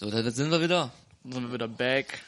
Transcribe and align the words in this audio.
So, 0.00 0.08
da 0.12 0.30
sind 0.30 0.52
wir 0.52 0.60
wieder. 0.62 0.92
Dann 1.24 1.32
sind 1.32 1.42
wir 1.48 1.54
wieder 1.54 1.66
back. 1.66 2.20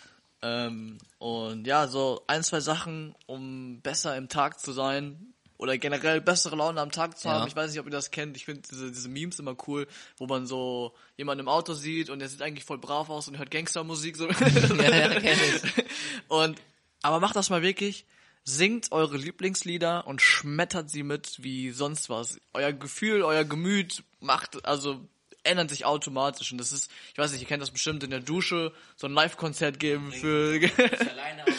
Ähm, 0.43 0.99
und 1.19 1.69
ja, 1.69 1.87
so 1.87 2.21
ein, 2.27 2.43
zwei 2.43 2.59
Sachen, 2.59 3.15
um 3.27 3.81
besser 3.81 4.17
im 4.17 4.29
Tag 4.29 4.59
zu 4.59 4.73
sein 4.73 5.35
oder 5.57 5.79
generell 5.79 6.21
bessere 6.21 6.57
Laune 6.57 6.81
am 6.81 6.91
Tag 6.91 7.17
zu 7.17 7.29
Ja. 7.29 7.35
haben. 7.35 7.47
Ich 7.47 7.55
weiß 7.55 7.71
nicht, 7.71 7.79
ob 7.79 7.87
ihr 7.87 7.93
das 7.93 8.11
kennt. 8.11 8.37
Ich 8.37 8.45
finde 8.47 8.63
diese, 8.69 8.91
diese 8.91 9.09
Memes 9.09 9.39
immer 9.39 9.55
cool, 9.69 9.87
wo 10.17 10.27
man 10.27 10.49
so 10.49 10.95
jemanden 11.17 11.43
im 11.43 11.49
Auto 11.49 11.75
sieht 11.75 12.11
und 12.11 12.19
der 12.19 12.29
sieht 12.29 12.43
eigentlich 12.43 12.65
voll 12.65 12.79
brav 12.79 13.09
aus 13.09 13.29
und 13.29 13.39
hört 13.39 13.53
Gangstermusik 13.53 14.17
so. 14.17 14.27
Ja, 14.29 14.97
ja, 15.13 15.21
kenn 15.21 15.39
ich. 15.39 15.85
Und 16.27 16.61
aber 17.03 17.21
macht 17.21 17.37
das 17.37 17.51
mal 17.51 17.63
wirklich. 17.63 18.05
Singt 18.43 18.91
eure 18.91 19.17
Lieblingslieder 19.17 20.09
und 20.09 20.21
schmettert 20.23 20.91
sie 20.91 21.05
mit 21.05 21.37
wie 21.45 21.71
sonst 21.71 22.11
was. 22.11 22.41
Euer 22.53 22.73
Gefühl, 22.73 23.23
euer 23.23 23.45
Gemüt 23.45 24.03
macht, 24.19 24.67
also 24.67 25.07
ändert 25.45 25.71
sich 25.71 25.85
automatisch. 25.85 26.53
Und 26.53 26.59
das 26.59 26.73
ist, 26.73 26.91
ich 27.13 27.19
weiß 27.19 27.33
nicht, 27.33 27.41
ihr 27.41 27.47
kennt 27.49 27.63
das 27.63 27.71
bestimmt 27.71 28.03
in 28.03 28.11
der 28.11 28.21
Dusche, 28.21 28.73
so 28.97 29.07
ein 29.07 29.13
Live-Konzert 29.13 29.79
geben 29.81 30.13
für, 30.13 30.55
Alleine, 30.79 31.43
aber 31.43 31.53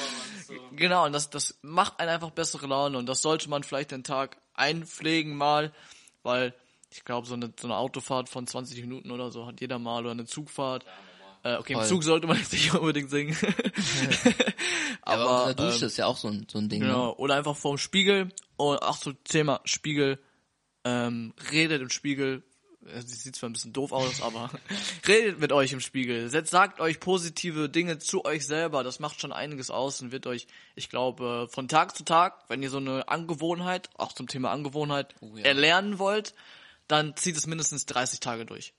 so. 0.47 0.53
genau, 0.75 1.05
und 1.05 1.13
das, 1.13 1.29
das 1.29 1.59
macht 1.61 1.99
einen 1.99 2.09
einfach 2.09 2.31
bessere 2.31 2.67
Laune 2.67 2.97
und 2.97 3.07
das 3.07 3.21
sollte 3.21 3.49
man 3.49 3.63
vielleicht 3.63 3.91
den 3.91 4.03
Tag 4.03 4.37
einpflegen 4.53 5.35
mal, 5.35 5.73
weil 6.23 6.53
ich 6.91 7.05
glaube, 7.05 7.27
so 7.27 7.35
eine, 7.35 7.53
so 7.59 7.67
eine 7.67 7.77
Autofahrt 7.77 8.29
von 8.29 8.45
20 8.45 8.81
Minuten 8.81 9.11
oder 9.11 9.31
so 9.31 9.47
hat 9.47 9.61
jeder 9.61 9.79
mal 9.79 10.01
oder 10.01 10.11
eine 10.11 10.25
Zugfahrt. 10.25 10.85
Äh, 11.43 11.55
okay, 11.55 11.73
im 11.73 11.79
Voll. 11.79 11.87
Zug 11.87 12.03
sollte 12.03 12.27
man 12.27 12.37
jetzt 12.39 12.51
nicht 12.51 12.73
unbedingt 12.73 13.09
singen. 13.09 13.35
Aber, 15.03 15.23
aber, 15.23 15.31
auch 15.31 15.49
in 15.49 15.55
der 15.55 15.65
Dusche 15.65 15.85
ähm, 15.85 15.87
ist 15.87 15.97
ja 15.97 16.05
auch 16.05 16.17
so 16.17 16.27
ein, 16.27 16.45
so 16.47 16.59
ein 16.59 16.69
Ding. 16.69 16.81
Ne? 16.81 16.87
Genau, 16.87 17.15
oder 17.15 17.35
einfach 17.35 17.55
vorm 17.55 17.79
Spiegel. 17.79 18.29
Und 18.55 18.83
ach 18.83 18.95
so, 18.95 19.13
Thema 19.13 19.59
Spiegel. 19.65 20.19
Ähm, 20.83 21.33
redet 21.51 21.81
im 21.81 21.89
Spiegel. 21.89 22.43
Es 22.85 23.05
sieht 23.23 23.35
zwar 23.35 23.49
ein 23.49 23.53
bisschen 23.53 23.73
doof 23.73 23.91
aus, 23.91 24.21
aber 24.21 24.49
redet 25.07 25.39
mit 25.39 25.51
euch 25.51 25.71
im 25.71 25.79
Spiegel. 25.81 26.29
Sagt 26.29 26.79
euch 26.79 26.99
positive 26.99 27.69
Dinge 27.69 27.99
zu 27.99 28.25
euch 28.25 28.45
selber. 28.45 28.83
Das 28.83 28.99
macht 28.99 29.21
schon 29.21 29.31
einiges 29.31 29.69
aus 29.69 30.01
und 30.01 30.11
wird 30.11 30.25
euch, 30.25 30.47
ich 30.75 30.89
glaube, 30.89 31.47
von 31.51 31.67
Tag 31.67 31.95
zu 31.95 32.03
Tag, 32.03 32.43
wenn 32.47 32.63
ihr 32.63 32.69
so 32.69 32.77
eine 32.77 33.07
Angewohnheit, 33.07 33.89
auch 33.97 34.13
zum 34.13 34.27
Thema 34.27 34.51
Angewohnheit, 34.51 35.13
Oh 35.21 35.37
ja. 35.37 35.45
erlernen 35.45 35.99
wollt, 35.99 36.33
dann 36.87 37.15
zieht 37.15 37.37
es 37.37 37.45
mindestens 37.45 37.85
30 37.85 38.19
Tage 38.19 38.45
durch 38.45 38.73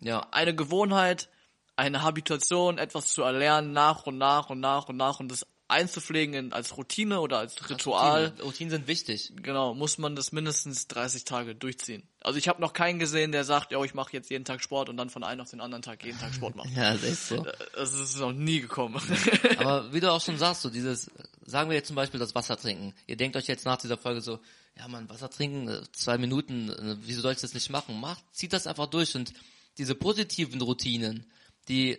Ja, 0.00 0.28
eine 0.30 0.54
Gewohnheit, 0.54 1.28
eine 1.76 2.02
Habitation, 2.02 2.78
etwas 2.78 3.08
zu 3.08 3.22
erlernen, 3.22 3.72
nach 3.72 4.06
und 4.06 4.16
nach 4.16 4.48
und 4.50 4.60
nach 4.60 4.88
und 4.88 4.96
nach 4.96 5.18
und 5.18 5.28
das 5.30 5.44
einzupflegen 5.68 6.34
in, 6.34 6.52
als 6.52 6.76
Routine 6.76 7.20
oder 7.20 7.38
als 7.38 7.70
Ritual, 7.70 8.24
Routinen, 8.26 8.40
Routinen 8.42 8.70
sind 8.70 8.86
wichtig. 8.86 9.32
genau, 9.36 9.74
muss 9.74 9.98
man 9.98 10.14
das 10.14 10.32
mindestens 10.32 10.88
30 10.88 11.24
Tage 11.24 11.54
durchziehen. 11.54 12.02
Also 12.20 12.38
ich 12.38 12.48
habe 12.48 12.60
noch 12.60 12.72
keinen 12.72 12.98
gesehen, 12.98 13.32
der 13.32 13.44
sagt, 13.44 13.72
ja, 13.72 13.82
ich 13.82 13.94
mache 13.94 14.12
jetzt 14.12 14.30
jeden 14.30 14.44
Tag 14.44 14.62
Sport 14.62 14.88
und 14.88 14.96
dann 14.96 15.10
von 15.10 15.24
einem 15.24 15.40
auf 15.40 15.50
den 15.50 15.60
anderen 15.60 15.82
Tag 15.82 16.04
jeden 16.04 16.18
Tag 16.18 16.34
Sport 16.34 16.54
machen. 16.56 16.72
Ja, 16.76 16.92
das 16.92 17.02
ist 17.02 17.28
so. 17.28 17.46
Das 17.74 17.94
ist 17.94 18.18
noch 18.18 18.32
nie 18.32 18.60
gekommen. 18.60 19.00
Aber 19.58 19.92
wie 19.92 20.00
du 20.00 20.12
auch 20.12 20.20
schon 20.20 20.38
sagst, 20.38 20.62
so 20.62 20.70
dieses, 20.70 21.10
sagen 21.46 21.70
wir 21.70 21.76
jetzt 21.76 21.88
zum 21.88 21.96
Beispiel 21.96 22.20
das 22.20 22.34
Wasser 22.34 22.56
trinken. 22.56 22.94
Ihr 23.06 23.16
denkt 23.16 23.36
euch 23.36 23.46
jetzt 23.46 23.64
nach 23.64 23.78
dieser 23.78 23.96
Folge 23.96 24.20
so, 24.20 24.40
ja 24.76 24.86
man, 24.88 25.08
Wasser 25.08 25.30
trinken, 25.30 25.68
äh, 25.68 25.80
zwei 25.92 26.18
Minuten, 26.18 26.70
äh, 26.70 26.96
wieso 27.00 27.22
soll 27.22 27.32
ich 27.32 27.40
das 27.40 27.54
nicht 27.54 27.70
machen? 27.70 27.98
Macht, 28.00 28.22
zieht 28.32 28.52
das 28.52 28.66
einfach 28.66 28.86
durch 28.86 29.14
und 29.14 29.32
diese 29.78 29.94
positiven 29.94 30.60
Routinen, 30.60 31.30
die, 31.68 31.98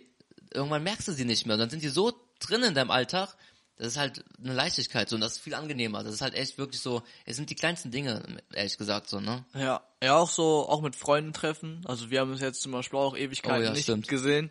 irgendwann 0.52 0.84
merkst 0.84 1.08
du 1.08 1.12
sie 1.12 1.24
nicht 1.24 1.46
mehr. 1.46 1.56
Dann 1.56 1.70
sind 1.70 1.82
die 1.82 1.88
so 1.88 2.12
drin 2.38 2.62
in 2.62 2.74
deinem 2.74 2.90
Alltag, 2.90 3.36
das 3.76 3.88
ist 3.88 3.96
halt 3.98 4.24
eine 4.42 4.54
Leichtigkeit 4.54 5.08
so 5.08 5.16
und 5.16 5.20
das 5.20 5.32
ist 5.32 5.42
viel 5.42 5.54
angenehmer. 5.54 6.02
Das 6.02 6.14
ist 6.14 6.22
halt 6.22 6.34
echt 6.34 6.56
wirklich 6.58 6.80
so, 6.80 7.02
es 7.26 7.36
sind 7.36 7.50
die 7.50 7.54
kleinsten 7.54 7.90
Dinge, 7.90 8.22
ehrlich 8.52 8.78
gesagt 8.78 9.08
so, 9.08 9.20
ne? 9.20 9.44
Ja, 9.54 9.82
ja, 10.02 10.16
auch 10.16 10.30
so, 10.30 10.66
auch 10.68 10.80
mit 10.80 10.96
Freunden 10.96 11.32
treffen. 11.32 11.82
Also 11.86 12.10
wir 12.10 12.20
haben 12.20 12.30
uns 12.30 12.40
jetzt 12.40 12.62
zum 12.62 12.72
Beispiel 12.72 12.98
auch 12.98 13.16
Ewigkeiten 13.16 13.60
Oh 13.60 13.62
ja, 13.62 13.72
nicht 13.72 13.84
stimmt. 13.84 14.08
gesehen. 14.08 14.50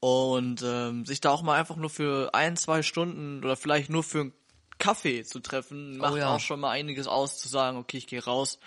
Und 0.00 0.62
ähm, 0.62 1.04
sich 1.06 1.20
da 1.20 1.30
auch 1.30 1.42
mal 1.42 1.58
einfach 1.58 1.76
nur 1.76 1.90
für 1.90 2.34
ein, 2.34 2.56
zwei 2.56 2.82
Stunden 2.82 3.42
oder 3.42 3.56
vielleicht 3.56 3.90
nur 3.90 4.04
für 4.04 4.20
einen 4.20 4.32
Kaffee 4.78 5.24
zu 5.24 5.40
treffen, 5.40 5.96
macht 5.98 6.14
Oh 6.14 6.16
ja. 6.16 6.34
auch 6.36 6.40
schon 6.40 6.60
mal 6.60 6.70
einiges 6.70 7.08
aus, 7.08 7.38
zu 7.38 7.48
sagen, 7.48 7.78
okay, 7.78 7.96
ich 7.96 8.06
gehe 8.06 8.22
raus, 8.22 8.60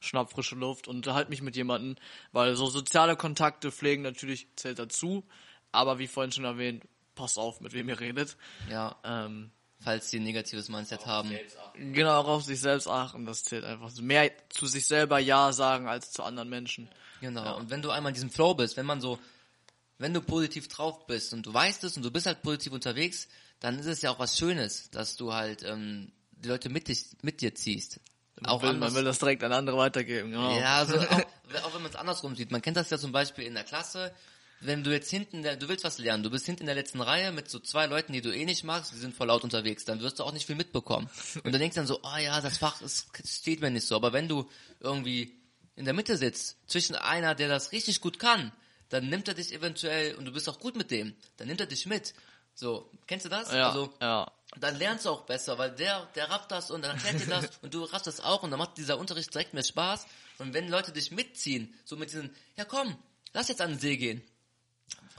schnapp 0.00 0.30
frische 0.30 0.54
Luft 0.54 0.86
und 0.86 0.96
unterhalte 0.96 1.30
mich 1.30 1.42
mit 1.42 1.56
jemandem, 1.56 1.96
weil 2.32 2.54
so 2.56 2.66
soziale 2.66 3.16
Kontakte 3.16 3.72
pflegen 3.72 4.02
natürlich 4.02 4.48
zählt 4.56 4.78
dazu, 4.78 5.24
aber 5.72 5.98
wie 5.98 6.06
vorhin 6.06 6.32
schon 6.32 6.44
erwähnt, 6.44 6.84
passt 7.20 7.38
auf, 7.38 7.60
mit 7.60 7.72
wem 7.72 7.88
ihr 7.88 8.00
redet. 8.00 8.36
Ja, 8.70 8.96
Ähm, 9.04 9.50
falls 9.82 10.10
die 10.10 10.18
ein 10.18 10.24
negatives 10.24 10.68
Mindset 10.68 11.06
haben. 11.06 11.30
genau, 11.74 12.20
auch 12.20 12.28
auf 12.28 12.44
sich 12.44 12.60
selbst 12.60 12.86
achten, 12.86 13.24
das 13.26 13.44
zählt 13.44 13.64
einfach. 13.64 13.94
Mehr 14.00 14.30
zu 14.50 14.66
sich 14.66 14.86
selber 14.86 15.18
Ja 15.18 15.52
sagen 15.52 15.88
als 15.88 16.10
zu 16.12 16.22
anderen 16.22 16.48
Menschen. 16.48 16.88
Genau. 17.20 17.56
Und 17.56 17.70
wenn 17.70 17.82
du 17.82 17.90
einmal 17.90 18.10
in 18.10 18.14
diesem 18.14 18.30
Flow 18.30 18.54
bist, 18.54 18.76
wenn 18.76 18.86
man 18.86 19.00
so, 19.00 19.18
wenn 19.98 20.12
du 20.14 20.20
positiv 20.20 20.68
drauf 20.68 21.06
bist 21.06 21.32
und 21.32 21.46
du 21.46 21.52
weißt 21.54 21.84
es 21.84 21.96
und 21.96 22.02
du 22.02 22.10
bist 22.10 22.26
halt 22.26 22.42
positiv 22.42 22.72
unterwegs, 22.72 23.28
dann 23.60 23.78
ist 23.78 23.86
es 23.86 24.02
ja 24.02 24.10
auch 24.10 24.18
was 24.18 24.38
Schönes, 24.38 24.90
dass 24.90 25.16
du 25.16 25.32
halt 25.32 25.62
ähm, 25.62 26.12
die 26.32 26.48
Leute 26.48 26.70
mit, 26.70 26.88
dich, 26.88 27.04
mit 27.22 27.40
dir 27.42 27.54
ziehst. 27.54 28.00
Auch 28.44 28.62
will, 28.62 28.70
anders. 28.70 28.90
man 28.92 28.98
will 28.98 29.04
das 29.04 29.18
direkt 29.18 29.44
an 29.44 29.52
andere 29.52 29.76
weitergeben, 29.76 30.30
genau. 30.30 30.58
Ja, 30.58 30.78
also 30.78 30.98
auch, 30.98 31.02
auch 31.64 31.74
wenn 31.74 31.82
man 31.82 31.90
es 31.90 31.96
andersrum 31.96 32.36
sieht. 32.36 32.50
Man 32.50 32.62
kennt 32.62 32.78
das 32.78 32.88
ja 32.88 32.96
zum 32.98 33.12
Beispiel 33.12 33.44
in 33.44 33.52
der 33.54 33.64
Klasse. 33.64 34.14
Wenn 34.60 34.84
du 34.84 34.92
jetzt 34.92 35.10
hinten, 35.10 35.42
der, 35.42 35.56
du 35.56 35.68
willst 35.68 35.84
was 35.84 35.98
lernen, 35.98 36.22
du 36.22 36.30
bist 36.30 36.44
hinten 36.44 36.62
in 36.62 36.66
der 36.66 36.74
letzten 36.74 37.00
Reihe 37.00 37.32
mit 37.32 37.48
so 37.48 37.58
zwei 37.58 37.86
Leuten, 37.86 38.12
die 38.12 38.20
du 38.20 38.30
eh 38.30 38.44
nicht 38.44 38.62
magst, 38.62 38.92
die 38.92 38.98
sind 38.98 39.14
voll 39.14 39.28
laut 39.28 39.42
unterwegs, 39.42 39.86
dann 39.86 40.00
wirst 40.00 40.18
du 40.18 40.24
auch 40.24 40.32
nicht 40.32 40.46
viel 40.46 40.56
mitbekommen. 40.56 41.08
Und 41.44 41.52
dann 41.52 41.60
denkst 41.60 41.74
du 41.74 41.80
dann 41.80 41.86
so, 41.86 42.02
ah 42.02 42.18
ja, 42.18 42.40
das 42.40 42.58
Fach 42.58 42.80
es 42.82 43.06
steht 43.24 43.60
mir 43.60 43.70
nicht 43.70 43.86
so. 43.86 43.96
Aber 43.96 44.12
wenn 44.12 44.28
du 44.28 44.48
irgendwie 44.80 45.40
in 45.76 45.86
der 45.86 45.94
Mitte 45.94 46.16
sitzt, 46.18 46.58
zwischen 46.66 46.94
einer, 46.94 47.34
der 47.34 47.48
das 47.48 47.72
richtig 47.72 48.02
gut 48.02 48.18
kann, 48.18 48.52
dann 48.90 49.08
nimmt 49.08 49.28
er 49.28 49.34
dich 49.34 49.52
eventuell, 49.52 50.14
und 50.16 50.26
du 50.26 50.32
bist 50.32 50.48
auch 50.48 50.58
gut 50.60 50.76
mit 50.76 50.90
dem, 50.90 51.14
dann 51.38 51.48
nimmt 51.48 51.60
er 51.60 51.66
dich 51.66 51.86
mit. 51.86 52.12
So, 52.54 52.90
kennst 53.06 53.24
du 53.24 53.30
das? 53.30 53.50
Ja, 53.50 53.68
Also, 53.68 53.94
ja. 54.00 54.30
dann 54.58 54.76
lernst 54.76 55.06
du 55.06 55.10
auch 55.10 55.22
besser, 55.22 55.56
weil 55.56 55.70
der, 55.70 56.06
der 56.14 56.28
rafft 56.28 56.50
das 56.50 56.70
und 56.70 56.82
dann 56.82 56.96
erklärt 56.96 57.20
dir 57.22 57.26
das 57.26 57.50
und 57.62 57.72
du 57.72 57.84
raffst 57.84 58.06
das 58.06 58.20
auch 58.20 58.42
und 58.42 58.50
dann 58.50 58.58
macht 58.58 58.76
dieser 58.76 58.98
Unterricht 58.98 59.32
direkt 59.32 59.54
mehr 59.54 59.64
Spaß. 59.64 60.06
Und 60.38 60.52
wenn 60.52 60.68
Leute 60.68 60.92
dich 60.92 61.10
mitziehen, 61.10 61.72
so 61.84 61.96
mit 61.96 62.10
diesen, 62.10 62.34
ja 62.56 62.64
komm, 62.64 62.96
lass 63.32 63.48
jetzt 63.48 63.62
an 63.62 63.70
den 63.70 63.78
See 63.78 63.96
gehen. 63.96 64.22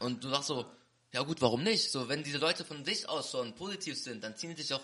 Und 0.01 0.23
du 0.23 0.29
sagst 0.29 0.47
so, 0.47 0.66
ja 1.13 1.22
gut, 1.23 1.41
warum 1.41 1.63
nicht? 1.63 1.91
So, 1.91 2.07
wenn 2.09 2.23
diese 2.23 2.38
Leute 2.38 2.63
von 2.66 2.84
sich 2.85 3.07
aus 3.09 3.31
schon 3.31 3.53
positiv 3.53 3.97
sind, 4.01 4.23
dann 4.23 4.35
ziehen 4.35 4.50
die 4.51 4.56
dich 4.57 4.73
auch 4.73 4.81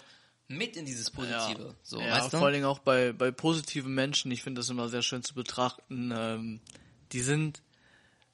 mit 0.47 0.78
in 0.78 0.85
dieses 0.85 1.11
Positive. 1.11 1.75
So, 1.83 2.00
ja, 2.01 2.11
weißt 2.11 2.33
du? 2.33 2.38
vor 2.38 2.45
allen 2.47 2.53
Dingen 2.53 2.66
auch 2.66 2.79
bei, 2.79 3.11
bei 3.13 3.31
positiven 3.31 3.94
Menschen, 3.94 4.31
ich 4.31 4.44
finde 4.44 4.59
das 4.61 4.69
immer 4.69 4.88
sehr 4.89 5.01
schön 5.01 5.23
zu 5.23 5.33
betrachten, 5.33 6.11
ähm, 6.16 6.61
die 7.11 7.22
sind, 7.22 7.61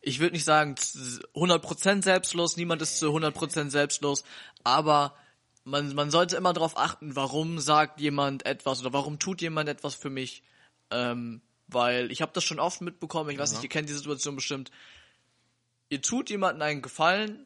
ich 0.01 0.19
würde 0.19 0.33
nicht 0.35 0.45
sagen 0.45 0.75
z- 0.77 1.23
100% 1.33 2.03
selbstlos, 2.03 2.57
niemand 2.57 2.81
ist 2.81 2.97
zu 2.99 3.07
100% 3.07 3.69
selbstlos, 3.69 4.23
aber 4.63 5.15
man, 5.63 5.93
man 5.95 6.11
sollte 6.11 6.35
immer 6.35 6.53
darauf 6.53 6.77
achten, 6.77 7.15
warum 7.15 7.59
sagt 7.59 7.99
jemand 7.99 8.45
etwas 8.45 8.81
oder 8.81 8.93
warum 8.93 9.17
tut 9.17 9.41
jemand 9.41 9.69
etwas 9.69 9.95
für 9.95 10.09
mich, 10.09 10.43
ähm, 10.91 11.41
weil 11.67 12.11
ich 12.11 12.21
habe 12.21 12.31
das 12.33 12.43
schon 12.43 12.59
oft 12.59 12.81
mitbekommen, 12.81 13.29
ich 13.29 13.39
weiß 13.39 13.53
nicht, 13.53 13.63
ihr 13.63 13.69
kennt 13.69 13.89
die 13.89 13.93
Situation 13.93 14.35
bestimmt, 14.35 14.71
ihr 15.93 16.01
tut 16.01 16.31
jemandem 16.31 16.63
einen 16.63 16.81
Gefallen, 16.81 17.45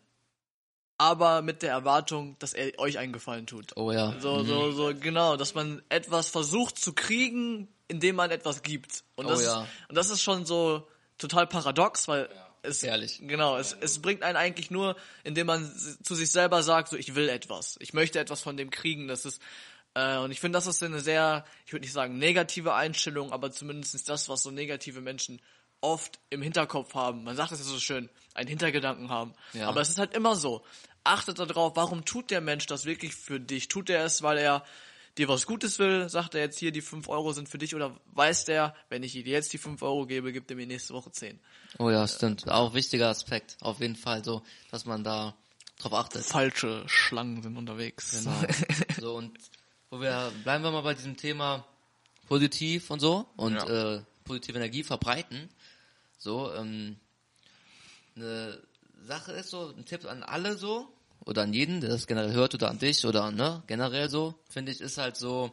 aber 0.97 1.41
mit 1.41 1.61
der 1.63 1.71
Erwartung, 1.71 2.37
dass 2.39 2.53
er 2.53 2.79
euch 2.79 2.97
einen 2.97 3.11
Gefallen 3.11 3.45
tut. 3.45 3.75
Oh 3.75 3.91
ja. 3.91 4.15
So, 4.21 4.43
so, 4.43 4.71
so, 4.71 4.93
genau, 4.95 5.35
dass 5.35 5.53
man 5.53 5.81
etwas 5.89 6.29
versucht 6.29 6.79
zu 6.79 6.93
kriegen, 6.93 7.67
indem 7.89 8.15
man 8.15 8.31
etwas 8.31 8.63
gibt. 8.63 9.03
Und 9.15 9.25
Oh 9.25 9.29
das, 9.29 9.43
ja. 9.43 9.63
ist, 9.63 9.69
und 9.89 9.95
das 9.95 10.09
ist 10.09 10.21
schon 10.21 10.45
so 10.45 10.87
total 11.17 11.45
paradox, 11.45 12.07
weil 12.07 12.29
es, 12.61 12.83
Ehrlich. 12.83 13.19
genau, 13.21 13.57
es, 13.57 13.75
es 13.79 14.01
bringt 14.01 14.23
einen 14.23 14.37
eigentlich 14.37 14.71
nur, 14.71 14.95
indem 15.25 15.47
man 15.47 15.69
zu 16.01 16.15
sich 16.15 16.31
selber 16.31 16.63
sagt, 16.63 16.89
so, 16.89 16.95
ich 16.95 17.15
will 17.15 17.27
etwas. 17.27 17.75
Ich 17.81 17.93
möchte 17.93 18.17
etwas 18.19 18.39
von 18.39 18.55
dem 18.55 18.69
kriegen, 18.69 19.09
das 19.09 19.25
ist, 19.25 19.41
äh, 19.93 20.17
und 20.17 20.31
ich 20.31 20.39
finde, 20.39 20.57
das 20.57 20.67
ist 20.67 20.81
eine 20.81 21.01
sehr, 21.01 21.43
ich 21.65 21.73
würde 21.73 21.83
nicht 21.83 21.93
sagen 21.93 22.17
negative 22.17 22.73
Einstellung, 22.73 23.33
aber 23.33 23.51
zumindest 23.51 24.07
das, 24.07 24.29
was 24.29 24.41
so 24.41 24.51
negative 24.51 25.01
Menschen 25.01 25.41
oft 25.81 26.19
im 26.29 26.41
Hinterkopf 26.41 26.93
haben. 26.93 27.23
Man 27.23 27.35
sagt 27.35 27.51
es 27.51 27.59
ja 27.59 27.65
so 27.65 27.79
schön, 27.79 28.09
einen 28.37 28.47
Hintergedanken 28.47 29.09
haben. 29.09 29.33
Ja. 29.53 29.67
Aber 29.67 29.81
es 29.81 29.89
ist 29.89 29.97
halt 29.99 30.13
immer 30.15 30.35
so. 30.35 30.63
Achtet 31.03 31.39
darauf, 31.39 31.75
warum 31.75 32.05
tut 32.05 32.31
der 32.31 32.41
Mensch 32.41 32.65
das 32.65 32.85
wirklich 32.85 33.15
für 33.15 33.39
dich? 33.39 33.67
Tut 33.67 33.89
er 33.89 34.03
es, 34.05 34.21
weil 34.21 34.37
er 34.37 34.63
dir 35.17 35.27
was 35.29 35.45
Gutes 35.45 35.79
will? 35.79 36.09
Sagt 36.09 36.35
er 36.35 36.41
jetzt 36.41 36.59
hier, 36.59 36.71
die 36.71 36.81
5 36.81 37.07
Euro 37.09 37.33
sind 37.33 37.49
für 37.49 37.57
dich? 37.57 37.73
Oder 37.75 37.95
weiß 38.13 38.45
der, 38.45 38.75
wenn 38.89 39.03
ich 39.03 39.13
dir 39.13 39.23
jetzt 39.25 39.51
die 39.53 39.57
5 39.57 39.81
Euro 39.81 40.05
gebe, 40.05 40.31
gibt 40.31 40.51
er 40.51 40.57
mir 40.57 40.67
nächste 40.67 40.93
Woche 40.93 41.11
10? 41.11 41.39
Oh 41.79 41.89
ja, 41.89 42.07
stimmt. 42.07 42.47
Auch 42.49 42.73
wichtiger 42.73 43.07
Aspekt. 43.09 43.57
Auf 43.61 43.79
jeden 43.79 43.95
Fall 43.95 44.23
so, 44.23 44.43
dass 44.69 44.85
man 44.85 45.03
da 45.03 45.35
drauf 45.79 45.93
achtet. 45.93 46.25
Falsche 46.25 46.83
Schlangen 46.87 47.41
sind 47.41 47.57
unterwegs. 47.57 48.19
Genau. 48.23 48.35
so 48.99 49.15
und 49.15 49.37
wo 49.89 50.01
wir 50.01 50.31
bleiben 50.43 50.63
wir 50.63 50.71
mal 50.71 50.81
bei 50.81 50.93
diesem 50.93 51.15
Thema 51.15 51.65
positiv 52.27 52.91
und 52.91 52.99
so 52.99 53.25
und 53.37 53.53
Ja. 53.55 53.95
äh, 53.95 54.01
positive 54.25 54.57
Energie 54.57 54.83
verbreiten. 54.83 55.49
So 56.17 56.53
ähm, 56.53 56.97
eine 58.17 58.61
Sache 59.05 59.31
ist 59.31 59.49
so 59.49 59.73
ein 59.75 59.85
Tipp 59.85 60.05
an 60.05 60.23
alle 60.23 60.57
so 60.57 60.87
oder 61.25 61.43
an 61.43 61.53
jeden, 61.53 61.81
der 61.81 61.89
das 61.89 62.07
generell 62.07 62.33
hört 62.33 62.53
oder 62.55 62.69
an 62.69 62.79
dich 62.79 63.05
oder 63.05 63.31
ne 63.31 63.63
generell 63.67 64.09
so 64.09 64.35
finde 64.49 64.71
ich 64.71 64.81
ist 64.81 64.97
halt 64.97 65.17
so 65.17 65.51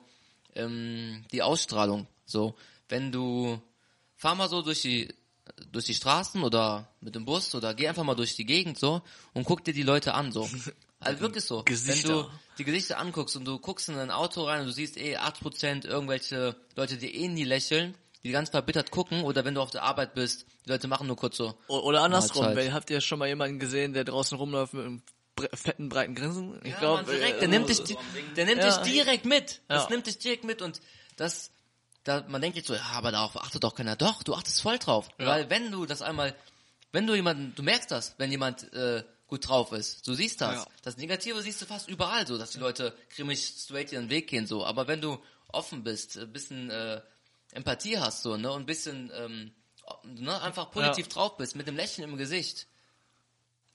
ähm, 0.54 1.24
die 1.32 1.42
Ausstrahlung. 1.42 2.06
So 2.24 2.56
wenn 2.88 3.12
du 3.12 3.60
fahr 4.16 4.34
mal 4.34 4.48
so 4.48 4.62
durch 4.62 4.82
die 4.82 5.14
durch 5.70 5.84
die 5.84 5.94
Straßen 5.94 6.42
oder 6.42 6.88
mit 7.00 7.14
dem 7.14 7.24
Bus 7.24 7.54
oder 7.54 7.74
geh 7.74 7.88
einfach 7.88 8.04
mal 8.04 8.14
durch 8.14 8.34
die 8.34 8.46
Gegend 8.46 8.78
so 8.78 9.02
und 9.34 9.44
guck 9.44 9.64
dir 9.64 9.74
die 9.74 9.82
Leute 9.82 10.14
an 10.14 10.32
so. 10.32 10.48
Also 11.00 11.20
wirklich 11.20 11.44
so. 11.44 11.62
Gesichter. 11.64 12.08
Wenn 12.08 12.14
du 12.16 12.30
die 12.56 12.64
Gesichter 12.64 12.98
anguckst 12.98 13.36
und 13.36 13.44
du 13.44 13.58
guckst 13.58 13.90
in 13.90 13.98
ein 13.98 14.10
Auto 14.10 14.44
rein 14.44 14.60
und 14.60 14.68
du 14.68 14.72
siehst 14.72 14.96
eh 14.96 15.18
8% 15.18 15.86
irgendwelche 15.86 16.56
Leute, 16.76 16.96
die 16.96 17.14
eh 17.14 17.28
nie 17.28 17.44
lächeln, 17.44 17.94
die 18.24 18.30
ganz 18.32 18.50
verbittert 18.50 18.90
gucken 18.90 19.22
oder 19.22 19.44
wenn 19.44 19.54
du 19.54 19.60
auf 19.60 19.70
der 19.70 19.82
Arbeit 19.82 20.14
bist, 20.14 20.46
die 20.64 20.70
Leute 20.70 20.88
machen 20.88 21.06
nur 21.06 21.16
kurz 21.16 21.36
so. 21.36 21.54
Oder 21.68 22.02
andersrum, 22.02 22.46
weil, 22.56 22.72
habt 22.72 22.90
ihr 22.90 23.00
schon 23.00 23.18
mal 23.18 23.28
jemanden 23.28 23.58
gesehen, 23.58 23.92
der 23.92 24.04
draußen 24.04 24.36
rumläuft 24.38 24.72
mit 24.74 24.84
einem 24.86 25.02
fetten, 25.52 25.88
breiten 25.88 26.14
Grinsen? 26.14 26.58
Ich 26.64 26.72
Ja, 26.72 26.78
glaub, 26.78 26.96
Mann, 26.96 27.06
direkt, 27.06 27.36
äh, 27.36 27.40
der 27.40 27.48
nimmt 27.48 27.68
dich, 27.68 27.76
so- 27.78 27.98
der 28.36 28.46
nimmt 28.46 28.62
Ja. 28.62 28.78
dich 28.78 28.92
direkt 28.92 29.24
mit. 29.26 29.60
Das 29.68 29.84
Ja. 29.84 29.90
nimmt 29.90 30.06
dich 30.06 30.18
direkt 30.18 30.44
mit 30.44 30.62
und 30.62 30.80
das, 31.16 31.50
da, 32.04 32.24
man 32.28 32.40
denkt 32.40 32.56
jetzt 32.56 32.66
so, 32.68 32.74
ja, 32.74 32.82
aber 32.94 33.12
darauf 33.12 33.36
achtet 33.36 33.62
doch 33.62 33.74
keiner. 33.74 33.94
Doch, 33.96 34.22
du 34.22 34.34
achtest 34.34 34.60
voll 34.62 34.78
drauf. 34.78 35.08
Ja. 35.18 35.26
Weil 35.26 35.50
wenn 35.50 35.70
du 35.70 35.84
das 35.86 36.00
einmal, 36.02 36.34
wenn 36.92 37.06
du 37.06 37.14
jemanden, 37.14 37.54
du 37.54 37.62
merkst 37.62 37.90
das, 37.90 38.14
wenn 38.18 38.30
jemand 38.30 38.72
äh, 38.72 39.04
gut 39.26 39.48
drauf 39.48 39.72
ist. 39.72 40.06
Du 40.06 40.14
siehst 40.14 40.40
das. 40.40 40.54
Ja. 40.56 40.66
Das 40.82 40.96
Negative 40.96 41.40
siehst 41.42 41.60
du 41.60 41.66
fast 41.66 41.88
überall 41.88 42.26
so, 42.26 42.38
dass 42.38 42.50
die 42.50 42.58
Leute 42.58 42.94
grimmig 43.14 43.40
straight 43.58 43.90
ihren 43.92 44.08
Weg 44.10 44.28
gehen 44.28 44.46
so. 44.46 44.64
Aber 44.64 44.86
wenn 44.86 45.00
du 45.00 45.18
offen 45.48 45.82
bist, 45.82 46.18
ein 46.18 46.32
bisschen 46.32 46.70
äh, 46.70 47.00
Empathie 47.54 47.98
hast 47.98 48.22
so, 48.22 48.36
ne, 48.36 48.50
und 48.52 48.62
ein 48.62 48.66
bisschen 48.66 49.10
ähm, 49.14 49.52
ne, 50.02 50.40
einfach 50.42 50.70
positiv 50.70 51.08
drauf 51.08 51.36
bist, 51.36 51.56
mit 51.56 51.66
einem 51.66 51.76
Lächeln 51.76 52.08
im 52.10 52.16
Gesicht. 52.16 52.66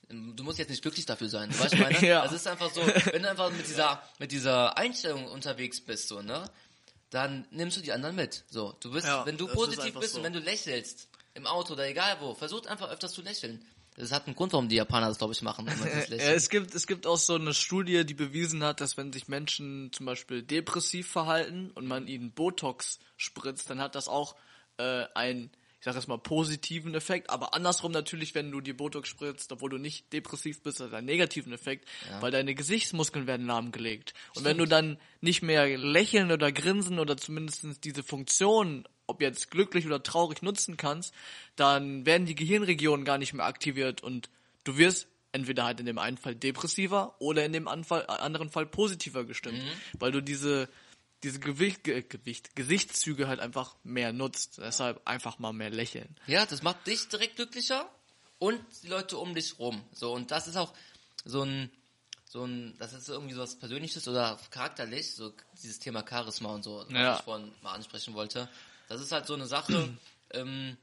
Du 0.08 0.42
musst 0.42 0.58
jetzt 0.58 0.70
nicht 0.70 0.82
glücklich 0.82 1.06
dafür 1.06 1.28
sein, 1.28 1.56
weißt 1.58 1.74
du, 1.74 1.76
meine? 1.78 2.06
Ja. 2.06 2.20
Also 2.22 2.34
es 2.34 2.42
ist 2.42 2.46
einfach 2.46 2.72
so, 2.72 2.80
wenn 2.86 3.22
du 3.22 3.30
einfach 3.30 3.50
mit 3.50 3.66
dieser, 3.66 4.02
mit 4.18 4.32
dieser 4.32 4.76
Einstellung 4.76 5.26
unterwegs 5.26 5.80
bist, 5.80 6.08
so, 6.08 6.20
ne, 6.20 6.44
dann 7.10 7.46
nimmst 7.50 7.76
du 7.76 7.80
die 7.80 7.92
anderen 7.92 8.16
mit. 8.16 8.44
So, 8.50 8.72
du 8.80 8.92
bist, 8.92 9.06
Ja, 9.06 9.24
wenn 9.26 9.36
du 9.36 9.46
das 9.46 9.54
positiv 9.54 9.94
bist 9.94 10.12
so. 10.12 10.18
und 10.18 10.24
wenn 10.24 10.32
du 10.32 10.40
lächelst, 10.40 11.08
im 11.34 11.46
Auto 11.46 11.74
oder 11.74 11.86
egal 11.86 12.16
wo, 12.20 12.34
versucht 12.34 12.66
einfach 12.66 12.90
öfters 12.90 13.12
zu 13.12 13.22
lächeln. 13.22 13.64
Das 13.96 14.12
hat 14.12 14.26
einen 14.26 14.36
Grund, 14.36 14.52
warum 14.52 14.68
die 14.68 14.76
Japaner 14.76 15.08
das, 15.08 15.18
glaube 15.18 15.32
ich, 15.32 15.42
machen. 15.42 15.66
Ja, 16.10 16.16
es 16.16 16.48
gibt, 16.48 16.74
es 16.74 16.86
gibt 16.86 17.06
auch 17.06 17.16
so 17.16 17.34
eine 17.34 17.54
Studie, 17.54 18.04
die 18.04 18.14
bewiesen 18.14 18.62
hat, 18.62 18.80
dass 18.80 18.96
wenn 18.96 19.12
sich 19.12 19.28
Menschen 19.28 19.92
zum 19.92 20.06
Beispiel 20.06 20.42
depressiv 20.42 21.08
verhalten 21.08 21.70
und 21.74 21.86
man 21.86 22.06
ihnen 22.06 22.32
Botox 22.32 22.98
spritzt, 23.16 23.70
dann 23.70 23.80
hat 23.80 23.94
das 23.94 24.08
auch 24.08 24.36
äh, 24.78 25.04
einen, 25.14 25.50
ich 25.78 25.84
sag 25.84 25.94
jetzt 25.94 26.08
mal, 26.08 26.18
positiven 26.18 26.94
Effekt. 26.94 27.30
Aber 27.30 27.54
andersrum 27.54 27.92
natürlich, 27.92 28.34
wenn 28.34 28.50
du 28.50 28.60
dir 28.60 28.76
Botox 28.76 29.08
spritzt, 29.08 29.52
obwohl 29.52 29.70
du 29.70 29.78
nicht 29.78 30.12
depressiv 30.12 30.62
bist, 30.62 30.80
hat 30.80 30.94
einen 30.94 31.06
negativen 31.06 31.52
Effekt, 31.52 31.86
weil 32.20 32.30
deine 32.30 32.54
Gesichtsmuskeln 32.54 33.26
werden 33.26 33.46
lahmgelegt. 33.46 34.14
Und 34.34 34.44
wenn 34.44 34.58
du 34.58 34.66
dann 34.66 34.98
nicht 35.20 35.42
mehr 35.42 35.78
lächeln 35.78 36.32
oder 36.32 36.52
grinsen 36.52 36.98
oder 36.98 37.16
zumindest 37.16 37.84
diese 37.84 38.02
Funktion, 38.02 38.86
ob 39.10 39.20
jetzt 39.20 39.50
glücklich 39.50 39.86
oder 39.86 40.02
traurig 40.02 40.42
nutzen 40.42 40.76
kannst, 40.76 41.12
dann 41.56 42.06
werden 42.06 42.26
die 42.26 42.34
Gehirnregionen 42.34 43.04
gar 43.04 43.18
nicht 43.18 43.32
mehr 43.34 43.46
aktiviert 43.46 44.02
und 44.02 44.30
du 44.64 44.76
wirst 44.78 45.06
entweder 45.32 45.64
halt 45.64 45.78
in 45.80 45.86
dem 45.86 45.98
einen 45.98 46.16
Fall 46.16 46.34
depressiver 46.34 47.14
oder 47.18 47.44
in 47.44 47.52
dem 47.52 47.68
Anfall, 47.68 48.02
äh, 48.08 48.12
anderen 48.12 48.50
Fall 48.50 48.66
positiver 48.66 49.24
gestimmt, 49.24 49.60
weil 49.98 50.12
du 50.12 50.20
diese 50.22 50.68
diese 51.22 51.38
Gewicht, 51.38 51.84
Ge 51.84 52.02
Gewicht, 52.02 52.56
Gesichtszüge 52.56 53.28
halt 53.28 53.40
einfach 53.40 53.74
mehr 53.84 54.12
nutzt. 54.12 54.56
Deshalb 54.58 55.00
einfach 55.06 55.38
mal 55.38 55.52
mehr 55.52 55.68
lächeln. 55.70 56.16
Ja, 56.26 56.46
das 56.46 56.62
macht 56.62 56.86
dich 56.86 57.08
direkt 57.08 57.36
glücklicher 57.36 57.88
und 58.38 58.58
die 58.82 58.88
Leute 58.88 59.18
um 59.18 59.34
dich 59.34 59.58
rum. 59.58 59.82
So, 59.92 60.12
und 60.14 60.30
das 60.30 60.48
ist 60.48 60.56
auch 60.56 60.72
so 61.26 61.42
ein, 61.42 61.70
so 62.24 62.44
ein, 62.44 62.74
das 62.78 62.94
ist 62.94 63.08
irgendwie 63.08 63.34
so 63.34 63.42
was 63.42 63.56
Persönliches 63.56 64.08
oder 64.08 64.38
charakterlich, 64.50 65.14
so 65.14 65.32
dieses 65.62 65.78
Thema 65.78 66.04
Charisma 66.08 66.54
und 66.54 66.62
so, 66.62 66.86
was 66.88 66.90
Ja. 66.90 67.16
ich 67.18 67.22
vorhin 67.22 67.52
mal 67.62 67.74
ansprechen 67.74 68.14
wollte. 68.14 68.48
Das 68.90 69.00
ist 69.00 69.12
halt 69.12 69.24
so 69.24 69.34
eine 69.34 69.46
Sache, 69.46 69.88
ähm, 70.32 70.76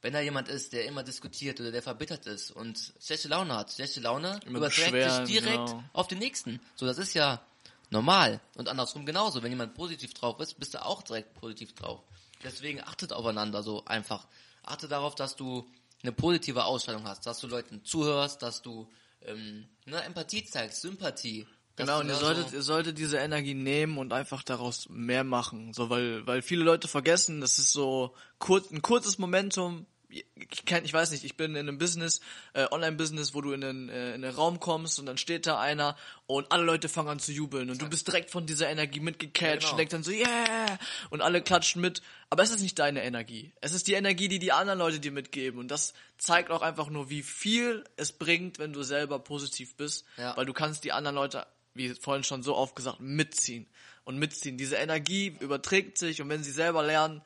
wenn 0.00 0.14
da 0.14 0.20
jemand 0.20 0.48
ist, 0.48 0.72
der 0.72 0.86
immer 0.86 1.02
diskutiert 1.02 1.60
oder 1.60 1.70
der 1.70 1.82
verbittert 1.82 2.24
ist 2.26 2.50
und 2.50 2.94
schlechte 2.98 3.28
Laune 3.28 3.54
hat, 3.54 3.70
schlechte 3.70 4.00
Laune 4.00 4.40
Immer 4.46 4.58
überträgt 4.58 5.26
sich 5.26 5.40
direkt 5.40 5.66
genau. 5.66 5.84
auf 5.92 6.08
den 6.08 6.18
nächsten. 6.18 6.58
So, 6.74 6.86
das 6.86 6.96
ist 6.96 7.12
ja 7.12 7.44
normal. 7.90 8.40
Und 8.56 8.70
andersrum 8.70 9.04
genauso. 9.04 9.42
Wenn 9.42 9.52
jemand 9.52 9.74
positiv 9.74 10.14
drauf 10.14 10.40
ist, 10.40 10.58
bist 10.58 10.72
du 10.72 10.82
auch 10.82 11.02
direkt 11.02 11.34
positiv 11.34 11.74
drauf. 11.74 12.00
Deswegen 12.42 12.80
achtet 12.80 13.12
aufeinander 13.12 13.62
so 13.62 13.84
einfach. 13.84 14.26
Achte 14.62 14.88
darauf, 14.88 15.14
dass 15.14 15.36
du 15.36 15.68
eine 16.02 16.12
positive 16.12 16.64
Ausstrahlung 16.64 17.06
hast, 17.06 17.26
dass 17.26 17.40
du 17.40 17.46
Leuten 17.46 17.84
zuhörst, 17.84 18.40
dass 18.40 18.62
du 18.62 18.88
ähm, 19.20 19.68
ne, 19.84 20.02
Empathie 20.02 20.46
zeigst, 20.46 20.80
Sympathie. 20.80 21.46
Genau, 21.76 22.00
und 22.00 22.08
ihr 22.08 22.14
solltet, 22.14 22.50
so, 22.50 22.56
ihr 22.56 22.62
solltet 22.62 22.98
diese 22.98 23.18
Energie 23.18 23.54
nehmen 23.54 23.96
und 23.98 24.12
einfach 24.12 24.42
daraus 24.42 24.88
mehr 24.90 25.24
machen. 25.24 25.72
So, 25.72 25.88
weil, 25.88 26.26
weil 26.26 26.42
viele 26.42 26.62
Leute 26.64 26.88
vergessen, 26.88 27.40
das 27.40 27.58
ist 27.58 27.72
so 27.72 28.14
kurz, 28.38 28.70
ein 28.70 28.82
kurzes 28.82 29.18
Momentum. 29.18 29.86
Ich 30.12 30.64
kenn, 30.66 30.84
ich 30.84 30.92
weiß 30.92 31.12
nicht, 31.12 31.22
ich 31.22 31.36
bin 31.36 31.52
in 31.52 31.68
einem 31.68 31.78
Business, 31.78 32.20
äh, 32.52 32.66
Online-Business, 32.68 33.32
wo 33.32 33.42
du 33.42 33.52
in 33.52 33.60
den, 33.60 33.88
äh, 33.88 34.12
in 34.16 34.22
den 34.22 34.34
Raum 34.34 34.58
kommst 34.58 34.98
und 34.98 35.06
dann 35.06 35.16
steht 35.18 35.46
da 35.46 35.60
einer 35.60 35.96
und 36.26 36.50
alle 36.50 36.64
Leute 36.64 36.88
fangen 36.88 37.08
an 37.10 37.20
zu 37.20 37.30
jubeln 37.30 37.70
und 37.70 37.80
du 37.80 37.88
bist 37.88 38.08
direkt 38.08 38.28
von 38.30 38.44
dieser 38.44 38.68
Energie 38.68 38.98
mitgecatcht 38.98 39.60
Genau. 39.60 39.70
und 39.70 39.78
denkst 39.78 39.92
dann 39.92 40.02
so, 40.02 40.10
yeah! 40.10 40.78
Und 41.10 41.20
alle 41.22 41.40
klatschen 41.42 41.80
mit. 41.80 42.02
Aber 42.28 42.42
es 42.42 42.50
ist 42.50 42.60
nicht 42.60 42.76
deine 42.80 43.04
Energie. 43.04 43.52
Es 43.60 43.72
ist 43.72 43.86
die 43.86 43.92
Energie, 43.94 44.26
die 44.26 44.40
die 44.40 44.50
anderen 44.50 44.80
Leute 44.80 44.98
dir 44.98 45.12
mitgeben. 45.12 45.60
Und 45.60 45.68
das 45.70 45.94
zeigt 46.18 46.50
auch 46.50 46.62
einfach 46.62 46.90
nur, 46.90 47.08
wie 47.08 47.22
viel 47.22 47.84
es 47.96 48.10
bringt, 48.10 48.58
wenn 48.58 48.72
du 48.72 48.82
selber 48.82 49.20
positiv 49.20 49.76
bist. 49.76 50.04
Ja. 50.16 50.36
Weil 50.36 50.44
du 50.44 50.52
kannst 50.52 50.82
die 50.82 50.90
anderen 50.90 51.14
Leute, 51.14 51.46
wie 51.74 51.90
vorhin 51.94 52.24
schon 52.24 52.42
so 52.42 52.56
oft 52.56 52.74
gesagt, 52.76 53.00
mitziehen. 53.00 53.66
Und 54.04 54.18
mitziehen. 54.18 54.56
Diese 54.58 54.76
Energie 54.76 55.36
überträgt 55.40 55.98
sich 55.98 56.20
und 56.20 56.28
wenn 56.28 56.42
sie 56.42 56.50
selber 56.50 56.82
lernen, 56.82 57.22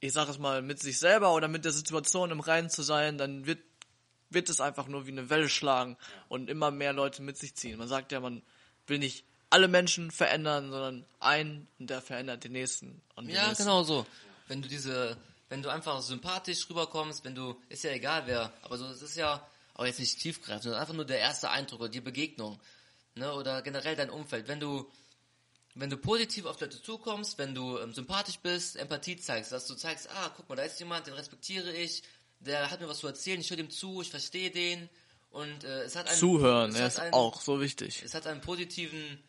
ich 0.00 0.12
sag 0.12 0.28
es 0.28 0.38
mal, 0.38 0.62
mit 0.62 0.80
sich 0.80 0.98
selber 0.98 1.34
oder 1.34 1.48
mit 1.48 1.64
der 1.64 1.72
Situation 1.72 2.30
im 2.30 2.40
Reinen 2.40 2.70
zu 2.70 2.82
sein, 2.82 3.18
dann 3.18 3.46
wird, 3.46 3.58
wird 4.30 4.48
es 4.48 4.60
einfach 4.60 4.86
nur 4.86 5.06
wie 5.06 5.10
eine 5.10 5.28
Welle 5.28 5.48
schlagen 5.48 5.96
und 6.28 6.48
immer 6.48 6.70
mehr 6.70 6.92
Leute 6.92 7.20
mit 7.22 7.36
sich 7.36 7.54
ziehen. 7.56 7.78
Man 7.78 7.88
sagt 7.88 8.12
ja, 8.12 8.20
man 8.20 8.42
will 8.86 8.98
nicht 8.98 9.24
alle 9.50 9.66
Menschen 9.68 10.10
verändern, 10.10 10.70
sondern 10.70 11.04
einen 11.20 11.66
und 11.78 11.90
der 11.90 12.00
verändert 12.00 12.44
den 12.44 12.52
nächsten. 12.52 13.02
Und 13.16 13.26
den 13.26 13.34
Ja, 13.34 13.48
nächsten. 13.48 13.64
genau 13.64 13.82
so. 13.82 14.06
Wenn 14.46 14.62
du 14.62 14.68
diese, 14.68 15.16
wenn 15.48 15.62
du 15.62 15.68
einfach 15.68 16.00
sympathisch 16.00 16.68
rüberkommst, 16.70 17.24
wenn 17.24 17.34
du, 17.34 17.56
ist 17.68 17.82
ja 17.82 17.90
egal 17.90 18.22
wer, 18.26 18.52
aber 18.62 18.78
so, 18.78 18.86
es 18.86 19.02
ist 19.02 19.16
ja 19.16 19.46
auch 19.74 19.84
jetzt 19.84 19.98
nicht 20.00 20.18
tiefgreifend, 20.20 20.62
sondern 20.64 20.80
einfach 20.80 20.94
nur 20.94 21.04
der 21.04 21.18
erste 21.18 21.50
Eindruck 21.50 21.80
oder 21.80 21.88
die 21.88 22.00
Begegnung, 22.00 22.58
ne, 23.18 23.32
oder 23.32 23.62
generell 23.62 23.96
dein 23.96 24.10
Umfeld. 24.10 24.48
Wenn 24.48 24.60
du, 24.60 24.90
wenn 25.74 25.90
du 25.90 25.96
positiv 25.96 26.46
auf 26.46 26.60
Leute 26.60 26.80
zukommst, 26.82 27.38
wenn 27.38 27.54
du 27.54 27.78
ähm, 27.78 27.92
sympathisch 27.92 28.38
bist, 28.38 28.76
Empathie 28.76 29.16
zeigst, 29.16 29.52
dass 29.52 29.66
du 29.66 29.74
zeigst, 29.74 30.08
ah, 30.10 30.32
guck 30.36 30.48
mal, 30.48 30.56
da 30.56 30.62
ist 30.62 30.78
jemand, 30.80 31.06
den 31.06 31.14
respektiere 31.14 31.72
ich, 31.72 32.02
der 32.40 32.70
hat 32.70 32.80
mir 32.80 32.88
was 32.88 32.98
zu 32.98 33.06
erzählen, 33.06 33.40
ich 33.40 33.50
höre 33.50 33.56
dem 33.56 33.70
zu, 33.70 34.00
ich 34.02 34.10
verstehe 34.10 34.50
den 34.50 34.88
und 35.30 35.64
äh, 35.64 35.82
es 35.82 35.96
hat 35.96 36.08
einen 36.08 36.18
Zuhören, 36.18 36.70
es 36.70 36.80
hat 36.80 36.86
ist 36.88 36.98
einen, 37.00 37.14
auch 37.14 37.40
so 37.40 37.60
wichtig. 37.60 38.02
es 38.04 38.14
hat 38.14 38.26
einen 38.26 38.40
positiven 38.40 39.22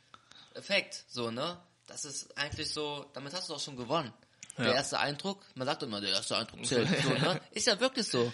Effekt, 0.54 1.06
so, 1.10 1.32
ne? 1.32 1.60
Das 1.88 2.06
ist 2.06 2.38
eigentlich 2.38 2.70
so, 2.72 3.06
damit 3.14 3.34
hast 3.34 3.50
du 3.50 3.56
auch 3.56 3.60
schon 3.60 3.76
gewonnen. 3.76 4.14
Der 4.58 4.68
Ja. 4.68 4.74
erste 4.74 5.00
Eindruck, 5.00 5.44
man 5.56 5.66
sagt 5.66 5.82
immer, 5.84 6.02
der 6.02 6.12
erste 6.12 6.38
Eindruck 6.38 6.66
zählt, 6.68 6.88
so, 7.02 7.10
ne? 7.10 7.42
Ist 7.52 7.68
ja 7.68 7.80
wirklich 7.80 8.08
so. 8.08 8.32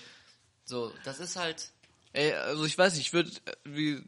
So, 0.65 0.93
das 1.03 1.19
ist 1.19 1.35
halt, 1.35 1.71
Ey, 2.13 2.33
also 2.33 2.63
ich 2.65 2.77
weiß 2.77 2.93
nicht, 2.95 3.07
ich 3.07 3.13
würde, 3.13 3.29
wie 3.65 4.01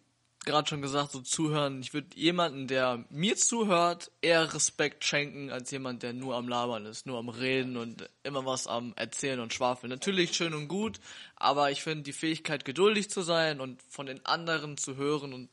gerade 0.47 0.67
schon 0.67 0.81
gesagt, 0.81 1.11
so 1.11 1.21
zuhören. 1.21 1.81
Ich 1.81 1.93
würde 1.93 2.07
jemanden, 2.15 2.67
der 2.67 3.05
mir 3.09 3.35
zuhört, 3.35 4.09
eher 4.21 4.53
Respekt 4.53 5.03
schenken, 5.05 5.51
als 5.51 5.69
jemand, 5.69 6.01
der 6.01 6.13
nur 6.13 6.35
am 6.35 6.47
Labern 6.47 6.85
ist, 6.85 7.05
nur 7.05 7.19
am 7.19 7.29
Reden 7.29 7.77
und 7.77 8.09
immer 8.23 8.45
was 8.45 8.65
am 8.65 8.93
Erzählen 8.95 9.39
und 9.39 9.53
Schwafeln. 9.53 9.91
Natürlich 9.91 10.35
schön 10.35 10.53
und 10.55 10.67
gut, 10.67 10.99
aber 11.35 11.69
ich 11.69 11.83
finde 11.83 12.03
die 12.03 12.13
Fähigkeit, 12.13 12.65
geduldig 12.65 13.09
zu 13.09 13.21
sein 13.21 13.59
und 13.59 13.83
von 13.89 14.05
den 14.07 14.25
anderen 14.25 14.77
zu 14.77 14.95
hören 14.95 15.33
und 15.33 15.49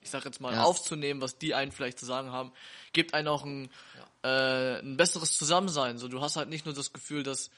ich 0.00 0.10
sag 0.10 0.24
jetzt 0.24 0.40
mal 0.40 0.54
Ja. 0.54 0.62
aufzunehmen, 0.64 1.20
was 1.20 1.38
die 1.38 1.54
einen 1.54 1.70
vielleicht 1.72 1.98
zu 1.98 2.06
sagen 2.06 2.32
haben, 2.32 2.52
gibt 2.94 3.12
einen 3.14 3.28
auch 3.28 3.44
ein, 3.44 3.70
äh, 4.22 4.78
ein 4.80 4.96
besseres 4.96 5.36
Zusammensein. 5.36 5.98
So, 5.98 6.08
du 6.08 6.22
hast 6.22 6.36
halt 6.36 6.48
nicht 6.48 6.64
nur 6.64 6.74
das 6.74 6.92
Gefühl, 6.94 7.22
dass 7.22 7.50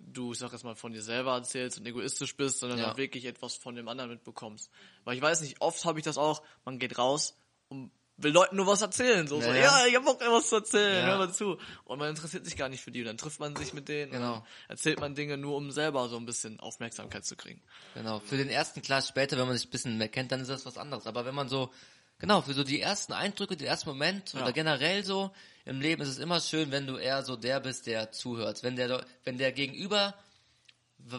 du, 0.00 0.32
ich 0.32 0.38
sag 0.38 0.52
jetzt 0.52 0.64
mal, 0.64 0.74
von 0.74 0.92
dir 0.92 1.02
selber 1.02 1.34
erzählst 1.34 1.78
und 1.78 1.86
egoistisch 1.86 2.36
bist, 2.36 2.60
sondern 2.60 2.78
Ja. 2.78 2.92
auch 2.92 2.96
wirklich 2.96 3.24
etwas 3.26 3.54
von 3.54 3.74
dem 3.74 3.86
anderen 3.88 4.10
mitbekommst. 4.10 4.70
Weil 5.04 5.16
ich 5.16 5.22
weiß 5.22 5.40
nicht, 5.42 5.60
oft 5.60 5.84
habe 5.84 5.98
ich 5.98 6.04
das 6.04 6.18
auch, 6.18 6.42
man 6.64 6.78
geht 6.78 6.98
raus 6.98 7.36
und 7.68 7.90
will 8.16 8.32
Leuten 8.32 8.56
nur 8.56 8.66
was 8.66 8.82
erzählen. 8.82 9.26
So, 9.28 9.40
so 9.40 9.48
Ja, 9.50 9.86
ich 9.86 9.94
hab 9.96 10.04
Bock, 10.04 10.20
was 10.20 10.48
zu 10.50 10.56
erzählen, 10.56 11.00
Ja. 11.06 11.06
hör 11.06 11.18
mal 11.18 11.32
zu. 11.32 11.58
Und 11.84 11.98
man 11.98 12.10
interessiert 12.10 12.44
sich 12.44 12.56
gar 12.56 12.68
nicht 12.68 12.82
für 12.82 12.90
die. 12.90 13.00
Und 13.00 13.06
dann 13.06 13.16
trifft 13.16 13.40
man 13.40 13.56
sich 13.56 13.72
mit 13.72 13.88
denen 13.88 14.12
Genau. 14.12 14.34
und 14.36 14.44
erzählt 14.68 15.00
man 15.00 15.14
Dinge 15.14 15.36
nur, 15.38 15.56
um 15.56 15.70
selber 15.70 16.08
so 16.08 16.16
ein 16.16 16.26
bisschen 16.26 16.60
Aufmerksamkeit 16.60 17.24
zu 17.24 17.36
kriegen. 17.36 17.62
genau, 17.94 18.20
für 18.20 18.36
den 18.36 18.48
ersten 18.50 18.82
klar, 18.82 19.00
später, 19.02 19.38
wenn 19.38 19.46
man 19.46 19.56
sich 19.56 19.68
ein 19.68 19.70
bisschen 19.70 19.96
mehr 19.96 20.08
kennt, 20.08 20.32
dann 20.32 20.40
ist 20.40 20.50
das 20.50 20.66
was 20.66 20.76
anderes. 20.76 21.06
Aber 21.06 21.24
wenn 21.24 21.34
man 21.34 21.48
so, 21.48 21.70
genau, 22.20 22.42
für 22.42 22.54
so 22.54 22.62
die 22.62 22.80
ersten 22.80 23.12
Eindrücke, 23.12 23.56
den 23.56 23.66
ersten 23.66 23.88
Moment 23.88 24.32
Ja. 24.32 24.42
oder 24.42 24.52
generell 24.52 25.04
so 25.04 25.32
im 25.64 25.80
Leben 25.80 26.02
ist 26.02 26.08
es 26.08 26.18
immer 26.18 26.40
schön, 26.40 26.70
wenn 26.70 26.86
du 26.86 26.96
eher 26.96 27.22
so 27.24 27.36
der 27.36 27.60
bist, 27.60 27.86
der 27.86 28.12
zuhört. 28.12 28.62
Wenn 28.62 28.76
der, 28.76 29.04
wenn 29.24 29.38
der 29.38 29.52
Gegenüber 29.52 30.14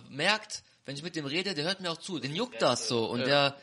merkt, 0.09 0.63
wenn 0.85 0.95
ich 0.95 1.03
mit 1.03 1.15
dem 1.15 1.25
rede, 1.25 1.53
der 1.53 1.65
hört 1.65 1.81
mir 1.81 1.91
auch 1.91 1.97
zu, 1.97 2.19
den 2.19 2.35
juckt 2.35 2.61
das 2.61 2.87
so 2.87 3.05
und 3.05 3.21
der, 3.21 3.55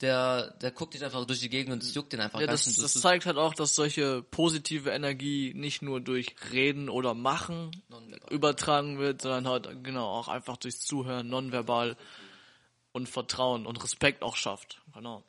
der, 0.00 0.50
der 0.60 0.70
guckt 0.72 0.94
nicht 0.94 1.02
einfach 1.04 1.24
durch 1.24 1.40
die 1.40 1.48
Gegend 1.48 1.72
und 1.72 1.82
es 1.82 1.94
juckt 1.94 2.12
den 2.12 2.20
einfach 2.20 2.40
Ja, 2.40 2.46
das, 2.46 2.64
das 2.74 2.92
zeigt 2.94 3.24
halt 3.24 3.38
auch, 3.38 3.54
dass 3.54 3.74
solche 3.74 4.22
positive 4.22 4.90
Energie 4.90 5.52
nicht 5.54 5.80
nur 5.82 6.00
durch 6.00 6.34
Reden 6.52 6.88
oder 6.88 7.14
Machen 7.14 7.70
übertragen 8.30 8.98
wird, 8.98 9.22
sondern 9.22 9.48
halt 9.48 9.84
genau 9.84 10.06
auch 10.06 10.28
einfach 10.28 10.56
durchs 10.56 10.80
Zuhören, 10.80 11.28
nonverbal 11.28 11.96
und 12.92 13.08
Vertrauen 13.08 13.66
und 13.66 13.82
Respekt 13.82 14.22
auch 14.22 14.36
schafft. 14.36 14.82
Genau. 14.92 15.22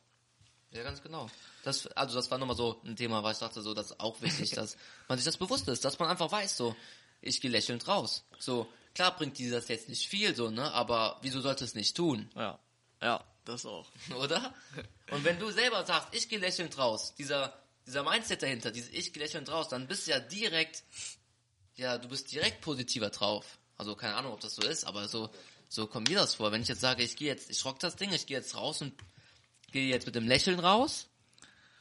Ja, 0.72 0.84
ganz 0.84 1.02
genau. 1.02 1.30
Das, 1.64 1.88
also 1.88 2.16
das 2.16 2.30
war 2.30 2.38
nochmal 2.38 2.56
so 2.56 2.80
ein 2.86 2.96
Thema, 2.96 3.24
weil 3.24 3.34
ich 3.34 3.40
dachte, 3.40 3.62
so, 3.62 3.74
das 3.74 3.92
ist 3.92 4.00
auch 4.00 4.22
wichtig, 4.22 4.52
dass 4.56 4.78
man 5.08 5.18
sich 5.18 5.26
das 5.26 5.38
bewusst 5.38 5.68
ist, 5.68 5.84
dass 5.86 5.98
man 6.00 6.10
einfach 6.10 6.32
weiß, 6.32 6.58
so, 6.58 6.76
ich 7.22 7.42
gehe 7.42 7.52
lächelnd 7.52 7.88
raus. 7.88 8.24
So, 8.40 8.68
klar 8.94 9.16
bringt 9.16 9.38
dir 9.38 9.52
das 9.52 9.68
jetzt 9.68 9.90
nicht 9.90 10.08
viel, 10.08 10.36
so, 10.36 10.50
ne, 10.50 10.72
aber 10.74 11.18
wieso 11.22 11.42
sollte 11.42 11.66
es 11.66 11.76
nicht 11.76 11.96
tun, 11.96 12.30
Ja. 12.36 12.60
Ja, 13.02 13.24
das 13.46 13.66
auch. 13.66 13.88
oder? 14.20 14.54
Und 15.12 15.24
wenn 15.24 15.40
du 15.40 15.52
selber 15.52 15.86
sagst, 15.86 16.10
ich 16.14 16.30
gehe 16.30 16.40
lächelnd 16.40 16.78
raus, 16.78 17.14
dieser, 17.16 17.54
dieser 17.86 18.04
Mindset 18.04 18.42
dahinter, 18.42 18.72
dieses 18.72 18.92
ich 18.92 19.14
gehe 19.14 19.22
lächelnd 19.22 19.50
raus, 19.50 19.70
dann 19.70 19.88
bist 19.88 20.08
du 20.08 20.12
ja 20.12 20.20
direkt, 20.20 20.84
ja, 21.76 21.98
du 21.98 22.08
bist 22.08 22.32
direkt 22.32 22.62
positiver 22.62 23.10
drauf. 23.12 23.60
Also 23.78 23.96
keine 23.96 24.16
Ahnung, 24.16 24.34
ob 24.34 24.40
das 24.40 24.56
so 24.56 24.64
ist, 24.64 24.84
aber 24.86 25.08
so, 25.08 25.30
so 25.70 25.86
kommt 25.86 26.10
mir 26.10 26.18
das 26.18 26.36
vor. 26.36 26.52
Wenn 26.52 26.64
ich 26.64 26.68
jetzt 26.68 26.82
sage, 26.82 27.04
ich 27.04 27.16
gehe 27.16 27.28
jetzt, 27.28 27.52
ich 27.52 27.64
rock 27.66 27.80
das 27.80 27.96
Ding, 27.96 28.12
ich 28.12 28.26
gehe 28.26 28.38
jetzt 28.38 28.56
raus 28.56 28.82
und 28.82 28.94
gehe 29.78 29.90
jetzt 29.90 30.06
mit 30.08 30.16
dem 30.16 30.28
Lächeln 30.28 30.60
raus, 30.60 31.08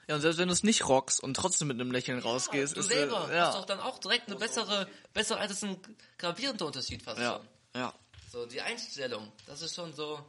Ja, 0.08 0.14
und 0.16 0.20
selbst 0.20 0.38
wenn 0.38 0.48
du 0.48 0.52
es 0.54 0.62
nicht 0.62 0.86
rockst 0.88 1.20
und 1.20 1.34
trotzdem 1.34 1.68
mit 1.68 1.80
einem 1.80 1.90
Lächeln 1.90 2.18
rausgehst, 2.18 2.76
du 2.76 2.80
ist 2.80 2.88
selber 2.88 3.16
äh, 3.16 3.40
hast 3.40 3.54
ja, 3.54 3.60
doch 3.60 3.64
dann 3.64 3.80
auch 3.80 3.98
direkt 3.98 4.28
eine 4.28 4.36
bessere, 4.36 4.86
bessere, 5.14 5.38
als 5.40 5.62
ein 5.64 5.76
gravierender 6.18 6.66
Unterschied 6.66 7.02
fast 7.02 7.20
ja, 7.20 7.32
schon. 7.32 7.48
ja. 7.80 7.92
So, 8.30 8.44
die 8.46 8.60
Einstellung, 8.60 9.32
das 9.46 9.62
ist 9.62 9.74
schon 9.74 9.94
so, 9.94 10.20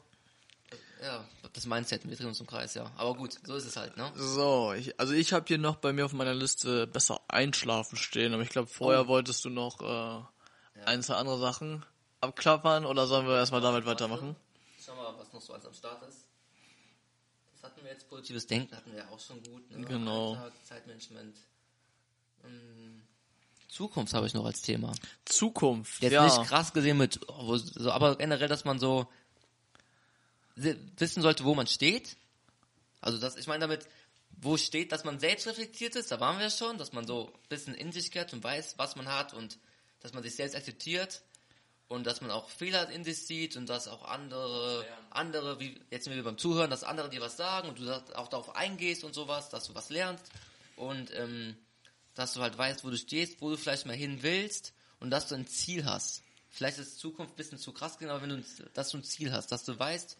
ja, 1.01 1.23
das 1.53 1.65
Mindset, 1.65 2.07
wir 2.09 2.15
drehen 2.15 2.27
uns 2.27 2.39
im 2.39 2.47
Kreis, 2.47 2.73
ja. 2.73 2.89
Aber 2.95 3.13
gut, 3.15 3.37
so 3.43 3.55
ist 3.55 3.65
es 3.65 3.75
halt, 3.75 3.97
ne? 3.97 4.11
So, 4.15 4.73
ich, 4.73 4.97
also 4.99 5.13
ich 5.13 5.33
habe 5.33 5.45
hier 5.47 5.57
noch 5.57 5.75
bei 5.75 5.91
mir 5.93 6.05
auf 6.05 6.13
meiner 6.13 6.33
Liste 6.33 6.87
besser 6.87 7.19
einschlafen 7.27 7.97
stehen, 7.97 8.33
aber 8.33 8.43
ich 8.43 8.49
glaube 8.49 8.67
vorher 8.69 9.03
Oh. 9.03 9.07
wolltest 9.07 9.43
du 9.45 9.49
noch 9.49 9.81
äh, 9.81 10.81
ein, 10.85 11.03
zwei 11.03 11.15
andere 11.15 11.37
Sachen 11.37 11.85
abklappern 12.21 12.85
oder 12.85 13.07
sollen 13.07 13.27
wir 13.27 13.35
erstmal 13.35 13.61
damit 13.61 13.85
weitermachen? 13.85 14.35
Schau 14.83 14.95
mal, 14.95 15.13
was 15.17 15.33
noch 15.33 15.41
so 15.41 15.53
alles 15.53 15.65
am 15.65 15.73
Start 15.73 16.01
ist. 16.07 16.26
Das 17.67 17.73
hatten 17.73 17.83
wir 17.83 17.91
jetzt, 17.91 18.09
positives 18.09 18.47
Denken 18.47 18.75
hatten 18.77 18.91
wir 18.91 18.99
ja 18.99 19.09
auch 19.09 19.19
schon 19.19 19.43
gut, 19.43 19.69
ne? 19.69 19.85
Genau. 19.85 20.35
Alltag, 20.35 20.53
Zeitmanagement. 20.63 21.37
Ähm, 22.45 23.01
Zukunft 23.67 24.13
habe 24.13 24.25
ich 24.25 24.33
noch 24.33 24.45
als 24.45 24.61
Thema. 24.61 24.93
Zukunft, 25.25 26.01
Jetzt 26.01 26.13
ja. 26.13 26.23
nicht 26.23 26.47
krass 26.47 26.71
gesehen 26.71 26.97
mit, 26.97 27.19
wo, 27.27 27.57
so, 27.57 27.91
aber 27.91 28.15
generell, 28.15 28.47
dass 28.47 28.63
man 28.63 28.79
so 28.79 29.07
wissen 30.55 31.21
sollte, 31.21 31.43
wo 31.43 31.55
man 31.55 31.67
steht. 31.67 32.15
Also 33.01 33.17
das, 33.17 33.35
ich 33.35 33.47
meine 33.47 33.59
damit, 33.59 33.85
wo 34.29 34.55
steht, 34.55 34.93
dass 34.93 35.03
man 35.03 35.19
selbst 35.19 35.45
reflektiert 35.45 35.97
ist, 35.97 36.09
da 36.09 36.21
waren 36.21 36.39
wir 36.39 36.49
schon, 36.49 36.77
dass 36.77 36.93
man 36.93 37.05
so 37.05 37.27
ein 37.27 37.49
bisschen 37.49 37.75
in 37.75 37.91
sich 37.91 38.11
geht 38.11 38.31
und 38.31 38.43
weiß, 38.43 38.75
was 38.77 38.95
man 38.95 39.09
hat 39.09 39.33
und 39.33 39.59
dass 39.99 40.13
man 40.13 40.23
sich 40.23 40.35
selbst 40.35 40.55
akzeptiert 40.55 41.21
und 41.87 42.05
dass 42.05 42.21
man 42.21 42.31
auch 42.31 42.49
Fehler 42.49 42.89
in 42.89 43.03
sich 43.03 43.25
sieht 43.25 43.55
und 43.55 43.67
dass 43.69 43.87
auch 43.87 44.03
andere, 44.05 44.85
andere, 45.09 45.59
wie 45.59 45.79
jetzt 45.89 46.03
sind 46.03 46.15
wir 46.15 46.23
beim 46.23 46.37
Zuhören, 46.37 46.69
dass 46.69 46.83
andere 46.83 47.09
dir 47.09 47.21
was 47.21 47.37
sagen 47.37 47.69
und 47.69 47.79
du 47.79 47.89
auch 48.15 48.27
darauf 48.27 48.55
eingehst 48.55 49.03
und 49.03 49.13
sowas, 49.13 49.49
dass 49.49 49.67
du 49.67 49.75
was 49.75 49.89
lernst 49.89 50.25
und 50.75 51.11
ähm, 51.15 51.55
dass 52.13 52.33
du 52.33 52.41
halt 52.41 52.57
weißt, 52.57 52.83
wo 52.83 52.89
du 52.89 52.97
stehst, 52.97 53.41
wo 53.41 53.49
du 53.49 53.57
vielleicht 53.57 53.85
mal 53.85 53.95
hin 53.95 54.19
willst 54.21 54.73
und 54.99 55.11
dass 55.11 55.27
du 55.27 55.35
ein 55.35 55.47
Ziel 55.47 55.85
hast. 55.85 56.23
Vielleicht 56.49 56.79
ist 56.79 56.99
Zukunft 56.99 57.33
ein 57.33 57.37
bisschen 57.37 57.59
zu 57.59 57.71
krass, 57.71 57.97
genau, 57.97 58.21
wenn 58.21 58.29
du, 58.29 58.43
dass 58.73 58.89
du 58.89 58.97
ein 58.97 59.03
Ziel 59.03 59.31
hast, 59.31 59.51
dass 59.51 59.63
du 59.63 59.77
weißt, 59.77 60.17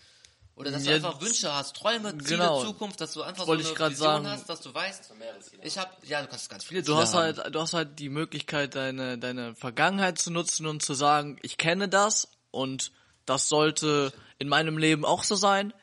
oder 0.57 0.71
dass 0.71 0.83
du 0.83 0.93
einfach 0.93 1.21
Wünsche 1.21 1.53
hast, 1.53 1.75
Träume, 1.75 2.17
Ziele, 2.17 2.39
genau. 2.39 2.63
Zukunft, 2.63 2.99
dass 2.99 3.13
du 3.13 3.21
einfach 3.21 3.43
so 3.43 3.47
Wollte 3.47 3.63
eine 3.63 3.71
ich 3.73 3.79
Vision 3.79 3.95
sagen. 3.95 4.27
hast, 4.27 4.49
dass 4.49 4.59
du 4.61 4.73
weißt, 4.73 5.13
ich 5.61 5.77
habe, 5.77 5.91
ja, 6.03 6.21
du 6.21 6.27
kannst 6.27 6.49
ganz 6.49 6.63
viele 6.63 6.81
Du 6.81 6.87
Ziele 6.87 6.97
hast 6.97 7.13
haben. 7.13 7.37
halt, 7.37 7.55
du 7.55 7.61
hast 7.61 7.73
halt 7.73 7.99
die 7.99 8.09
Möglichkeit, 8.09 8.73
deine, 8.73 9.19
deine 9.19 9.53
Vergangenheit 9.55 10.17
zu 10.17 10.31
nutzen 10.31 10.65
und 10.65 10.81
zu 10.81 10.95
sagen, 10.95 11.37
ich 11.43 11.57
kenne 11.57 11.87
das 11.87 12.27
und 12.49 12.91
das 13.25 13.47
sollte 13.49 14.11
in 14.39 14.49
meinem 14.49 14.77
Leben 14.79 15.05
auch 15.05 15.23
so 15.23 15.35
sein. 15.35 15.73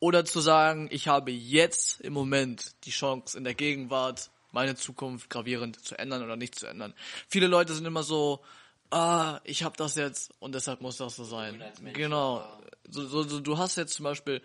Oder 0.00 0.24
zu 0.24 0.40
sagen, 0.40 0.88
ich 0.90 1.08
habe 1.08 1.30
jetzt 1.30 2.00
im 2.00 2.12
Moment 2.12 2.74
die 2.84 2.90
Chance 2.90 3.38
in 3.38 3.44
der 3.44 3.54
Gegenwart, 3.54 4.30
meine 4.50 4.74
Zukunft 4.74 5.30
gravierend 5.30 5.82
zu 5.82 5.98
ändern 5.98 6.22
oder 6.22 6.36
nicht 6.36 6.58
zu 6.58 6.66
ändern. 6.66 6.94
Viele 7.28 7.46
Leute 7.46 7.72
sind 7.74 7.86
immer 7.86 8.02
so, 8.02 8.44
ah, 8.90 9.40
ich 9.44 9.62
habe 9.62 9.76
das 9.76 9.94
jetzt 9.94 10.32
und 10.38 10.54
deshalb 10.54 10.80
muss 10.80 10.96
das 10.96 11.16
so 11.16 11.24
sein. 11.24 11.62
Genau. 11.92 12.44
So, 12.88 13.06
so, 13.06 13.22
so, 13.24 13.40
du 13.40 13.58
hast 13.58 13.76
jetzt 13.76 13.94
zum 13.94 14.04
Beispiel, 14.04 14.42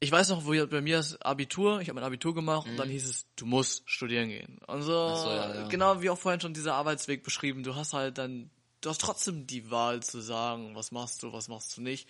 ich 0.00 0.10
weiß 0.10 0.28
noch, 0.30 0.44
wo 0.44 0.52
ich, 0.52 0.68
bei 0.68 0.80
mir 0.80 0.96
das 0.98 1.20
Abitur, 1.22 1.80
ich 1.80 1.88
habe 1.88 1.96
mein 1.96 2.04
Abitur 2.04 2.34
gemacht 2.34 2.66
und 2.66 2.76
dann 2.76 2.88
hieß 2.88 3.08
es, 3.08 3.26
du 3.36 3.46
musst 3.46 3.88
studieren 3.88 4.28
gehen. 4.28 4.58
Und 4.66 4.82
so, 4.82 5.08
Mhm. 5.08 5.16
so, 5.16 5.30
ja, 5.30 5.54
ja. 5.54 5.68
genau 5.68 6.02
wie 6.02 6.10
auch 6.10 6.18
vorhin 6.18 6.40
schon 6.40 6.54
dieser 6.54 6.74
Arbeitsweg 6.74 7.22
beschrieben, 7.22 7.62
du 7.62 7.74
hast 7.74 7.92
halt 7.92 8.18
dann, 8.18 8.50
du 8.80 8.90
hast 8.90 9.00
trotzdem 9.00 9.46
die 9.46 9.70
Wahl 9.70 10.02
zu 10.02 10.20
sagen, 10.20 10.74
was 10.74 10.92
machst 10.92 11.22
du, 11.22 11.32
was 11.32 11.48
machst 11.48 11.76
du 11.76 11.80
nicht. 11.82 12.08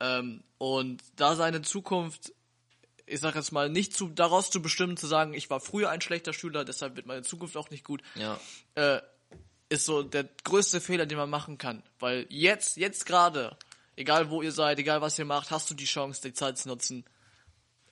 Ähm, 0.00 0.42
und 0.58 1.02
da 1.16 1.34
seine 1.36 1.62
Zukunft, 1.62 2.32
ich 3.06 3.20
sag 3.20 3.34
jetzt 3.34 3.52
mal, 3.52 3.68
nicht 3.68 3.94
zu, 3.94 4.08
daraus 4.08 4.50
zu 4.50 4.60
bestimmen, 4.62 4.96
zu 4.96 5.06
sagen, 5.06 5.34
ich 5.34 5.50
war 5.50 5.60
früher 5.60 5.90
ein 5.90 6.00
schlechter 6.00 6.32
Schüler, 6.32 6.64
deshalb 6.64 6.96
wird 6.96 7.06
meine 7.06 7.22
Zukunft 7.22 7.56
auch 7.56 7.70
nicht 7.70 7.84
gut, 7.84 8.02
Ja, 8.14 8.38
äh, 8.74 9.00
ist 9.70 9.86
so 9.86 10.02
der 10.02 10.24
größte 10.44 10.80
Fehler, 10.80 11.06
den 11.06 11.16
man 11.16 11.30
machen 11.30 11.56
kann. 11.56 11.82
Weil 11.98 12.26
jetzt, 12.28 12.76
jetzt 12.76 13.06
gerade, 13.06 13.56
egal 13.96 14.28
wo 14.28 14.42
ihr 14.42 14.52
seid, 14.52 14.78
egal 14.78 15.00
was 15.00 15.18
ihr 15.18 15.24
macht, 15.24 15.50
hast 15.50 15.70
du 15.70 15.74
die 15.74 15.86
Chance, 15.86 16.20
die 16.22 16.34
Zeit 16.34 16.58
zu 16.58 16.68
nutzen, 16.68 17.04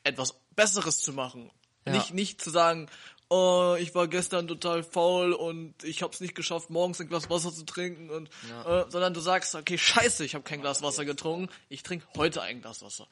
etwas 0.05 0.35
Besseres 0.55 1.01
zu 1.01 1.13
machen. 1.13 1.51
Ja. 1.87 1.93
Nicht, 1.93 2.13
nicht 2.13 2.43
zu 2.43 2.51
sagen, 2.51 2.89
oh, 3.31 3.77
ich 3.79 3.95
war 3.95 4.09
gestern 4.09 4.49
total 4.49 4.83
faul 4.83 5.33
und 5.33 5.85
ich 5.85 6.03
hab's 6.03 6.21
nicht 6.21 6.35
geschafft, 6.35 6.71
morgens 6.71 7.01
ein 7.01 7.09
Glas 7.09 7.31
Wasser 7.31 7.53
zu 7.53 7.65
trinken 7.65 8.11
und, 8.11 8.29
Ja. 8.49 8.83
äh, 8.83 8.91
sondern 8.91 9.15
du 9.15 9.21
sagst, 9.21 9.55
okay, 9.55 9.79
scheiße, 9.79 10.25
ich 10.25 10.35
habe 10.35 10.45
kein 10.45 10.61
Glas 10.61 10.83
Wasser 10.83 11.05
getrunken, 11.05 11.53
ich 11.69 11.83
trinke 11.83 12.07
heute 12.17 12.43
ein 12.43 12.61
Glas 12.61 12.83
Wasser. 12.83 13.07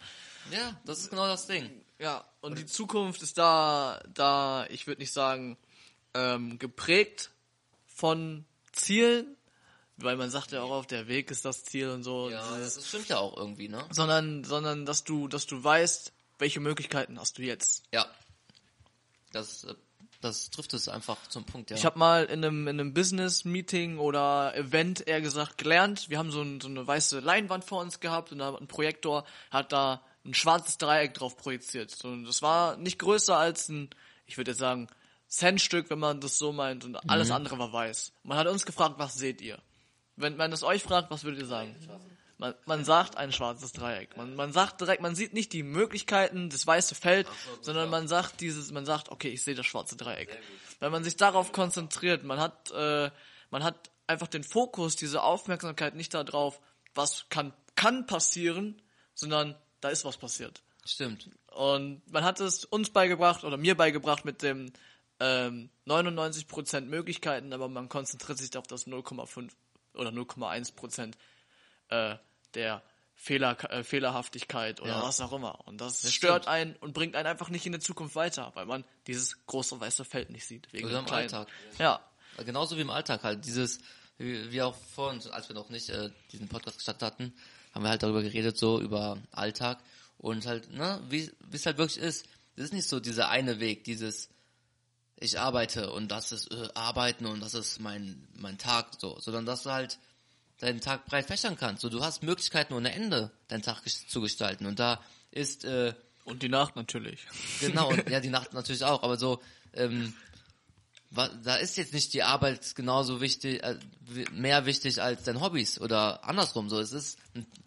ja, 0.50 0.78
das 0.84 0.98
ist 1.00 1.10
genau 1.10 1.26
das 1.26 1.46
Ding. 1.46 1.70
Ja, 1.98 2.24
und 2.40 2.58
die 2.58 2.66
Zukunft 2.66 3.22
ist 3.22 3.38
da, 3.38 4.02
da, 4.12 4.66
ich 4.70 4.86
würde 4.86 5.00
nicht 5.02 5.12
sagen, 5.12 5.56
ähm, 6.14 6.58
geprägt 6.58 7.30
von 7.86 8.44
Zielen, 8.76 9.36
weil 9.96 10.16
man 10.16 10.30
sagt 10.30 10.52
ja 10.52 10.62
auch 10.62 10.70
auf 10.70 10.86
der 10.86 11.08
Weg 11.08 11.30
ist 11.30 11.44
das 11.44 11.64
Ziel 11.64 11.88
und 11.90 12.02
so, 12.02 12.30
Ja, 12.30 12.42
dieses- 12.56 12.74
das 12.74 12.88
stimmt 12.88 13.08
ja 13.08 13.18
auch 13.18 13.36
irgendwie, 13.36 13.68
ne? 13.68 13.84
sondern, 13.90 14.44
sondern, 14.44 14.86
dass 14.86 15.04
du, 15.04 15.26
dass 15.28 15.46
du 15.46 15.62
weißt, 15.62 16.12
welche 16.38 16.60
Möglichkeiten 16.60 17.18
hast 17.18 17.38
du 17.38 17.42
jetzt. 17.42 17.82
Ja. 17.92 18.06
Das, 19.32 19.66
das 20.20 20.50
trifft 20.50 20.72
es 20.74 20.88
einfach 20.88 21.16
zum 21.28 21.44
Punkt, 21.44 21.70
ja. 21.70 21.76
Ich 21.76 21.84
habe 21.84 21.98
mal 21.98 22.24
in 22.24 22.44
einem, 22.44 22.68
in 22.68 22.80
einem 22.80 22.94
Business-Meeting 22.94 23.98
oder 23.98 24.54
Event 24.56 25.06
eher 25.06 25.20
gesagt 25.20 25.58
gelernt, 25.58 26.08
wir 26.10 26.18
haben 26.18 26.30
so, 26.30 26.42
ein, 26.42 26.60
so 26.60 26.68
eine 26.68 26.86
weiße 26.86 27.20
Leinwand 27.20 27.64
vor 27.64 27.80
uns 27.80 28.00
gehabt 28.00 28.32
und 28.32 28.38
da 28.38 28.54
ein 28.54 28.68
Projektor 28.68 29.24
hat 29.50 29.72
da 29.72 30.02
ein 30.24 30.34
schwarzes 30.34 30.78
Dreieck 30.78 31.14
drauf 31.14 31.36
projiziert. 31.36 32.04
Und 32.04 32.24
das 32.24 32.42
war 32.42 32.76
nicht 32.76 32.98
größer 32.98 33.36
als 33.36 33.68
ein, 33.68 33.90
ich 34.26 34.36
würde 34.36 34.50
jetzt 34.52 34.60
sagen, 34.60 34.88
Centstück, 35.28 35.90
wenn 35.90 35.98
man 35.98 36.20
das 36.20 36.38
so 36.38 36.52
meint, 36.52 36.84
und 36.84 36.96
alles 37.10 37.30
andere 37.30 37.58
war 37.58 37.72
weiß. 37.72 38.12
Man 38.22 38.38
hat 38.38 38.46
uns 38.46 38.64
gefragt, 38.64 38.94
was 38.98 39.14
seht 39.14 39.40
ihr? 39.40 39.58
Wenn 40.16 40.36
man 40.36 40.52
es 40.52 40.62
euch 40.62 40.82
fragt, 40.82 41.10
was 41.10 41.24
würdet 41.24 41.40
ihr 41.40 41.46
sagen? 41.46 41.76
Man, 42.38 42.54
man 42.66 42.84
sagt 42.84 43.16
ein 43.16 43.32
schwarzes 43.32 43.72
Dreieck. 43.72 44.16
Man, 44.16 44.34
man 44.34 44.52
sagt 44.52 44.80
direkt, 44.80 45.00
man 45.00 45.14
sieht 45.14 45.32
nicht 45.32 45.52
die 45.54 45.62
Möglichkeiten, 45.62 46.50
das 46.50 46.66
weiße 46.66 46.94
Feld, 46.94 47.26
sondern 47.62 47.88
man 47.88 48.08
sagt 48.08 48.40
dieses, 48.40 48.70
man 48.72 48.84
sagt, 48.84 49.10
okay, 49.10 49.28
ich 49.28 49.42
sehe 49.42 49.54
das 49.54 49.66
schwarze 49.66 49.96
Dreieck. 49.96 50.38
Wenn 50.78 50.92
man 50.92 51.02
sich 51.02 51.16
darauf 51.16 51.52
konzentriert, 51.52 52.24
man 52.24 52.38
hat, 52.38 52.70
äh, 52.72 53.10
man 53.50 53.64
hat 53.64 53.90
einfach 54.06 54.28
den 54.28 54.44
Fokus, 54.44 54.96
diese 54.96 55.22
Aufmerksamkeit 55.22 55.94
nicht 55.94 56.12
darauf, 56.12 56.60
was 56.94 57.26
kann, 57.30 57.54
kann 57.74 58.06
passieren, 58.06 58.82
sondern 59.14 59.56
da 59.80 59.88
ist 59.88 60.04
was 60.04 60.18
passiert. 60.18 60.62
Stimmt. 60.84 61.30
Und 61.52 62.02
man 62.12 62.22
hat 62.22 62.40
es 62.40 62.64
uns 62.66 62.90
beigebracht 62.90 63.44
oder 63.44 63.56
mir 63.56 63.76
beigebracht 63.76 64.26
mit 64.26 64.42
dem 64.42 64.72
ähm, 65.20 65.70
99% 65.86 66.82
Möglichkeiten, 66.82 67.52
aber 67.52 67.68
man 67.68 67.88
konzentriert 67.88 68.38
sich 68.38 68.56
auf 68.56 68.66
das 68.66 68.86
0,5 68.86 69.50
oder 69.94 70.10
0,1% 70.10 71.14
äh, 71.88 72.16
der 72.54 72.82
Fehler, 73.14 73.56
äh, 73.72 73.82
Fehlerhaftigkeit 73.82 74.80
oder 74.82 74.90
Ja. 74.98 75.02
was 75.02 75.20
auch 75.22 75.32
immer. 75.32 75.66
Und 75.66 75.80
das, 75.80 76.02
Das 76.02 76.12
stört 76.12 76.42
stimmt. 76.44 76.54
einen 76.54 76.76
und 76.76 76.92
bringt 76.92 77.16
einen 77.16 77.26
einfach 77.26 77.48
nicht 77.48 77.64
in 77.64 77.72
der 77.72 77.80
Zukunft 77.80 78.14
weiter, 78.14 78.50
weil 78.54 78.66
man 78.66 78.84
dieses 79.06 79.46
große 79.46 79.80
weiße 79.80 80.04
Feld 80.04 80.30
nicht 80.30 80.44
sieht. 80.46 80.70
Wegen 80.72 80.86
Oder 80.88 80.98
im 80.98 81.06
kleinen. 81.06 81.22
Alltag. 81.32 81.48
Ja. 81.78 82.00
Genauso 82.44 82.76
wie 82.76 82.82
im 82.82 82.90
Alltag 82.90 83.22
halt. 83.22 83.46
Dieses, 83.46 83.78
wie, 84.18 84.52
wie 84.52 84.60
auch 84.60 84.74
vorhin, 84.94 85.22
als 85.32 85.48
wir 85.48 85.54
noch 85.56 85.70
nicht 85.70 85.88
äh, 85.88 86.10
diesen 86.32 86.48
Podcast 86.48 86.76
gestartet 86.76 87.02
hatten, 87.02 87.32
haben 87.74 87.82
wir 87.84 87.88
halt 87.88 88.02
darüber 88.02 88.22
geredet, 88.22 88.58
so 88.58 88.78
über 88.80 89.16
Alltag 89.32 89.78
und 90.18 90.44
halt, 90.46 90.70
ne, 90.70 91.00
wie 91.08 91.32
wie 91.48 91.56
es 91.56 91.64
halt 91.64 91.78
wirklich 91.78 91.98
ist. 92.02 92.26
Das 92.56 92.66
ist 92.66 92.72
nicht 92.74 92.88
so 92.88 93.00
dieser 93.00 93.28
eine 93.30 93.60
Weg, 93.60 93.84
dieses 93.84 94.28
ich 95.18 95.38
arbeite 95.38 95.92
und 95.92 96.08
das 96.08 96.32
ist 96.32 96.52
äh, 96.52 96.68
Arbeiten 96.74 97.26
und 97.26 97.40
das 97.40 97.54
ist 97.54 97.80
mein 97.80 98.26
mein 98.34 98.58
Tag 98.58 98.88
so, 98.98 99.18
sondern 99.20 99.46
dass 99.46 99.62
du 99.62 99.70
halt 99.70 99.98
deinen 100.60 100.80
Tag 100.80 101.06
breit 101.06 101.26
fächern 101.26 101.56
kannst. 101.56 101.82
So, 101.82 101.88
du 101.88 102.02
hast 102.02 102.22
Möglichkeiten 102.22 102.74
ohne 102.74 102.92
Ende, 102.92 103.30
deinen 103.48 103.62
Tag 103.62 103.82
zu 103.86 104.20
gestalten. 104.20 104.66
Und 104.66 104.78
da 104.78 105.02
ist 105.30 105.64
äh, 105.64 105.94
Und 106.24 106.42
die 106.42 106.48
Nacht 106.48 106.76
natürlich. 106.76 107.26
Genau, 107.60 107.90
und 107.90 108.08
ja, 108.10 108.20
die 108.20 108.30
Nacht 108.30 108.52
natürlich 108.54 108.84
auch, 108.84 109.02
aber 109.02 109.18
so, 109.18 109.40
ähm, 109.74 110.14
da 111.44 111.56
ist 111.56 111.76
jetzt 111.76 111.94
nicht 111.94 112.12
die 112.14 112.22
Arbeit 112.22 112.74
genauso 112.74 113.20
wichtig, 113.20 113.62
äh, 113.62 113.78
mehr 114.32 114.66
wichtig 114.66 115.00
als 115.00 115.22
dein 115.22 115.40
Hobbys 115.40 115.80
oder 115.80 116.24
andersrum 116.24 116.68
so. 116.68 116.80
Es 116.80 116.92
ist, 116.92 117.18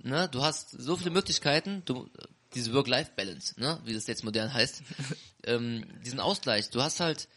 ne, 0.04 0.28
du 0.30 0.44
hast 0.44 0.72
so 0.72 0.98
viele 0.98 1.12
Möglichkeiten, 1.12 1.84
du, 1.86 2.10
diese 2.54 2.74
Work-Life-Balance, 2.74 3.60
ne, 3.60 3.80
wie 3.86 3.94
das 3.94 4.08
jetzt 4.08 4.24
modern 4.24 4.54
heißt, 4.54 4.84
ähm, 5.44 5.86
diesen 6.04 6.20
Ausgleich. 6.20 6.70
Du 6.70 6.82
hast 6.82 7.00
halt 7.00 7.28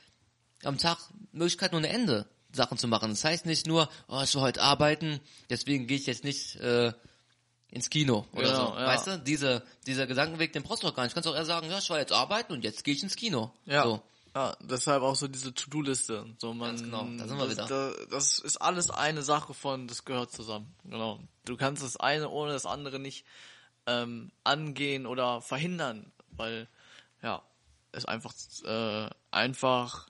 am 0.65 0.79
Tag 0.79 0.99
Möglichkeiten 1.33 1.77
ohne 1.77 1.89
Ende, 1.89 2.27
Sachen 2.53 2.79
zu 2.79 2.89
machen. 2.89 3.11
Das 3.11 3.25
heißt 3.25 3.47
nicht 3.47 3.67
nur, 3.67 3.89
oh, 4.09 4.21
ich 4.23 4.35
will 4.35 4.43
heute 4.43 4.63
arbeiten, 4.63 5.21
deswegen 5.51 5.87
gehe 5.87 5.97
ich 5.97 6.07
jetzt 6.07 6.25
nicht 6.25 6.57
äh, 6.57 6.93
ins 7.71 7.89
Kino 7.89 8.27
oder 8.33 8.43
Genau, 8.43 8.73
so. 8.73 8.79
ja. 8.79 8.87
Weißt 8.87 9.07
du, 9.07 9.19
diese, 9.19 9.63
dieser 9.87 10.07
Gedankenweg, 10.07 10.53
den 10.53 10.63
brauchst 10.63 10.83
du 10.83 10.89
doch 10.89 10.95
gar 10.95 11.05
nicht. 11.05 11.13
Du 11.13 11.15
kannst 11.15 11.29
auch 11.29 11.35
eher 11.35 11.47
sagen, 11.47 11.71
ja, 11.71 11.79
ich 11.79 11.89
war 11.89 11.99
jetzt 11.99 12.13
arbeiten 12.13 12.53
und 12.53 12.65
jetzt 12.65 12.85
gehe 12.85 12.95
ich 12.95 13.03
ins 13.03 13.17
Kino. 13.17 13.53
Ja. 13.65 13.85
So. 13.85 14.03
Ja, 14.35 14.57
deshalb 14.61 15.03
auch 15.03 15.15
so 15.17 15.29
diese 15.29 15.53
To-Do-Liste. 15.53 16.25
So 16.39 16.55
man, 16.55 16.71
Ganz 16.71 16.83
genau, 16.83 17.05
da 17.19 17.29
sind 17.29 17.37
wir 17.39 17.47
das, 17.49 17.53
wieder. 17.53 17.67
Da, 17.69 17.93
das 18.11 18.39
ist 18.39 18.57
alles 18.57 18.91
eine 18.91 19.23
Sache 19.23 19.53
von, 19.53 19.89
das 19.89 20.05
gehört 20.07 20.33
zusammen. 20.33 20.75
Genau. 20.85 21.21
Du 21.45 21.57
kannst 21.57 21.83
das 21.83 21.99
eine 21.99 22.31
ohne 22.31 22.53
das 22.53 22.65
andere 22.65 22.99
nicht 22.99 23.27
ähm, 23.87 24.33
angehen 24.45 25.07
oder 25.07 25.43
verhindern, 25.43 26.13
weil 26.31 26.69
ja, 27.23 27.43
es 27.93 28.07
einfach 28.07 28.33
äh, 28.65 29.11
einfach, 29.31 30.07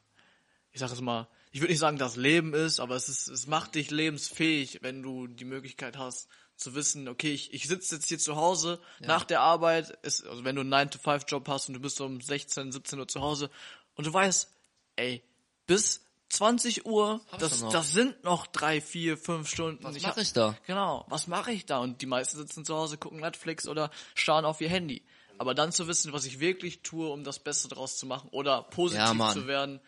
ich 0.72 0.80
sag 0.80 0.90
es 0.92 1.00
mal, 1.00 1.28
ich 1.50 1.60
würde 1.60 1.72
nicht 1.72 1.80
sagen, 1.80 1.98
das 1.98 2.16
Leben 2.16 2.54
ist, 2.54 2.80
aber 2.80 2.96
es 2.96 3.08
ist, 3.08 3.28
es 3.28 3.46
macht 3.46 3.74
dich 3.74 3.90
lebensfähig, 3.90 4.78
wenn 4.82 5.02
du 5.02 5.26
die 5.26 5.44
Möglichkeit 5.44 5.98
hast 5.98 6.28
zu 6.56 6.74
wissen, 6.74 7.08
okay, 7.08 7.32
ich, 7.32 7.52
ich 7.52 7.66
sitze 7.68 7.96
jetzt 7.96 8.08
hier 8.08 8.18
zu 8.18 8.36
Hause 8.36 8.80
nach 9.00 9.24
der 9.24 9.40
Arbeit, 9.40 9.90
ist, 10.02 10.24
also 10.26 10.44
wenn 10.44 10.54
du 10.56 10.60
einen 10.62 10.72
9-to-5-Job 10.72 11.48
hast 11.48 11.68
und 11.68 11.74
du 11.74 11.80
bist 11.80 12.00
um 12.00 12.20
16, 12.20 12.72
17 12.72 12.98
Uhr 13.00 13.08
zu 13.08 13.20
Hause 13.20 13.50
und 13.96 14.06
du 14.06 14.12
weißt, 14.12 14.48
ey, 14.96 15.22
bis 15.66 16.06
20 16.30 16.86
Uhr, 16.86 17.20
Hab 17.30 17.40
das, 17.40 17.60
das 17.68 17.92
sind 17.92 18.24
noch 18.24 18.46
drei, 18.46 18.80
vier, 18.80 19.18
fünf 19.18 19.48
Stunden. 19.50 19.84
Was 19.84 19.96
Ich 19.96 20.02
mach 20.04 20.10
hab- 20.10 20.18
ich 20.18 20.32
da? 20.32 20.56
Genau, 20.66 21.04
was 21.08 21.26
mache 21.26 21.52
ich 21.52 21.66
da? 21.66 21.78
Und 21.78 22.00
die 22.00 22.06
meisten 22.06 22.38
sitzen 22.38 22.64
zu 22.64 22.74
Hause, 22.74 22.96
gucken 22.96 23.20
Netflix 23.20 23.68
oder 23.68 23.90
starren 24.14 24.46
auf 24.46 24.60
ihr 24.62 24.70
Handy. 24.70 25.02
Aber 25.38 25.54
dann 25.54 25.72
zu 25.72 25.88
wissen, 25.88 26.12
was 26.12 26.24
ich 26.24 26.38
wirklich 26.40 26.82
tue, 26.82 27.10
um 27.10 27.24
das 27.24 27.38
Beste 27.40 27.68
draus 27.68 27.96
zu 27.98 28.06
machen 28.06 28.28
oder 28.30 28.62
positiv 28.62 29.18
Ja, 29.18 29.32
zu 29.32 29.46
werden, 29.46 29.80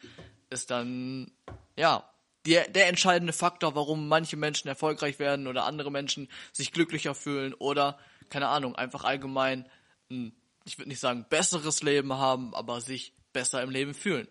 ist 0.50 0.70
dann, 0.70 1.30
ja, 1.76 2.08
der, 2.46 2.68
der 2.68 2.88
entscheidende 2.88 3.32
Faktor, 3.32 3.74
warum 3.74 4.08
manche 4.08 4.36
Menschen 4.36 4.68
erfolgreich 4.68 5.18
werden 5.18 5.46
oder 5.46 5.64
andere 5.64 5.90
Menschen 5.90 6.28
sich 6.52 6.72
glücklicher 6.72 7.14
fühlen 7.14 7.54
oder, 7.54 7.98
keine 8.28 8.48
Ahnung, 8.48 8.76
einfach 8.76 9.04
allgemein, 9.04 9.66
ein, 10.10 10.34
ich 10.64 10.78
würde 10.78 10.90
nicht 10.90 11.00
sagen 11.00 11.26
besseres 11.28 11.82
Leben 11.82 12.12
haben, 12.14 12.54
aber 12.54 12.80
sich 12.80 13.12
besser 13.32 13.62
im 13.62 13.70
Leben 13.70 13.94
fühlen. 13.94 14.28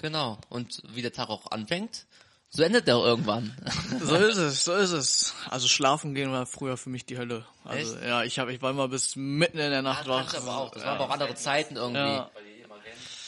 Genau. 0.00 0.38
Und 0.48 0.82
wie 0.94 1.02
der 1.02 1.12
Tag 1.12 1.28
auch 1.28 1.50
anfängt, 1.50 2.06
so 2.50 2.62
endet 2.62 2.86
der 2.86 2.96
auch 2.96 3.04
irgendwann. 3.04 3.54
So 4.00 4.14
ist 4.14 4.36
es, 4.36 4.64
so 4.64 4.74
ist 4.74 4.92
es. 4.92 5.34
Also 5.50 5.68
schlafen 5.68 6.14
gehen 6.14 6.30
war 6.32 6.46
früher 6.46 6.76
für 6.76 6.88
mich 6.88 7.04
die 7.04 7.18
Hölle. 7.18 7.44
Also 7.64 7.96
Echt? 7.96 8.06
ja, 8.06 8.22
ich 8.22 8.38
habe, 8.38 8.52
ich 8.54 8.62
war 8.62 8.70
immer 8.70 8.88
bis 8.88 9.16
mitten 9.16 9.58
in 9.58 9.70
der 9.70 9.82
Nacht 9.82 10.06
Ja, 10.06 10.12
wach. 10.12 10.32
das 10.32 10.42
aber 10.46 10.56
auch. 10.56 10.70
Das 10.70 10.84
waren 10.84 10.94
aber 10.96 11.06
auch 11.06 11.10
andere 11.10 11.34
Zeiten 11.34 11.76
irgendwie. 11.76 11.98
Ja. 11.98 12.30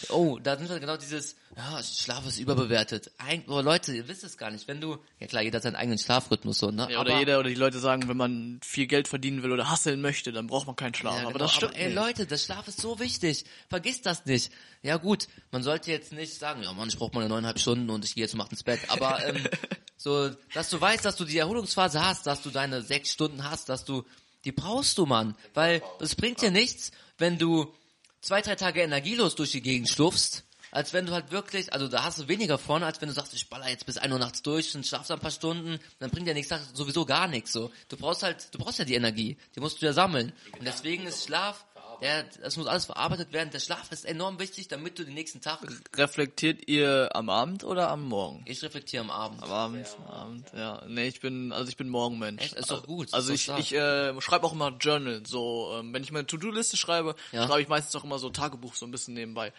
Oh, 0.09 0.39
da 0.43 0.57
sind 0.57 0.69
wir 0.69 0.81
genau 0.81 0.97
dieses, 0.97 1.37
ja, 1.57 1.83
Schlaf 1.83 2.27
ist 2.27 2.39
überbewertet. 2.39 3.11
Ein, 3.19 3.45
oh, 3.49 3.61
Leute, 3.61 3.95
ihr 3.95 4.09
wisst 4.09 4.25
es 4.25 4.39
gar 4.39 4.51
nicht. 4.51 4.67
Wenn 4.67 4.81
du, 4.81 4.99
ja 5.19 5.27
klar, 5.27 5.43
jeder 5.43 5.57
hat 5.57 5.65
seinen 5.65 5.77
eigenen 5.77 5.99
Schlafrhythmus 5.99 6.59
so, 6.59 6.71
ne? 6.71 6.89
Ja, 6.91 7.01
oder 7.01 7.19
jeder 7.19 7.39
oder 7.39 7.49
die 7.49 7.55
Leute 7.55 7.79
sagen, 7.79 8.09
wenn 8.09 8.17
man 8.17 8.61
viel 8.63 8.87
Geld 8.87 9.09
verdienen 9.09 9.43
will 9.43 9.53
oder 9.53 9.69
hasseln 9.69 10.01
möchte, 10.01 10.33
dann 10.33 10.47
braucht 10.47 10.67
man 10.67 10.77
keinen 10.77 10.95
Schlaf. 10.95 11.15
Ja, 11.17 11.23
aber 11.23 11.33
genau, 11.33 11.45
das 11.45 11.55
stimmt 11.55 11.75
aber, 11.75 11.83
ey. 11.83 11.93
Leute, 11.93 12.27
der 12.27 12.39
Schlaf 12.39 12.67
ist 12.69 12.81
so 12.81 12.99
wichtig. 12.99 13.45
Vergiss 13.69 14.01
das 14.01 14.25
nicht. 14.27 14.51
Ja 14.83 14.97
gut, 14.97 15.29
man 15.51 15.63
sollte 15.63 15.91
jetzt 15.91 16.13
nicht 16.13 16.35
sagen, 16.35 16.63
ja 16.63 16.73
Mann, 16.73 16.89
ich 16.89 16.97
brauche 16.97 17.15
meine 17.15 17.29
neuneinhalb 17.29 17.59
Stunden 17.59 17.91
und 17.91 18.05
ich 18.05 18.15
gehe 18.15 18.25
jetzt 18.25 18.35
um 18.35 18.41
acht 18.41 18.53
ins 18.53 18.63
Bett. 18.63 18.81
Aber 18.89 19.25
ähm, 19.27 19.45
so, 19.97 20.31
dass 20.55 20.71
du 20.71 20.81
weißt, 20.81 21.05
dass 21.05 21.17
du 21.17 21.25
die 21.25 21.39
Erholungsphase 21.39 22.05
hast, 22.05 22.27
dass 22.27 22.43
du 22.43 22.51
deine 22.51 22.83
sechs 22.83 23.13
Stunden 23.13 23.45
hast, 23.49 23.69
dass 23.69 23.85
du, 23.85 24.05
die 24.45 24.53
brauchst 24.53 24.97
du, 24.99 25.05
Mann. 25.05 25.35
Weil 25.53 25.83
es 26.01 26.15
bringt 26.15 26.41
dir 26.41 26.51
nichts, 26.51 26.93
wenn 27.19 27.39
du 27.39 27.73
zwei, 28.21 28.43
drei 28.43 28.55
Tage 28.55 28.83
energielos 28.83 29.35
durch 29.35 29.53
die 29.53 29.63
Gegend 29.63 29.89
schlufst, 29.89 30.45
als 30.71 30.93
wenn 30.93 31.07
du 31.07 31.13
halt 31.13 31.33
wirklich, 31.33 31.73
also 31.73 31.89
da 31.89 32.05
hast 32.05 32.19
du 32.19 32.29
weniger 32.29 32.59
von, 32.59 32.83
als 32.83 33.01
wenn 33.01 33.09
du 33.09 33.15
sagst, 33.15 33.35
ich 33.35 33.49
baller 33.49 33.69
jetzt 33.69 33.87
bis 33.87 33.99
1 33.99 34.13
Uhr 34.13 34.19
nachts 34.19 34.43
durch 34.43 34.75
und 34.77 34.87
schlafst 34.87 35.11
ein 35.11 35.19
paar 35.19 35.31
Stunden, 35.31 35.81
dann 35.99 36.11
bringt 36.11 36.29
dir 36.29 36.35
nichts, 36.35 36.55
sowieso 36.75 37.05
gar 37.05 37.27
nichts, 37.27 37.53
so. 37.53 37.73
Du 37.89 37.97
brauchst 37.97 38.23
halt, 38.23 38.55
du 38.55 38.59
brauchst 38.59 38.79
ja 38.79 38.85
die 38.85 38.95
Energie, 38.95 39.37
die 39.55 39.61
musst 39.61 39.83
du 39.83 39.87
ja 39.87 39.93
sammeln. 39.93 40.33
Und 40.59 40.65
deswegen 40.65 41.07
ist 41.07 41.25
Schlaf, 41.25 41.65
der, 42.03 42.25
das 42.43 42.57
muss 42.57 42.67
alles 42.67 42.87
verarbeitet 42.87 43.33
werden, 43.33 43.51
der 43.51 43.61
Schlaf 43.61 43.91
ist 43.93 44.05
enorm 44.05 44.39
wichtig, 44.39 44.69
damit 44.69 44.99
du 44.99 45.05
den 45.05 45.15
nächsten 45.15 45.41
Tag, 45.41 45.61
Reflektiert 45.97 46.69
ihr 46.69 47.11
am 47.15 47.29
Abend 47.31 47.65
oder 47.65 47.91
am 47.91 48.05
Morgen? 48.05 48.43
ich 48.47 48.63
reflektiere 48.63 49.03
am 49.03 49.11
Abend. 49.11 49.43
Am 49.43 49.51
Abend, 49.53 49.87
am 50.07 50.13
Abend, 50.15 50.47
ja. 50.55 50.83
Nee, 50.89 51.09
ich 51.09 51.21
bin, 51.21 51.53
also 51.53 51.69
ich 51.69 51.77
bin 51.77 51.89
Morgenmensch. 51.89 52.43
Echt? 52.43 52.55
Ist 52.55 52.71
doch 52.71 52.87
gut, 52.87 53.13
Also 53.13 53.33
ich, 53.33 53.49
ich 53.49 53.73
äh, 53.75 54.19
schreibe 54.21 54.47
auch 54.47 54.53
immer 54.53 54.71
Journal. 54.81 55.23
So, 55.27 55.73
ähm, 55.79 55.93
wenn 55.93 56.03
ich 56.03 56.13
meine 56.13 56.27
To-Do-Liste 56.27 56.77
schreibe, 56.77 57.15
Ja. 57.33 57.47
schreibe 57.47 57.63
ich 57.63 57.69
meistens 57.69 57.95
auch 57.97 58.05
immer 58.05 58.19
so 58.19 58.31
Tagebuch 58.31 58.75
so 58.75 58.87
ein 58.87 58.91
bisschen 58.91 59.15
nebenbei. 59.15 59.53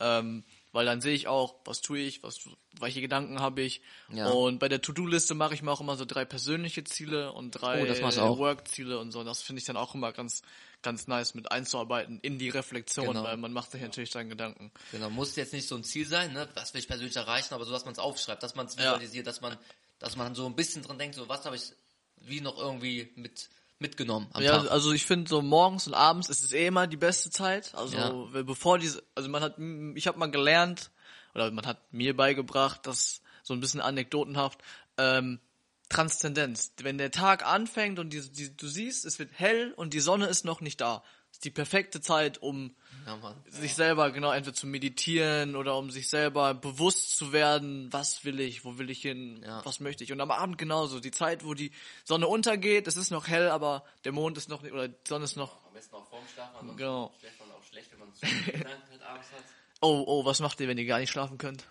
Ähm, 0.00 0.44
weil 0.72 0.84
dann 0.84 1.00
sehe 1.00 1.14
ich 1.14 1.26
auch, 1.28 1.54
was 1.64 1.80
tue 1.80 1.98
ich, 1.98 2.22
was, 2.22 2.40
welche 2.78 3.00
Gedanken 3.00 3.40
habe 3.40 3.62
ich. 3.62 3.80
Ja. 4.12 4.28
Und 4.30 4.58
bei 4.58 4.68
der 4.68 4.82
To-Do-Liste 4.82 5.34
mache 5.34 5.54
ich 5.54 5.62
mir 5.62 5.72
auch 5.72 5.80
immer 5.80 5.96
so 5.96 6.04
drei 6.04 6.24
persönliche 6.24 6.84
Ziele 6.84 7.32
und 7.32 7.52
drei 7.52 7.82
Oh, 7.82 7.86
ich 7.86 8.18
auch. 8.18 8.38
Work-Ziele 8.38 8.98
und 8.98 9.10
so. 9.10 9.24
Das 9.24 9.40
finde 9.42 9.60
ich 9.60 9.64
dann 9.66 9.76
auch 9.76 9.94
immer 9.94 10.12
ganz, 10.12 10.42
ganz 10.82 11.06
nice 11.06 11.34
mit 11.34 11.50
einzuarbeiten 11.50 12.20
in 12.20 12.38
die 12.38 12.48
Reflexion, 12.48 13.08
Genau. 13.08 13.24
weil 13.24 13.36
man 13.36 13.52
macht 13.52 13.70
sich 13.72 13.82
natürlich 13.82 14.10
seinen 14.10 14.30
Gedanken. 14.30 14.70
Genau, 14.92 15.10
muss 15.10 15.36
jetzt 15.36 15.52
nicht 15.52 15.66
so 15.68 15.76
ein 15.76 15.84
Ziel 15.84 16.06
sein, 16.06 16.32
ne, 16.32 16.48
was 16.54 16.72
will 16.74 16.80
ich 16.80 16.88
persönlich 16.88 17.16
erreichen, 17.16 17.54
aber 17.54 17.64
so, 17.64 17.72
dass 17.72 17.84
man 17.84 17.92
es 17.92 17.98
aufschreibt, 17.98 18.42
dass 18.42 18.54
man 18.54 18.66
es 18.66 18.76
Ja. 18.76 18.84
visualisiert, 18.84 19.26
dass 19.26 19.40
man, 19.40 19.56
dass 19.98 20.16
man 20.16 20.34
so 20.34 20.46
ein 20.46 20.54
bisschen 20.56 20.82
dran 20.82 20.98
denkt, 20.98 21.16
so, 21.16 21.28
was 21.28 21.44
habe 21.44 21.56
ich 21.56 21.72
wie 22.20 22.40
noch 22.40 22.58
irgendwie 22.58 23.12
mit, 23.16 23.48
mitgenommen 23.78 24.28
Ja, 24.38 24.60
Tag. 24.60 24.70
also 24.70 24.92
ich 24.92 25.04
finde 25.04 25.28
so 25.28 25.42
morgens 25.42 25.86
und 25.86 25.94
abends 25.94 26.28
ist 26.28 26.42
es 26.44 26.52
eh 26.52 26.66
immer 26.66 26.86
die 26.86 26.96
beste 26.96 27.30
Zeit. 27.30 27.74
Also 27.74 28.28
Ja. 28.32 28.42
bevor 28.42 28.78
diese, 28.78 29.02
also 29.14 29.28
man 29.28 29.42
hat, 29.42 29.58
ich 29.94 30.06
habe 30.06 30.18
mal 30.18 30.30
gelernt 30.30 30.90
oder 31.34 31.50
man 31.50 31.66
hat 31.66 31.92
mir 31.92 32.16
beigebracht, 32.16 32.86
dass 32.86 33.20
so 33.42 33.54
ein 33.54 33.60
bisschen 33.60 33.80
anekdotenhaft 33.80 34.60
ähm, 34.96 35.40
Transzendenz. 35.88 36.72
Wenn 36.82 36.98
der 36.98 37.10
Tag 37.10 37.44
anfängt 37.46 37.98
und 37.98 38.10
die, 38.12 38.20
die, 38.30 38.56
du 38.56 38.66
siehst, 38.68 39.04
es 39.04 39.18
wird 39.18 39.30
hell 39.34 39.72
und 39.76 39.94
die 39.94 40.00
Sonne 40.00 40.26
ist 40.26 40.44
noch 40.44 40.60
nicht 40.60 40.80
da, 40.80 41.02
ist 41.30 41.44
die 41.44 41.50
perfekte 41.50 42.00
Zeit, 42.00 42.38
um 42.42 42.74
Ja, 43.06 43.18
sich 43.48 43.74
selber 43.74 44.10
genau 44.10 44.30
entweder 44.32 44.54
zu 44.54 44.66
meditieren 44.66 45.56
oder 45.56 45.76
um 45.76 45.90
sich 45.90 46.08
selber 46.08 46.54
bewusst 46.54 47.16
zu 47.16 47.32
werden, 47.32 47.92
was 47.92 48.24
will 48.24 48.40
ich, 48.40 48.64
wo 48.64 48.78
will 48.78 48.90
ich 48.90 49.00
hin, 49.02 49.42
Ja. 49.44 49.64
was 49.64 49.80
möchte 49.80 50.04
ich. 50.04 50.12
Und 50.12 50.20
am 50.20 50.30
Abend 50.30 50.58
genauso, 50.58 51.00
die 51.00 51.10
Zeit, 51.10 51.44
wo 51.44 51.54
die 51.54 51.70
Sonne 52.04 52.28
untergeht, 52.28 52.86
es 52.86 52.96
ist 52.96 53.10
noch 53.10 53.26
hell, 53.28 53.48
aber 53.50 53.84
der 54.04 54.12
Mond 54.12 54.36
ist 54.38 54.48
noch 54.48 54.62
nicht, 54.62 54.72
oder 54.72 54.88
die 54.88 54.96
Sonne 55.06 55.24
ist 55.24 55.36
noch, 55.36 55.56
Am 55.66 55.72
besten 55.74 55.94
auch 55.96 56.08
vorm 56.08 56.24
Schlafen, 56.32 56.76
Genau. 56.76 57.12
schläft 57.20 57.38
man 57.40 57.50
auch 57.52 57.62
schlecht, 57.64 57.92
wenn 57.92 57.98
man 58.00 58.14
zu 58.14 58.26
viele 58.26 58.58
Gedanken 58.58 58.90
halt 58.90 59.02
abends 59.02 59.28
hat. 59.32 59.44
oh, 59.80 60.04
oh, 60.06 60.24
was 60.24 60.40
macht 60.40 60.60
ihr, 60.60 60.68
wenn 60.68 60.78
ihr 60.78 60.86
gar 60.86 60.98
nicht 60.98 61.10
schlafen 61.10 61.38
könnt? 61.38 61.64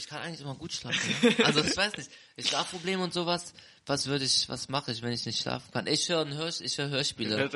Ich 0.00 0.06
kann 0.08 0.22
eigentlich 0.22 0.40
immer 0.40 0.54
gut 0.54 0.72
schlafen. 0.72 1.14
Ne? 1.22 1.44
Also 1.44 1.60
ich 1.62 1.76
weiß 1.76 1.94
nicht, 1.98 2.10
ich 2.36 2.48
Schlafprobleme 2.48 3.02
und 3.04 3.12
sowas. 3.12 3.52
Was 3.84 4.06
würde 4.06 4.24
ich, 4.24 4.48
was 4.48 4.70
mache 4.70 4.92
ich, 4.92 5.02
wenn 5.02 5.12
ich 5.12 5.26
nicht 5.26 5.40
schlafen 5.40 5.70
kann? 5.72 5.86
Ich 5.86 6.08
höre 6.08 6.26
Hör, 6.26 6.48
ich 6.48 6.78
höre 6.78 6.88
Hörspiele. 6.88 7.50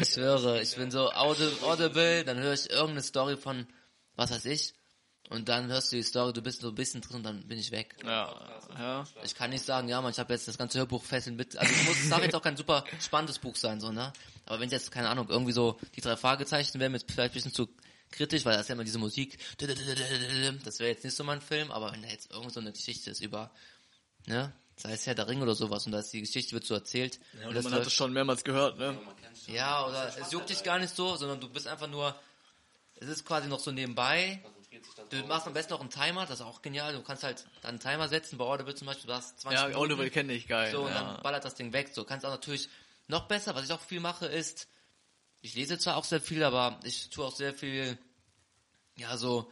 Ich 0.00 0.16
höre, 0.16 0.60
ich 0.60 0.74
bin 0.74 0.90
so 0.90 1.12
audi- 1.12 1.62
audible, 1.62 2.24
dann 2.24 2.38
höre 2.38 2.52
ich 2.54 2.68
irgendeine 2.68 3.02
Story 3.02 3.36
von, 3.36 3.64
was 4.16 4.32
weiß 4.32 4.44
ich, 4.46 4.74
und 5.30 5.48
dann 5.48 5.68
hörst 5.68 5.92
du 5.92 5.96
die 5.96 6.02
Story, 6.02 6.32
du 6.32 6.42
bist 6.42 6.62
so 6.62 6.70
ein 6.70 6.74
bisschen 6.74 7.00
drin 7.00 7.18
und 7.18 7.22
dann 7.22 7.46
bin 7.46 7.58
ich 7.58 7.70
weg. 7.70 7.94
Ja, 8.04 8.34
ja. 8.76 9.04
Ich 9.22 9.36
kann 9.36 9.50
nicht 9.50 9.64
sagen, 9.64 9.88
ja 9.88 10.00
man, 10.00 10.10
ich 10.10 10.18
habe 10.18 10.32
jetzt 10.32 10.48
das 10.48 10.58
ganze 10.58 10.78
Hörbuch 10.78 11.04
fesseln 11.04 11.36
mit, 11.36 11.56
also 11.56 11.72
es 11.72 11.84
muss, 11.86 12.08
darf 12.08 12.22
jetzt 12.24 12.34
auch 12.34 12.42
kein 12.42 12.56
super 12.56 12.82
spannendes 13.00 13.38
Buch 13.38 13.54
sein, 13.54 13.80
so, 13.80 13.92
ne? 13.92 14.12
Aber 14.46 14.58
wenn 14.58 14.66
es 14.66 14.72
jetzt, 14.72 14.90
keine 14.90 15.10
Ahnung, 15.10 15.28
irgendwie 15.28 15.52
so 15.52 15.78
die 15.94 16.00
drei 16.00 16.16
Fragezeichen 16.16 16.80
wären, 16.80 16.90
mit 16.90 17.04
vielleicht 17.08 17.32
ein 17.32 17.34
bisschen 17.34 17.52
zu 17.54 17.68
kritisch, 18.10 18.44
weil 18.44 18.52
das 18.52 18.62
ist 18.62 18.68
ja 18.68 18.74
immer 18.74 18.84
diese 18.84 18.98
Musik, 18.98 19.38
das 19.58 20.78
wäre 20.78 20.90
jetzt 20.90 21.04
nicht 21.04 21.16
so 21.16 21.24
mein 21.24 21.40
Film, 21.40 21.70
aber 21.70 21.92
wenn 21.92 22.02
da 22.02 22.08
jetzt 22.08 22.30
irgend 22.30 22.52
so 22.52 22.60
eine 22.60 22.72
Geschichte 22.72 23.10
ist 23.10 23.20
über, 23.20 23.50
ne, 24.26 24.52
sei 24.76 24.92
es 24.92 25.06
Herr 25.06 25.14
der 25.14 25.28
Ring 25.28 25.42
oder 25.42 25.54
sowas 25.54 25.86
und 25.86 25.92
da 25.92 26.00
ist 26.00 26.12
die 26.12 26.20
Geschichte 26.20 26.52
wird 26.52 26.64
so 26.64 26.74
erzählt. 26.74 27.18
und 27.46 27.54
das 27.54 27.64
man 27.64 27.74
hat 27.74 27.86
das 27.86 27.92
schon 27.92 28.12
mehrmals 28.12 28.44
gehört, 28.44 28.78
ne? 28.78 28.98
ja, 29.46 29.86
oder 29.86 30.16
es 30.18 30.32
juckt 30.32 30.50
dich 30.50 30.62
gar 30.62 30.78
nicht 30.78 30.94
so, 30.94 31.16
sondern 31.16 31.40
du 31.40 31.48
bist 31.48 31.66
einfach 31.66 31.88
nur, 31.88 32.14
es 32.96 33.08
ist 33.08 33.24
quasi 33.24 33.48
noch 33.48 33.60
so 33.60 33.70
nebenbei. 33.70 34.42
Du 35.10 35.16
machst 35.26 35.46
am 35.46 35.54
besten 35.54 35.72
noch 35.72 35.80
einen 35.80 35.90
Timer, 35.90 36.26
das 36.26 36.40
ist 36.40 36.46
auch 36.46 36.60
genial. 36.60 36.92
Du 36.92 37.02
kannst 37.02 37.22
halt 37.22 37.46
dann 37.62 37.70
einen 37.70 37.80
Timer 37.80 38.08
setzen, 38.08 38.36
bei 38.36 38.44
Audible 38.44 38.74
zum 38.74 38.86
Beispiel, 38.86 39.06
du 39.06 39.14
hast 39.14 39.40
20 39.40 39.58
Ja, 39.58 39.66
Minuten. 39.68 39.82
Oliver 39.82 40.10
kenne 40.10 40.34
ich, 40.34 40.46
geil. 40.46 40.70
So, 40.70 40.82
und 40.82 40.90
ja. 40.90 41.14
dann 41.14 41.22
ballert 41.22 41.44
das 41.44 41.54
Ding 41.54 41.72
weg. 41.72 41.90
So, 41.92 42.04
kannst 42.04 42.26
auch 42.26 42.30
natürlich 42.30 42.68
noch 43.06 43.26
besser, 43.26 43.54
was 43.54 43.64
ich 43.64 43.72
auch 43.72 43.80
viel 43.80 44.00
mache, 44.00 44.26
ist, 44.26 44.68
ich 45.40 45.54
lese 45.54 45.78
zwar 45.78 45.96
auch 45.96 46.04
sehr 46.04 46.20
viel, 46.20 46.42
aber 46.42 46.80
ich 46.84 47.10
tue 47.10 47.24
auch 47.24 47.34
sehr 47.34 47.54
viel, 47.54 47.98
ja, 48.96 49.16
so, 49.16 49.50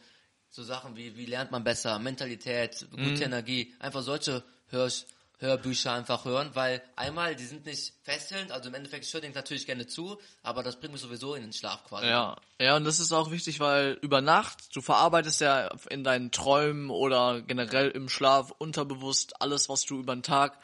so 0.50 0.62
Sachen 0.62 0.96
wie, 0.96 1.16
wie 1.16 1.26
lernt 1.26 1.50
man 1.50 1.64
besser, 1.64 1.98
Mentalität, 1.98 2.86
gute 2.90 3.24
Mhm. 3.24 3.32
Energie, 3.32 3.74
einfach 3.78 4.02
solche 4.02 4.42
Hör, 4.68 4.90
Hörbücher 5.38 5.92
einfach 5.92 6.24
hören, 6.24 6.50
weil 6.54 6.82
einmal, 6.96 7.36
die 7.36 7.44
sind 7.44 7.66
nicht 7.66 7.92
fesselnd, 8.02 8.50
also 8.50 8.68
im 8.68 8.74
Endeffekt 8.74 9.04
ich 9.04 9.12
höre 9.12 9.20
denen 9.20 9.34
natürlich 9.34 9.66
gerne 9.66 9.86
zu, 9.86 10.18
aber 10.42 10.62
das 10.62 10.80
bringt 10.80 10.94
mich 10.94 11.02
sowieso 11.02 11.34
in 11.34 11.42
den 11.42 11.52
Schlaf 11.52 11.84
quasi. 11.84 12.06
Ja, 12.06 12.36
ja, 12.58 12.76
und 12.76 12.84
das 12.84 13.00
ist 13.00 13.12
auch 13.12 13.30
wichtig, 13.30 13.60
weil 13.60 13.98
über 14.00 14.22
Nacht, 14.22 14.74
du 14.74 14.80
verarbeitest 14.80 15.42
ja 15.42 15.70
in 15.90 16.04
deinen 16.04 16.32
Träumen 16.32 16.88
oder 16.90 17.42
generell 17.42 17.90
im 17.90 18.08
Schlaf 18.08 18.50
unterbewusst 18.58 19.40
alles, 19.42 19.68
was 19.68 19.84
du 19.84 20.00
über 20.00 20.16
den 20.16 20.22
Tag, 20.22 20.58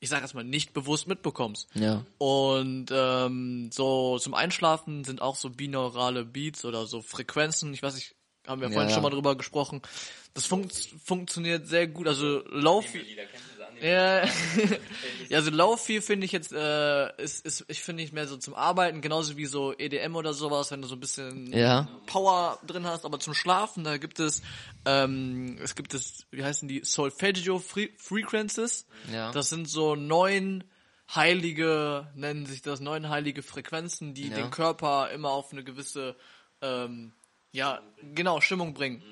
ich 0.00 0.08
sag 0.08 0.22
erstmal, 0.22 0.44
nicht 0.44 0.72
bewusst 0.72 1.06
mitbekommst. 1.08 1.68
Ja. 1.74 2.04
Und 2.18 2.86
ähm, 2.90 3.70
so 3.72 4.18
zum 4.18 4.34
Einschlafen 4.34 5.04
sind 5.04 5.22
auch 5.22 5.36
so 5.36 5.50
binaurale 5.50 6.24
Beats 6.24 6.64
oder 6.64 6.86
so 6.86 7.02
Frequenzen, 7.02 7.72
ich 7.74 7.82
weiß 7.82 7.94
nicht, 7.94 8.14
haben 8.46 8.60
wir 8.60 8.68
Ja, 8.68 8.74
vorhin 8.74 8.90
ja. 8.90 8.94
schon 8.94 9.02
mal 9.02 9.10
drüber 9.10 9.36
gesprochen. 9.36 9.82
Das 10.34 10.46
funkt, 10.46 10.74
funktioniert 11.04 11.66
sehr 11.66 11.86
gut. 11.88 12.06
Also 12.06 12.42
Lofi, 12.48 13.02
ja, 13.80 14.24
ja, 14.24 14.30
also 15.32 15.50
Lofi 15.50 16.00
finde 16.00 16.24
ich 16.26 16.32
jetzt, 16.32 16.52
äh, 16.52 17.22
ist, 17.22 17.44
ist, 17.44 17.64
ich 17.68 17.82
finde 17.82 18.02
ich 18.02 18.12
mehr 18.12 18.26
so 18.26 18.36
zum 18.36 18.54
Arbeiten, 18.54 19.00
genauso 19.00 19.36
wie 19.36 19.46
so 19.46 19.72
EDM 19.76 20.16
oder 20.16 20.32
sowas, 20.34 20.70
wenn 20.70 20.82
du 20.82 20.88
so 20.88 20.94
ein 20.96 21.00
bisschen 21.00 21.52
Ja. 21.52 21.88
Power 22.06 22.58
drin 22.66 22.86
hast, 22.86 23.04
aber 23.04 23.18
zum 23.20 23.34
Schlafen, 23.34 23.84
da 23.84 23.96
gibt 23.98 24.18
es, 24.20 24.42
ähm, 24.84 25.58
es 25.62 25.74
gibt 25.74 25.94
es, 25.94 26.26
wie 26.30 26.44
heißen 26.44 26.68
die, 26.68 26.82
Solfeggio 26.84 27.58
Fre 27.58 27.88
Frequencies. 27.96 28.86
Ja. 29.12 29.30
Das 29.32 29.48
sind 29.48 29.68
so 29.68 29.94
neun 29.94 30.64
heilige, 31.14 32.08
nennen 32.14 32.46
sich 32.46 32.62
das, 32.62 32.80
neun 32.80 33.08
heilige 33.08 33.42
Frequenzen, 33.42 34.14
die 34.14 34.28
Ja. 34.28 34.36
den 34.36 34.50
Körper 34.50 35.10
immer 35.10 35.30
auf 35.30 35.52
eine 35.52 35.62
gewisse, 35.64 36.16
ähm, 36.62 37.12
ja, 37.52 37.80
genau, 38.14 38.40
Stimmung 38.40 38.74
bringen. 38.74 39.02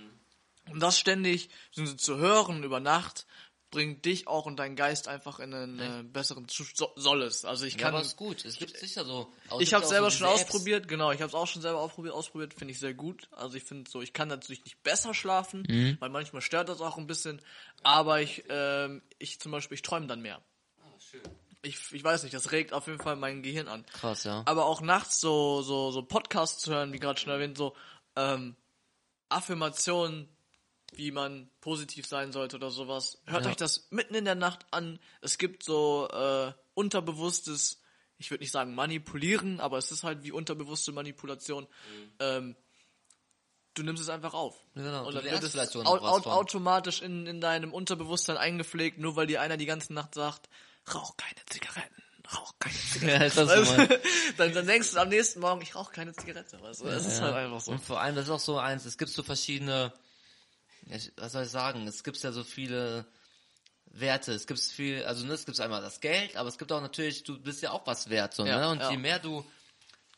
Und 0.71 0.81
das 0.83 0.99
ständig 0.99 1.51
beziehungsweise 1.69 1.99
zu 1.99 2.17
hören 2.19 2.63
über 2.65 2.81
Nacht 2.81 3.27
bringt 3.75 4.05
dich 4.05 4.27
auch 4.29 4.47
und 4.47 4.57
deinen 4.57 4.77
Geist 4.77 5.09
einfach 5.09 5.39
in 5.41 5.53
einen 5.53 5.79
äh, 5.81 6.03
besseren 6.05 6.49
Zustand. 6.49 6.79
So, 6.79 6.93
soll 6.97 7.23
es. 7.23 7.45
Also 7.45 7.67
ich 7.67 7.75
Ja, 7.75 7.81
kann 7.81 7.95
aber 7.95 8.03
ist 8.05 8.17
gut. 8.17 8.45
Es 8.45 8.57
gibt 8.57 8.77
sicher 8.79 9.05
so. 9.05 9.33
aber 9.49 9.61
ich 9.61 9.75
habe 9.75 9.85
selber 9.85 10.11
so 10.11 10.19
schon 10.19 10.29
Apps. 10.29 10.43
ausprobiert, 10.45 10.89
genau, 10.89 11.11
ich 11.11 11.21
habe 11.21 11.29
es 11.29 11.35
auch 11.35 11.47
schon 11.47 11.61
selber 11.63 11.81
ausprobiert, 11.81 12.15
ausprobiert, 12.15 12.55
finde 12.55 12.73
ich 12.73 12.79
sehr 12.79 12.95
gut. 12.95 13.29
Also 13.33 13.57
ich 13.57 13.65
finde 13.65 13.91
so, 13.91 14.01
ich 14.01 14.13
kann 14.13 14.29
natürlich 14.29 14.65
nicht 14.65 14.83
besser 14.83 15.13
schlafen, 15.15 15.65
Mhm. 15.69 15.97
weil 16.01 16.09
manchmal 16.11 16.41
stört 16.43 16.69
das 16.69 16.81
auch 16.81 16.97
ein 16.97 17.07
bisschen, 17.07 17.43
aber 17.83 18.21
ich, 18.23 18.45
ähm, 18.49 19.03
ich 19.19 19.41
zum 19.41 19.53
Beispiel, 19.53 19.75
ich 19.75 19.83
träume 19.83 20.07
dann 20.07 20.23
mehr. 20.23 20.41
Ich, 21.63 21.93
ich 21.93 22.05
weiß 22.05 22.23
nicht, 22.25 22.35
das 22.35 22.53
regt 22.53 22.73
auf 22.75 22.87
jeden 22.87 22.99
Fall 23.01 23.17
mein 23.17 23.43
Gehirn 23.43 23.69
an. 23.69 23.87
Krass, 23.87 24.25
ja. 24.25 24.43
Aber 24.45 24.67
auch 24.67 24.81
nachts 24.83 25.19
so, 25.21 25.63
so, 25.63 25.91
so 25.91 26.03
Podcasts 26.03 26.61
zu 26.63 26.73
hören, 26.73 26.93
wie 26.93 26.99
gerade 26.99 27.19
schon 27.19 27.33
erwähnt, 27.33 27.57
so 27.57 27.75
ähm, 28.17 28.55
Affirmationen, 29.31 30.29
wie 30.99 31.11
man 31.11 31.51
positiv 31.61 32.07
sein 32.07 32.33
sollte 32.33 32.57
oder 32.57 32.71
sowas. 32.71 33.21
Hört 33.27 33.45
Ja. 33.45 33.51
euch 33.51 33.57
das 33.57 33.89
mitten 33.91 34.15
in 34.15 34.25
der 34.25 34.35
Nacht 34.35 34.67
an. 34.71 34.99
Es 35.21 35.39
gibt 35.39 35.63
so 35.63 36.09
äh, 36.11 36.53
unterbewusstes, 36.75 37.81
ich 38.19 38.31
würde 38.31 38.43
nicht 38.43 38.53
sagen 38.53 38.75
manipulieren, 38.75 39.61
aber 39.61 39.79
es 39.79 39.91
ist 39.93 40.03
halt 40.05 40.23
wie 40.23 40.33
unterbewusste 40.33 40.93
Manipulation. 40.93 41.67
Ähm, 42.21 42.57
du 43.75 43.83
nimmst 43.83 44.03
es 44.03 44.09
einfach 44.09 44.35
auf. 44.35 44.57
Genau, 44.75 45.07
Und 45.07 45.15
dann 45.15 45.25
wird 45.25 45.43
es 45.43 45.57
au 45.77 45.97
au 45.99 46.21
automatisch 46.31 47.03
in, 47.03 47.27
in 47.27 47.41
deinem 47.41 47.73
Unterbewusstsein 47.73 48.37
eingepflegt, 48.37 48.99
nur 48.99 49.17
weil 49.17 49.27
dir 49.27 49.41
einer 49.41 49.57
die 49.57 49.67
ganze 49.67 49.93
Nacht 49.93 50.15
sagt, 50.15 50.49
rauch 50.95 51.17
keine 51.17 51.45
Zigaretten, 51.47 52.03
rauch 52.33 52.53
keine 52.61 52.75
Zigaretten. 52.93 53.21
Ja, 53.21 53.27
ist 53.27 53.37
das 53.37 53.51
so, 53.67 53.77
Mann. 53.77 53.89
dann, 54.37 54.53
dann 54.55 54.67
denkst 54.67 54.93
du 54.93 54.99
am 54.99 55.09
nächsten 55.09 55.41
Morgen, 55.41 55.61
ich 55.63 55.75
rauche 55.75 55.93
keine 55.93 56.13
Zigarette. 56.13 56.61
Weißt 56.63 56.83
du? 56.83 56.87
Es 56.87 57.05
ist 57.07 57.19
Ja. 57.19 57.25
halt 57.25 57.35
einfach 57.35 57.61
so. 57.61 57.73
Und 57.73 57.83
vor 57.83 58.01
allem, 58.01 58.15
das 58.15 58.27
ist 58.27 58.31
auch 58.31 58.39
so 58.41 58.59
eins, 58.59 58.85
es 58.85 58.97
gibt 58.97 59.11
so 59.11 59.23
verschiedene, 59.25 59.73
ja, 59.83 59.93
was 61.17 61.33
soll 61.33 61.45
ich 61.45 61.51
sagen, 61.51 61.87
es 61.87 62.05
gibt 62.05 62.23
ja 62.23 62.33
so 62.33 62.45
viele 62.45 63.07
Werte, 63.87 64.33
es 64.33 64.47
gibt 64.47 64.61
viel, 64.61 65.05
also 65.05 65.25
ne, 65.25 65.35
es 65.35 65.47
gibt 65.47 65.59
einmal 65.61 65.81
das 65.81 66.01
Geld, 66.01 66.37
aber 66.37 66.49
es 66.49 66.59
gibt 66.59 66.73
auch 66.73 66.81
natürlich, 66.81 67.23
du 67.23 67.41
bist 67.41 67.63
ja 67.63 67.71
auch 67.71 67.87
was 67.87 68.11
wert, 68.11 68.35
so, 68.35 68.45
Ja, 68.45 68.59
ne? 68.59 68.69
Und 68.71 68.81
ja. 68.81 68.91
je 68.91 68.97
mehr 68.97 69.19
du 69.19 69.45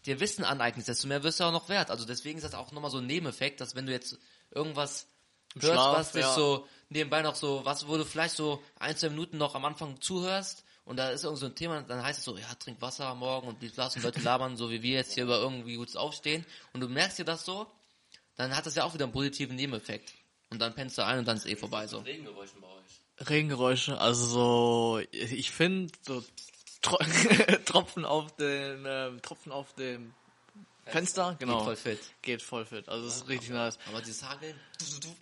dir 0.06 0.20
Wissen 0.20 0.44
aneignest, 0.44 0.88
desto 0.88 1.08
mehr 1.08 1.22
wirst 1.22 1.40
du 1.40 1.44
auch 1.44 1.52
noch 1.52 1.68
wert. 1.68 1.90
Also 1.90 2.04
deswegen 2.04 2.38
ist 2.38 2.44
das 2.44 2.54
auch 2.54 2.72
nochmal 2.72 2.90
so 2.90 2.98
ein 2.98 3.06
Nebeneffekt, 3.06 3.60
dass 3.60 3.74
wenn 3.74 3.86
du 3.86 3.92
jetzt 3.92 4.18
irgendwas 4.50 5.06
hörst, 5.54 5.66
Schlaf, 5.66 5.96
was 5.98 6.12
dich 6.12 6.22
ja. 6.22 6.34
so 6.34 6.66
nebenbei 6.88 7.22
noch 7.22 7.34
so, 7.34 7.64
was, 7.64 7.88
wo 7.88 7.96
du 7.96 8.04
vielleicht 8.04 8.36
so 8.36 8.62
ein, 8.78 8.96
zwei 8.96 9.10
Minuten 9.10 9.36
noch 9.36 9.54
am 9.54 9.64
Anfang 9.64 10.00
zuhörst 10.00 10.64
und 10.84 10.96
da 10.96 11.10
ist 11.10 11.24
irgend 11.24 11.40
so 11.40 11.46
ein 11.46 11.54
Thema, 11.54 11.82
dann 11.82 12.02
heißt 12.02 12.20
es 12.20 12.24
so, 12.24 12.36
ja, 12.38 12.54
trink 12.54 12.80
Wasser 12.80 13.06
am 13.06 13.18
Morgen 13.18 13.48
und 13.48 13.60
die 13.62 13.70
lassen 13.74 14.02
Leute 14.02 14.20
labern, 14.20 14.56
so 14.56 14.70
wie 14.70 14.82
wir 14.82 14.94
jetzt 14.94 15.14
hier 15.14 15.24
über 15.24 15.38
irgendwie 15.38 15.76
gutes 15.76 15.96
Aufstehen 15.96 16.46
und 16.72 16.80
du 16.80 16.88
merkst 16.88 17.18
dir 17.18 17.24
das 17.24 17.44
so, 17.44 17.66
dann 18.36 18.54
hat 18.54 18.66
das 18.66 18.76
ja 18.76 18.84
auch 18.84 18.94
wieder 18.94 19.04
einen 19.04 19.12
positiven 19.12 19.56
Nebeneffekt. 19.56 20.12
Und 20.50 20.58
dann 20.60 20.74
pennst 20.74 20.96
du 20.98 21.04
ein 21.04 21.18
und 21.20 21.24
dann 21.28 21.36
ist 21.36 21.46
eh 21.46 21.56
vorbei 21.56 21.86
so. 21.86 21.98
Regengeräuschen 21.98 22.60
bei 22.60 22.68
euch. 22.68 23.28
Regengeräusche, 23.28 23.98
also 23.98 24.24
so, 24.26 25.00
ich 25.10 25.50
finde 25.50 25.92
so 26.02 26.22
Tro 26.82 26.98
Tropfen 27.64 28.04
auf 28.04 28.34
den 28.36 28.84
ähm, 28.86 29.22
Tropfen 29.22 29.50
auf 29.52 29.72
dem 29.74 30.14
Fenster, 30.84 31.34
genau. 31.40 31.56
Geht 31.56 31.64
voll 31.64 31.76
fit. 31.76 31.98
Geht 32.22 32.42
voll 32.42 32.64
fit. 32.64 32.88
Also 32.88 33.08
es 33.08 33.16
ist 33.16 33.28
richtig 33.28 33.50
nice. 33.50 33.76
Aber 33.88 34.00
dieses 34.00 34.22
Hageln, 34.22 34.54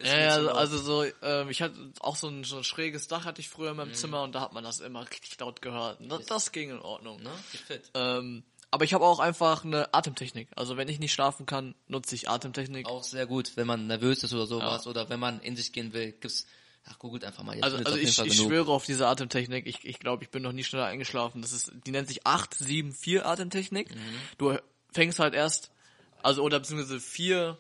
Ja, 0.02 0.18
ja, 0.18 0.28
also, 0.34 0.46
so 0.48 0.52
also 0.52 0.78
so, 0.78 1.04
ähm, 1.22 1.48
ich 1.48 1.62
hatte 1.62 1.74
auch 2.00 2.16
so 2.16 2.28
ein, 2.28 2.44
so 2.44 2.58
ein 2.58 2.64
schräges 2.64 3.08
Dach 3.08 3.24
hatte 3.24 3.40
ich 3.40 3.48
früher 3.48 3.70
in 3.70 3.76
meinem 3.78 3.88
Mhm. 3.88 3.94
Zimmer 3.94 4.22
und 4.24 4.34
da 4.34 4.42
hat 4.42 4.52
man 4.52 4.62
das 4.62 4.80
immer 4.80 5.08
richtig 5.08 5.40
laut 5.40 5.62
gehört. 5.62 5.98
Das, 6.02 6.26
das 6.26 6.52
ging 6.52 6.68
in 6.68 6.80
Ordnung. 6.80 7.22
ne? 7.22 7.30
Geht 7.52 7.60
fit. 7.62 7.90
Ähm, 7.94 8.42
aber 8.74 8.82
ich 8.82 8.92
habe 8.92 9.04
auch 9.04 9.20
einfach 9.20 9.64
eine 9.64 9.94
Atemtechnik. 9.94 10.48
Also 10.56 10.76
wenn 10.76 10.88
ich 10.88 10.98
nicht 10.98 11.12
schlafen 11.12 11.46
kann, 11.46 11.76
nutze 11.86 12.16
ich 12.16 12.28
Atemtechnik. 12.28 12.88
Auch 12.88 13.04
sehr 13.04 13.24
gut, 13.24 13.52
wenn 13.56 13.68
man 13.68 13.86
nervös 13.86 14.24
ist 14.24 14.34
oder 14.34 14.48
sowas 14.48 14.88
oder 14.88 15.08
wenn 15.08 15.20
man 15.20 15.38
in 15.38 15.54
sich 15.54 15.72
gehen 15.72 15.92
will, 15.92 16.10
gibt's, 16.10 16.48
ach 16.84 16.98
googelt 16.98 17.24
einfach 17.24 17.44
mal, 17.44 17.54
jetzt 17.54 17.62
Also, 17.62 17.76
also 17.76 17.96
ich, 17.96 18.18
ich 18.18 18.34
schwöre 18.34 18.72
auf 18.72 18.84
diese 18.84 19.06
Atemtechnik. 19.06 19.68
Ich, 19.68 19.84
ich 19.84 20.00
glaube, 20.00 20.24
ich 20.24 20.30
bin 20.30 20.42
noch 20.42 20.50
nie 20.50 20.64
schneller 20.64 20.86
eingeschlafen. 20.86 21.40
Das 21.40 21.52
ist, 21.52 21.70
die 21.86 21.92
nennt 21.92 22.08
sich 22.08 22.26
874 22.26 23.24
Atemtechnik. 23.24 23.94
Mhm. 23.94 23.98
Du 24.38 24.58
fängst 24.92 25.20
halt 25.20 25.34
erst, 25.34 25.70
also 26.24 26.42
oder 26.42 26.58
beziehungsweise 26.58 26.98
4, 26.98 27.56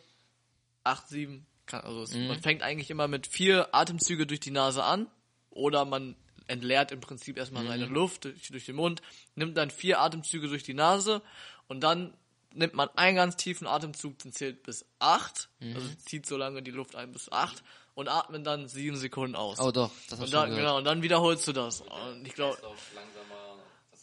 8, 0.82 1.08
7, 1.08 1.46
kann, 1.66 1.82
also 1.82 2.12
Mhm. 2.12 2.26
man 2.26 2.42
fängt 2.42 2.62
eigentlich 2.64 2.90
immer 2.90 3.06
mit 3.06 3.28
vier 3.28 3.72
Atemzüge 3.72 4.26
durch 4.26 4.40
die 4.40 4.50
Nase 4.50 4.82
an 4.82 5.06
oder 5.50 5.84
man 5.84 6.16
entleert 6.46 6.92
im 6.92 7.00
Prinzip 7.00 7.36
erstmal 7.38 7.64
Mhm. 7.64 7.68
seine 7.68 7.86
Luft 7.86 8.24
durch, 8.24 8.48
durch 8.48 8.66
den 8.66 8.76
Mund, 8.76 9.00
nimmt 9.34 9.56
dann 9.56 9.70
vier 9.70 10.00
Atemzüge 10.00 10.48
durch 10.48 10.62
die 10.62 10.74
Nase 10.74 11.22
und 11.68 11.80
dann 11.80 12.14
nimmt 12.52 12.74
man 12.74 12.88
einen 12.96 13.16
ganz 13.16 13.36
tiefen 13.36 13.66
Atemzug, 13.66 14.18
den 14.18 14.32
zählt 14.32 14.62
bis 14.62 14.84
acht, 14.98 15.48
Mhm. 15.60 15.74
also 15.76 15.88
zieht 16.06 16.26
so 16.26 16.36
lange 16.36 16.62
die 16.62 16.70
Luft 16.70 16.94
ein 16.96 17.12
bis 17.12 17.30
acht 17.32 17.62
und 17.94 18.08
atmet 18.08 18.46
dann 18.46 18.68
sieben 18.68 18.96
Sekunden 18.96 19.34
aus. 19.36 19.58
Oh 19.60 19.70
doch, 19.72 19.90
das 20.08 20.20
hast 20.20 20.28
du 20.28 20.32
dann, 20.32 20.42
schon 20.42 20.50
gehört. 20.50 20.60
genau, 20.66 20.78
und 20.78 20.84
dann 20.84 21.02
wiederholst 21.02 21.46
du 21.48 21.52
das. 21.52 21.80
Und 21.80 22.26
ich 22.26 22.34
glaube, 22.34 22.58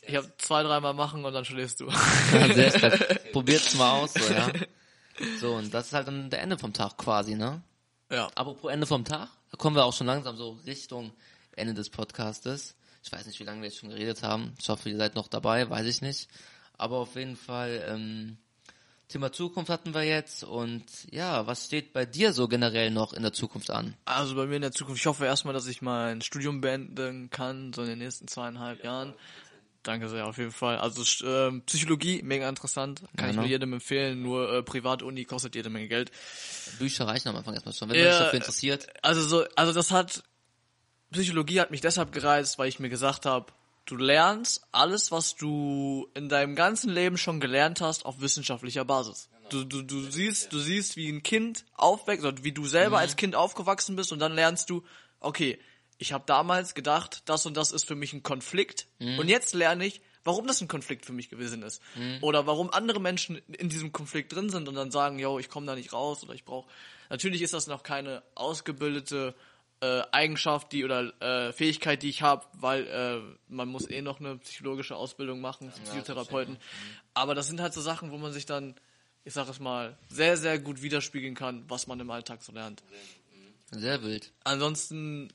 ich 0.08 0.16
habe 0.16 0.32
zwei, 0.38 0.64
dreimal 0.64 0.94
machen 0.94 1.24
und 1.24 1.34
dann 1.34 1.46
schläfst 1.46 1.80
du. 1.80 1.88
Ja. 1.88 1.98
Probiert's 3.32 3.76
mal 3.76 3.92
aus, 4.02 4.14
so, 4.14 4.34
ja. 4.34 4.52
So, 5.40 5.54
und 5.56 5.74
das 5.74 5.88
ist 5.88 5.94
halt 5.94 6.08
dann 6.08 6.30
der 6.30 6.42
Ende 6.42 6.58
vom 6.58 6.74
Tag 6.74 6.98
quasi, 6.98 7.36
ne? 7.36 7.62
ja. 8.10 8.28
Apropos 8.36 8.72
Ende 8.72 8.88
vom 8.88 9.06
Tag, 9.06 9.30
da 9.52 9.58
kommen 9.58 9.76
wir 9.76 9.86
auch 9.86 9.94
schon 9.94 10.08
langsam 10.08 10.36
so 10.36 10.58
Richtung 10.66 11.12
Ende 11.56 11.74
des 11.74 11.90
Podcastes. 11.90 12.76
Ich 13.04 13.12
weiß 13.12 13.26
nicht, 13.26 13.40
wie 13.40 13.44
lange 13.44 13.62
wir 13.62 13.70
jetzt 13.70 13.80
schon 13.80 13.90
geredet 13.90 14.22
haben. 14.24 14.54
Ich 14.60 14.70
hoffe, 14.70 14.90
ihr 14.90 14.98
seid 14.98 15.16
noch 15.16 15.28
dabei, 15.28 15.70
weiß 15.70 15.86
ich 15.88 16.02
nicht. 16.02 16.30
Aber 16.78 16.98
auf 16.98 17.16
jeden 17.16 17.36
Fall, 17.36 17.84
ähm, 17.88 18.38
Thema 19.08 19.32
Zukunft 19.34 19.70
hatten 19.70 19.94
wir 19.94 20.04
jetzt 20.04 20.44
und 20.46 20.84
ja, 21.12 21.46
was 21.46 21.66
steht 21.66 21.92
bei 21.92 22.06
dir 22.06 22.32
so 22.32 22.48
generell 22.48 22.92
noch 22.92 23.12
in 23.12 23.24
der 23.24 23.34
Zukunft 23.34 23.70
an? 23.70 23.96
Also 24.06 24.36
bei 24.36 24.46
mir 24.46 24.56
in 24.56 24.62
der 24.62 24.72
Zukunft, 24.72 25.02
ich 25.02 25.06
hoffe 25.06 25.26
erstmal, 25.26 25.54
dass 25.54 25.68
ich 25.68 25.82
mein 25.82 26.22
Studium 26.22 26.62
beenden 26.62 27.30
kann, 27.30 27.74
so 27.74 27.82
in 27.82 27.90
den 27.90 28.00
nächsten 28.00 28.30
zweieinhalb 28.30 28.84
Jahren. 28.86 29.14
Danke 29.84 30.08
sehr, 30.08 30.28
auf 30.28 30.38
jeden 30.38 30.52
Fall. 30.54 30.78
Also 30.78 31.04
ähm, 31.26 31.64
Psychologie, 31.66 32.22
mega 32.24 32.48
interessant, 32.48 33.02
kann 33.18 33.30
ich 33.30 33.32
Genau. 33.32 33.42
nur 33.42 33.50
jedem 33.50 33.74
empfehlen, 33.74 34.22
nur 34.22 34.50
äh, 34.54 34.64
Privatuni 34.64 35.26
kostet 35.26 35.56
jede 35.56 35.70
Menge 35.70 35.88
Geld. 35.90 36.12
Bücher 36.80 37.06
reichen 37.08 37.30
am 37.30 37.36
Anfang 37.36 37.54
erstmal 37.56 37.74
schon, 37.74 37.90
wenn 37.90 37.98
man 37.98 38.06
Ja, 38.06 38.12
sich 38.14 38.20
dafür 38.22 38.38
interessiert. 38.38 38.88
Also 39.02 39.22
so, 39.24 39.44
also 39.56 39.74
das 39.74 39.92
hat 39.92 40.24
Psychologie 41.12 41.60
hat 41.60 41.72
mich 41.72 41.82
deshalb 41.82 42.12
gereizt, 42.12 42.58
weil 42.58 42.70
ich 42.70 42.80
mir 42.80 42.90
gesagt 42.90 43.26
habe, 43.26 43.52
du 43.86 43.98
lernst 43.98 44.66
alles, 44.72 45.12
was 45.12 45.36
du 45.36 46.10
in 46.14 46.30
deinem 46.30 46.56
ganzen 46.56 46.90
Leben 46.90 47.18
schon 47.18 47.40
gelernt 47.40 47.82
hast, 47.82 48.06
auf 48.06 48.22
wissenschaftlicher 48.22 48.86
Basis. 48.86 49.30
Du, 49.50 49.66
du, 49.66 49.82
du 49.82 50.10
siehst, 50.10 50.54
du 50.54 50.60
siehst, 50.60 50.96
wie 50.96 51.10
ein 51.10 51.24
Kind 51.24 51.66
aufwächst, 51.76 52.26
oder 52.26 52.44
wie 52.44 52.54
du 52.54 52.66
selber 52.66 53.00
als 53.00 53.18
Kind 53.18 53.36
aufgewachsen 53.36 53.98
bist 53.98 54.14
und 54.14 54.20
dann 54.20 54.34
lernst 54.34 54.70
du, 54.70 54.84
okay, 55.20 55.60
ich 55.98 56.14
habe 56.14 56.24
damals 56.26 56.74
gedacht, 56.74 57.24
das 57.26 57.46
und 57.46 57.58
das 57.58 57.72
ist 57.72 57.86
für 57.86 57.96
mich 57.96 58.14
ein 58.14 58.24
Konflikt 58.24 58.88
und 59.00 59.28
jetzt 59.28 59.54
lerne 59.54 59.86
ich, 59.86 60.02
warum 60.24 60.48
das 60.48 60.62
ein 60.62 60.68
Konflikt 60.68 61.06
für 61.06 61.14
mich 61.14 61.30
gewesen 61.30 61.64
ist. 61.64 61.82
Oder 62.22 62.48
warum 62.48 62.70
andere 62.72 63.00
Menschen 63.02 63.42
in 63.50 63.70
diesem 63.70 63.92
Konflikt 63.92 64.34
drin 64.34 64.50
sind 64.50 64.68
und 64.70 64.76
dann 64.76 64.92
sagen, 64.92 65.20
yo, 65.20 65.38
ich 65.40 65.50
komme 65.50 65.66
da 65.66 65.76
nicht 65.76 65.94
raus 65.94 66.24
oder 66.24 66.34
ich 66.34 66.46
brauche. 66.46 66.70
Natürlich 67.10 67.42
ist 67.42 67.54
das 67.54 67.68
noch 67.68 67.84
keine 67.84 68.24
ausgebildete 68.36 69.36
äh, 69.82 70.04
Eigenschaft, 70.12 70.72
die 70.72 70.86
oder 70.86 71.12
äh, 71.22 71.52
Fähigkeit, 71.52 72.04
die 72.04 72.10
ich 72.10 72.22
habe, 72.22 72.46
weil 72.54 72.88
äh, 72.88 73.20
man 73.48 73.68
muss 73.68 73.90
eh 73.90 74.02
noch 74.02 74.20
eine 74.20 74.38
psychologische 74.38 74.96
Ausbildung 74.96 75.42
machen 75.42 75.72
zum 75.74 75.84
Psychotherapeuten. 75.84 76.58
Aber 77.14 77.36
das 77.36 77.48
sind 77.48 77.60
halt 77.60 77.74
so 77.74 77.82
Sachen, 77.82 78.12
wo 78.12 78.18
man 78.18 78.32
sich 78.32 78.46
dann, 78.46 78.76
ich 79.24 79.34
sag 79.34 79.50
es 79.50 79.60
mal, 79.60 79.98
sehr, 80.08 80.38
sehr 80.38 80.60
gut 80.60 80.82
widerspiegeln 80.82 81.36
kann, 81.36 81.66
was 81.68 81.88
man 81.88 82.00
im 82.00 82.12
Alltag 82.12 82.42
so 82.44 82.52
lernt. 82.52 82.84
Sehr 83.72 84.04
wild. 84.04 84.32
Ansonsten 84.44 85.34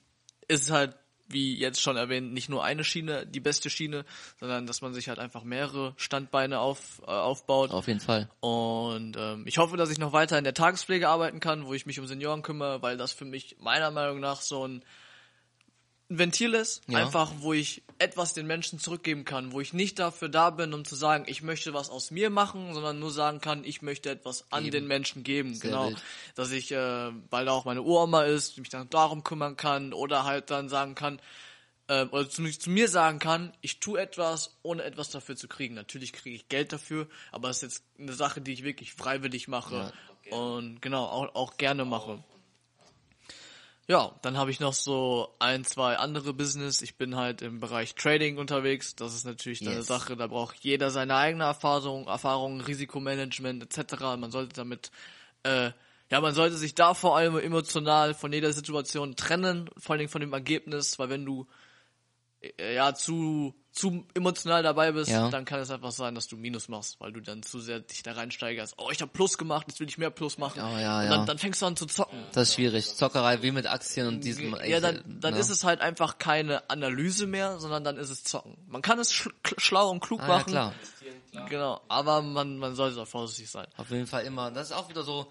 ist 0.48 0.62
es 0.64 0.70
halt 0.70 0.96
wie 1.28 1.56
jetzt 1.56 1.80
schon 1.80 1.96
erwähnt, 1.96 2.32
nicht 2.32 2.48
nur 2.48 2.64
eine 2.64 2.84
Schiene, 2.84 3.26
die 3.26 3.40
beste 3.40 3.70
Schiene, 3.70 4.04
sondern 4.40 4.66
dass 4.66 4.82
man 4.82 4.94
sich 4.94 5.08
halt 5.08 5.18
einfach 5.18 5.44
mehrere 5.44 5.94
Standbeine 5.96 6.60
auf, 6.60 7.02
äh, 7.02 7.10
aufbaut. 7.10 7.70
Auf 7.70 7.88
jeden 7.88 8.00
Fall. 8.00 8.28
Und 8.40 9.16
ähm, 9.18 9.44
ich 9.46 9.58
hoffe, 9.58 9.76
dass 9.76 9.90
ich 9.90 9.98
noch 9.98 10.12
weiter 10.12 10.38
in 10.38 10.44
der 10.44 10.54
Tagespflege 10.54 11.08
arbeiten 11.08 11.40
kann, 11.40 11.66
wo 11.66 11.74
ich 11.74 11.86
mich 11.86 12.00
um 12.00 12.06
Senioren 12.06 12.42
kümmere, 12.42 12.82
weil 12.82 12.96
das 12.96 13.12
für 13.12 13.24
mich 13.24 13.56
meiner 13.60 13.90
Meinung 13.90 14.20
nach 14.20 14.40
so 14.40 14.66
ein 14.66 14.84
Ventil 16.08 16.54
ist, 16.54 16.82
Ja. 16.88 16.98
einfach 17.00 17.32
wo 17.38 17.52
ich 17.52 17.82
etwas 17.98 18.32
den 18.34 18.46
Menschen 18.46 18.78
zurückgeben 18.78 19.24
kann, 19.24 19.52
wo 19.52 19.60
ich 19.60 19.72
nicht 19.72 19.98
dafür 19.98 20.28
da 20.28 20.50
bin, 20.50 20.72
um 20.74 20.84
zu 20.84 20.94
sagen, 20.94 21.24
ich 21.26 21.42
möchte 21.42 21.72
was 21.74 21.88
aus 21.90 22.10
mir 22.10 22.30
machen, 22.30 22.74
sondern 22.74 22.98
nur 22.98 23.10
sagen 23.10 23.40
kann, 23.40 23.64
ich 23.64 23.82
möchte 23.82 24.10
etwas 24.10 24.44
an 24.50 24.64
Geben. 24.64 24.72
den 24.72 24.86
Menschen 24.86 25.22
geben, 25.24 25.54
Sehr 25.54 25.70
genau, 25.70 25.88
wild. 25.88 26.02
dass 26.34 26.50
ich, 26.52 26.70
äh, 26.72 27.10
weil 27.30 27.46
da 27.46 27.52
auch 27.52 27.64
meine 27.64 27.82
Uroma 27.82 28.22
ist, 28.24 28.58
mich 28.58 28.68
dann 28.68 28.88
darum 28.90 29.24
kümmern 29.24 29.56
kann 29.56 29.92
oder 29.92 30.24
halt 30.24 30.50
dann 30.50 30.68
sagen 30.68 30.94
kann, 30.94 31.20
äh, 31.88 32.04
oder 32.04 32.28
zumindest 32.28 32.62
zu 32.62 32.70
mir 32.70 32.88
sagen 32.88 33.18
kann, 33.18 33.52
ich 33.60 33.80
tue 33.80 34.00
etwas, 34.00 34.56
ohne 34.62 34.82
etwas 34.82 35.10
dafür 35.10 35.36
zu 35.36 35.48
kriegen. 35.48 35.74
Natürlich 35.74 36.12
kriege 36.12 36.36
ich 36.36 36.48
Geld 36.48 36.72
dafür, 36.72 37.08
aber 37.32 37.48
es 37.48 37.58
ist 37.58 37.62
jetzt 37.62 37.84
eine 37.98 38.12
Sache, 38.12 38.40
die 38.40 38.52
ich 38.52 38.62
wirklich 38.62 38.92
freiwillig 38.92 39.48
mache 39.48 39.92
und 40.30 40.82
genau 40.82 41.04
auch, 41.04 41.34
auch 41.34 41.56
gerne 41.56 41.84
mache. 41.84 42.22
Ja, 43.88 44.18
dann 44.22 44.36
habe 44.36 44.50
ich 44.50 44.58
noch 44.58 44.72
so 44.72 45.34
ein, 45.38 45.64
zwei 45.64 45.96
andere 45.96 46.32
Business. 46.34 46.82
Ich 46.82 46.96
bin 46.96 47.14
halt 47.14 47.40
im 47.40 47.60
Bereich 47.60 47.94
Trading 47.94 48.36
unterwegs. 48.36 48.96
Das 48.96 49.14
ist 49.14 49.24
natürlich 49.24 49.60
dann 49.60 49.74
eine 49.74 49.76
Yes. 49.78 49.86
Sache, 49.86 50.16
da 50.16 50.26
braucht 50.26 50.56
jeder 50.64 50.90
seine 50.90 51.14
eigene 51.14 51.44
Erfahrung, 51.44 52.08
Erfahrung, 52.08 52.60
Risikomanagement 52.60 53.62
etc. 53.62 54.16
Man 54.16 54.32
sollte 54.32 54.54
damit, 54.56 54.90
äh, 55.44 55.70
ja, 56.10 56.20
man 56.20 56.34
sollte 56.34 56.56
sich 56.56 56.74
da 56.74 56.94
vor 56.94 57.16
allem 57.16 57.38
emotional 57.38 58.14
von 58.14 58.32
jeder 58.32 58.52
Situation 58.52 59.14
trennen, 59.14 59.70
vor 59.78 59.92
allen 59.92 60.00
Dingen 60.00 60.10
von 60.10 60.20
dem 60.20 60.32
Ergebnis, 60.32 60.98
weil 60.98 61.08
wenn 61.08 61.24
du 61.24 61.46
äh, 62.40 62.74
ja 62.74 62.92
zu 62.94 63.54
zu 63.76 64.06
emotional 64.14 64.62
dabei 64.62 64.90
bist, 64.92 65.10
Ja. 65.10 65.28
dann 65.28 65.44
kann 65.44 65.60
es 65.60 65.70
einfach 65.70 65.92
sein, 65.92 66.14
dass 66.14 66.26
du 66.28 66.36
Minus 66.36 66.68
machst, 66.68 66.98
weil 66.98 67.12
du 67.12 67.20
dann 67.20 67.42
zu 67.42 67.60
sehr 67.60 67.80
dich 67.80 68.02
da 68.02 68.12
reinsteigerst. 68.12 68.74
Oh, 68.78 68.88
ich 68.90 69.02
habe 69.02 69.12
Plus 69.12 69.36
gemacht, 69.36 69.66
jetzt 69.68 69.78
will 69.80 69.88
ich 69.88 69.98
mehr 69.98 70.10
Plus 70.10 70.38
machen. 70.38 70.60
Oh, 70.62 70.78
ja, 70.78 71.00
und 71.00 71.04
ja. 71.04 71.08
dann, 71.10 71.26
dann 71.26 71.38
fängst 71.38 71.60
du 71.60 71.66
an 71.66 71.76
zu 71.76 71.84
zocken. 71.86 72.18
Das 72.32 72.48
ist 72.48 72.54
schwierig. 72.54 72.86
Zockerei 72.96 73.42
wie 73.42 73.50
mit 73.50 73.66
Aktien 73.66 74.06
und 74.08 74.24
diesem. 74.24 74.56
Ja, 74.64 74.80
dann, 74.80 75.02
dann 75.20 75.34
ne? 75.34 75.40
ist 75.40 75.50
es 75.50 75.62
halt 75.62 75.82
einfach 75.82 76.16
keine 76.18 76.68
Analyse 76.70 77.26
mehr, 77.26 77.58
sondern 77.58 77.84
dann 77.84 77.98
ist 77.98 78.08
es 78.08 78.24
Zocken. 78.24 78.56
Man 78.66 78.80
kann 78.80 78.98
es 78.98 79.12
sch 79.12 79.28
schlau 79.58 79.90
und 79.90 80.00
klug 80.00 80.20
Ah, 80.22 80.26
ja, 80.26 80.28
machen. 80.28 80.50
klar. 80.50 80.74
Genau, 81.50 81.80
aber 81.88 82.22
man, 82.22 82.56
man 82.56 82.74
sollte 82.74 82.96
da 82.96 83.04
vorsichtig 83.04 83.50
sein. 83.50 83.66
Auf 83.76 83.90
jeden 83.90 84.06
Fall 84.06 84.24
immer. 84.24 84.50
Das 84.50 84.70
ist 84.70 84.72
auch 84.76 84.88
wieder 84.88 85.02
so 85.02 85.26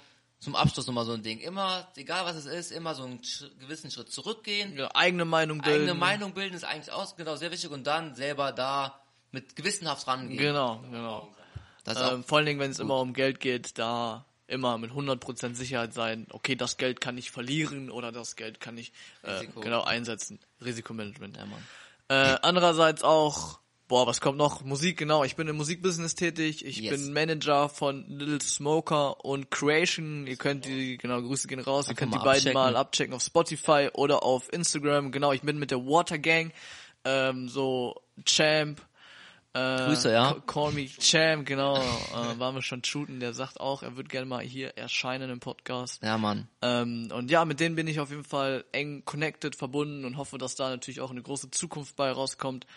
zum 0.45 0.55
Abschluss 0.55 0.85
nochmal 0.85 1.05
so 1.05 1.13
ein 1.13 1.23
Ding. 1.23 1.39
Immer, 1.39 1.87
egal 1.95 2.23
was 2.23 2.35
es 2.35 2.45
ist, 2.45 2.71
immer 2.71 2.93
so 2.93 3.03
einen 3.03 3.19
gewissen 3.59 3.89
Schritt 3.89 4.11
zurückgehen. 4.11 4.77
Ja, 4.77 4.91
eigene 4.93 5.25
Meinung 5.25 5.59
bilden. 5.59 5.81
Eigene 5.81 5.93
Meinung 5.95 6.33
bilden 6.35 6.53
ist 6.53 6.63
eigentlich 6.63 6.91
auch 6.91 7.15
genau 7.17 7.35
sehr 7.35 7.51
wichtig 7.51 7.71
und 7.71 7.85
dann 7.85 8.13
selber 8.13 8.51
da 8.51 9.01
mit 9.31 9.55
gewissenhaft 9.55 10.07
rangehen. 10.07 10.37
Genau, 10.37 10.83
genau. 10.91 11.27
Ähm, 11.87 12.23
vor 12.23 12.37
allen 12.37 12.45
Dingen, 12.45 12.59
wenn 12.59 12.69
es 12.69 12.79
immer 12.79 12.99
um 12.99 13.13
Geld 13.13 13.39
geht, 13.39 13.79
da 13.79 14.25
immer 14.45 14.77
mit 14.77 14.91
100% 14.91 15.55
Sicherheit 15.55 15.95
sein, 15.95 16.27
okay, 16.29 16.55
das 16.55 16.77
Geld 16.77 17.01
kann 17.01 17.17
ich 17.17 17.31
verlieren 17.31 17.89
oder 17.89 18.11
das 18.11 18.35
Geld 18.35 18.59
kann 18.59 18.77
ich 18.77 18.93
äh, 19.23 19.47
genau 19.47 19.81
einsetzen. 19.81 20.39
Risikomanagement. 20.63 21.37
Ja, 21.37 21.45
Mann. 21.45 21.63
Äh, 22.07 22.37
andererseits 22.43 23.01
auch, 23.01 23.57
boah, 23.87 24.07
was 24.07 24.19
kommt 24.21 24.37
noch? 24.37 24.63
Musik, 24.63 24.97
genau. 24.97 25.23
Ich 25.23 25.35
bin 25.35 25.47
im 25.47 25.57
Musikbusiness 25.57 26.15
tätig. 26.15 26.65
Ich 26.65 26.77
Yes. 26.77 26.91
bin 27.03 27.13
Manager 27.13 27.69
von 27.69 28.05
Little 28.07 28.41
Smoker 28.41 29.23
und 29.23 29.51
Creation. 29.51 30.25
Ihr 30.27 30.37
könnt 30.37 30.65
die, 30.65 30.97
genau, 30.97 31.21
Grüße 31.21 31.47
gehen 31.47 31.59
raus. 31.59 31.85
Ihr 31.85 31.89
Einfach 31.91 31.99
könnt 31.99 32.13
die 32.13 32.17
beiden 32.19 32.31
abchecken. 32.39 32.53
mal 32.53 32.75
abchecken 32.75 33.13
auf 33.13 33.21
Spotify 33.23 33.89
oder 33.93 34.23
auf 34.23 34.51
Instagram. 34.51 35.11
Genau, 35.11 35.31
ich 35.33 35.41
bin 35.41 35.59
mit 35.59 35.71
der 35.71 35.85
Water 35.85 36.17
Gang, 36.17 36.51
ähm, 37.03 37.47
so 37.49 37.95
Champ. 38.25 38.81
Äh, 39.53 39.85
Grüße, 39.85 40.11
ja. 40.11 40.33
Ca- 40.33 40.39
Call 40.41 40.71
me 40.73 40.85
Champ, 40.85 41.45
genau. 41.45 41.77
äh, 41.77 42.37
waren 42.39 42.55
wir 42.55 42.61
schon 42.61 42.83
shooten. 42.83 43.21
Der 43.21 43.33
sagt 43.33 43.61
auch, 43.61 43.83
er 43.83 43.95
wird 43.95 44.09
gerne 44.09 44.25
mal 44.25 44.43
hier 44.43 44.75
erscheinen 44.77 45.29
im 45.29 45.39
Podcast. 45.39 46.03
Ja, 46.03 46.17
Mann. 46.17 46.49
Ähm, 46.61 47.09
und 47.13 47.31
ja, 47.31 47.45
mit 47.45 47.61
denen 47.61 47.75
bin 47.75 47.87
ich 47.87 48.01
auf 48.01 48.09
jeden 48.09 48.25
Fall 48.25 48.65
eng 48.73 49.05
connected, 49.05 49.55
verbunden 49.55 50.03
und 50.03 50.17
hoffe, 50.17 50.37
dass 50.37 50.55
da 50.55 50.69
natürlich 50.69 50.99
auch 50.99 51.11
eine 51.11 51.21
große 51.21 51.51
Zukunft 51.51 51.95
bei 51.95 52.11
rauskommt. 52.11 52.67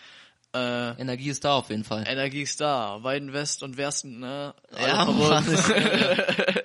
Äh, 0.55 0.99
Energie 0.99 1.29
ist 1.29 1.45
da 1.45 1.53
auf 1.55 1.69
jeden 1.69 1.83
Fall. 1.83 2.05
Energie 2.07 2.41
ist 2.41 2.59
da, 2.59 3.03
Weiden 3.03 3.33
West 3.33 3.61
und 3.61 3.77
Westen, 3.77 4.19
ne? 4.19 4.55
Alle 4.71 4.87
Ja, 4.87 5.05
verbunden. 5.05 5.55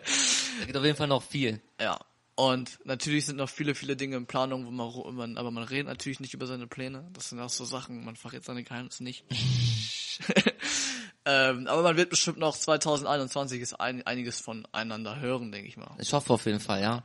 Da 0.60 0.66
geht 0.66 0.76
auf 0.76 0.84
jeden 0.84 0.96
Fall 0.96 1.08
noch 1.08 1.22
viel. 1.22 1.60
ja. 1.80 1.98
Und 2.36 2.80
natürlich 2.84 3.26
sind 3.26 3.36
noch 3.36 3.48
viele, 3.48 3.76
viele 3.76 3.94
Dinge 3.94 4.16
in 4.16 4.26
Planung, 4.26 4.66
wo 4.66 4.70
man, 4.72 5.14
man, 5.14 5.38
aber 5.38 5.52
man 5.52 5.62
redet 5.62 5.86
natürlich 5.86 6.18
nicht 6.18 6.34
über 6.34 6.48
seine 6.48 6.66
Pläne. 6.66 7.08
Das 7.12 7.28
sind 7.28 7.38
auch 7.38 7.48
so 7.48 7.64
Sachen, 7.64 8.04
man 8.04 8.16
verrät 8.16 8.44
seine 8.44 8.64
Geheimnisse 8.64 9.04
nicht. 9.04 9.24
ähm, 11.24 11.66
aber 11.68 11.82
man 11.82 11.96
wird 11.96 12.10
bestimmt 12.10 12.38
noch 12.38 12.56
2021 12.56 13.60
ist 13.60 13.74
ein, 13.74 14.04
einiges 14.04 14.40
voneinander 14.40 15.20
hören, 15.20 15.52
denke 15.52 15.68
ich 15.68 15.76
mal. 15.76 15.94
Ich 15.98 16.12
hoffe 16.12 16.32
auf 16.32 16.44
jeden 16.46 16.60
Fall, 16.60 16.82
ja. 16.82 17.04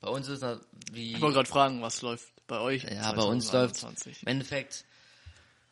Bei 0.00 0.08
uns 0.08 0.28
ist 0.28 0.42
das 0.42 0.60
wie... 0.92 1.14
Ich 1.14 1.20
wollte 1.20 1.34
gerade 1.34 1.48
fragen, 1.48 1.82
was 1.82 2.00
läuft 2.02 2.28
bei 2.46 2.58
euch? 2.60 2.84
Ja, 2.84 3.12
bei 3.12 3.22
uns 3.22 3.52
läuft 3.52 3.76
2021? 3.76 4.22
im 4.22 4.28
Endeffekt, 4.28 4.84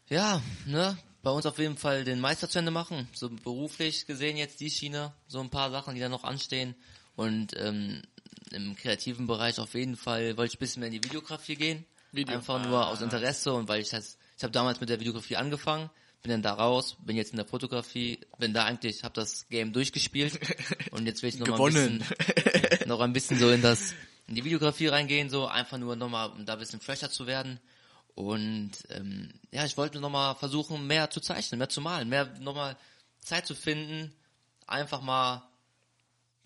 ja, 0.08 0.42
ne, 0.66 0.96
bei 1.22 1.30
uns 1.30 1.46
auf 1.46 1.58
jeden 1.58 1.76
Fall 1.76 2.04
den 2.04 2.20
Meister 2.20 2.48
zu 2.48 2.58
Ende 2.58 2.70
machen. 2.70 3.08
So 3.12 3.28
beruflich 3.28 4.06
gesehen 4.06 4.36
jetzt 4.36 4.60
die 4.60 4.70
Schiene, 4.70 5.12
so 5.26 5.40
ein 5.40 5.50
paar 5.50 5.70
Sachen, 5.70 5.94
die 5.94 6.00
da 6.00 6.08
noch 6.08 6.24
anstehen. 6.24 6.74
Und 7.16 7.56
ähm, 7.56 8.02
im 8.52 8.76
kreativen 8.76 9.26
Bereich 9.26 9.58
auf 9.58 9.74
jeden 9.74 9.96
Fall 9.96 10.36
wollte 10.36 10.52
ich 10.52 10.56
ein 10.56 10.60
bisschen 10.60 10.80
mehr 10.80 10.88
in 10.88 11.00
die 11.00 11.04
Videografie 11.04 11.56
gehen. 11.56 11.84
Video. 12.12 12.36
Einfach 12.36 12.64
nur 12.64 12.86
aus 12.86 13.02
Interesse 13.02 13.52
und 13.52 13.68
weil 13.68 13.82
ich 13.82 13.90
das, 13.90 14.16
ich 14.36 14.42
habe 14.42 14.52
damals 14.52 14.80
mit 14.80 14.88
der 14.88 15.00
Videografie 15.00 15.36
angefangen, 15.36 15.90
bin 16.22 16.30
dann 16.30 16.42
da 16.42 16.54
raus, 16.54 16.96
bin 17.04 17.16
jetzt 17.16 17.32
in 17.32 17.36
der 17.36 17.46
Fotografie, 17.46 18.20
bin 18.38 18.54
da 18.54 18.64
eigentlich, 18.64 19.04
habe 19.04 19.14
das 19.14 19.46
Game 19.50 19.72
durchgespielt 19.72 20.38
und 20.90 21.06
jetzt 21.06 21.22
will 21.22 21.28
ich 21.28 21.38
noch 21.38 21.46
mal 21.48 21.60
ein 21.60 21.98
bisschen, 21.98 22.04
noch 22.86 23.00
ein 23.00 23.12
bisschen 23.12 23.38
so 23.38 23.50
in 23.50 23.60
das, 23.60 23.92
in 24.26 24.36
die 24.36 24.44
Videografie 24.44 24.86
reingehen, 24.86 25.28
so 25.28 25.46
einfach 25.46 25.76
nur 25.76 25.96
nochmal, 25.96 26.30
um 26.30 26.46
da 26.46 26.54
ein 26.54 26.58
bisschen 26.58 26.80
fresher 26.80 27.10
zu 27.10 27.26
werden. 27.26 27.60
Und 28.18 28.72
ähm, 28.88 29.32
ja, 29.52 29.64
ich 29.64 29.76
wollte 29.76 30.00
nochmal 30.00 30.34
versuchen, 30.34 30.88
mehr 30.88 31.08
zu 31.08 31.20
zeichnen, 31.20 31.60
mehr 31.60 31.68
zu 31.68 31.80
malen, 31.80 32.08
mehr 32.08 32.26
nochmal 32.40 32.76
Zeit 33.20 33.46
zu 33.46 33.54
finden, 33.54 34.12
einfach 34.66 35.02
mal 35.02 35.48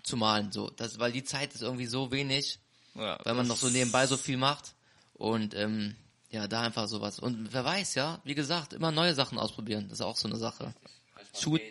zu 0.03 0.19
malen, 0.19 0.53
so. 0.53 0.69
Das, 0.69 0.99
weil 0.99 1.13
die 1.13 1.25
Zeit 1.25 1.55
ist 1.55 1.63
irgendwie 1.63 1.87
so 1.87 2.13
wenig, 2.13 2.59
Ja, 2.95 3.19
weil 3.25 3.33
man 3.33 3.47
noch 3.47 3.57
so 3.57 3.71
nebenbei 3.71 4.07
so 4.07 4.19
viel 4.19 4.37
macht. 4.37 4.75
Und 5.15 5.55
ähm, 5.55 5.97
ja, 6.29 6.47
da 6.47 6.61
einfach 6.61 6.89
sowas. 6.89 7.19
Und 7.19 7.55
wer 7.55 7.65
weiß, 7.65 7.95
ja, 7.95 8.21
wie 8.25 8.35
gesagt, 8.35 8.75
immer 8.75 8.93
neue 8.93 9.15
Sachen 9.15 9.39
ausprobieren. 9.39 9.89
Das 9.89 10.01
ist 10.01 10.05
auch 10.05 10.19
so 10.19 10.29
eine 10.29 10.37
Sache. 10.37 10.75
Shoot. 11.41 11.63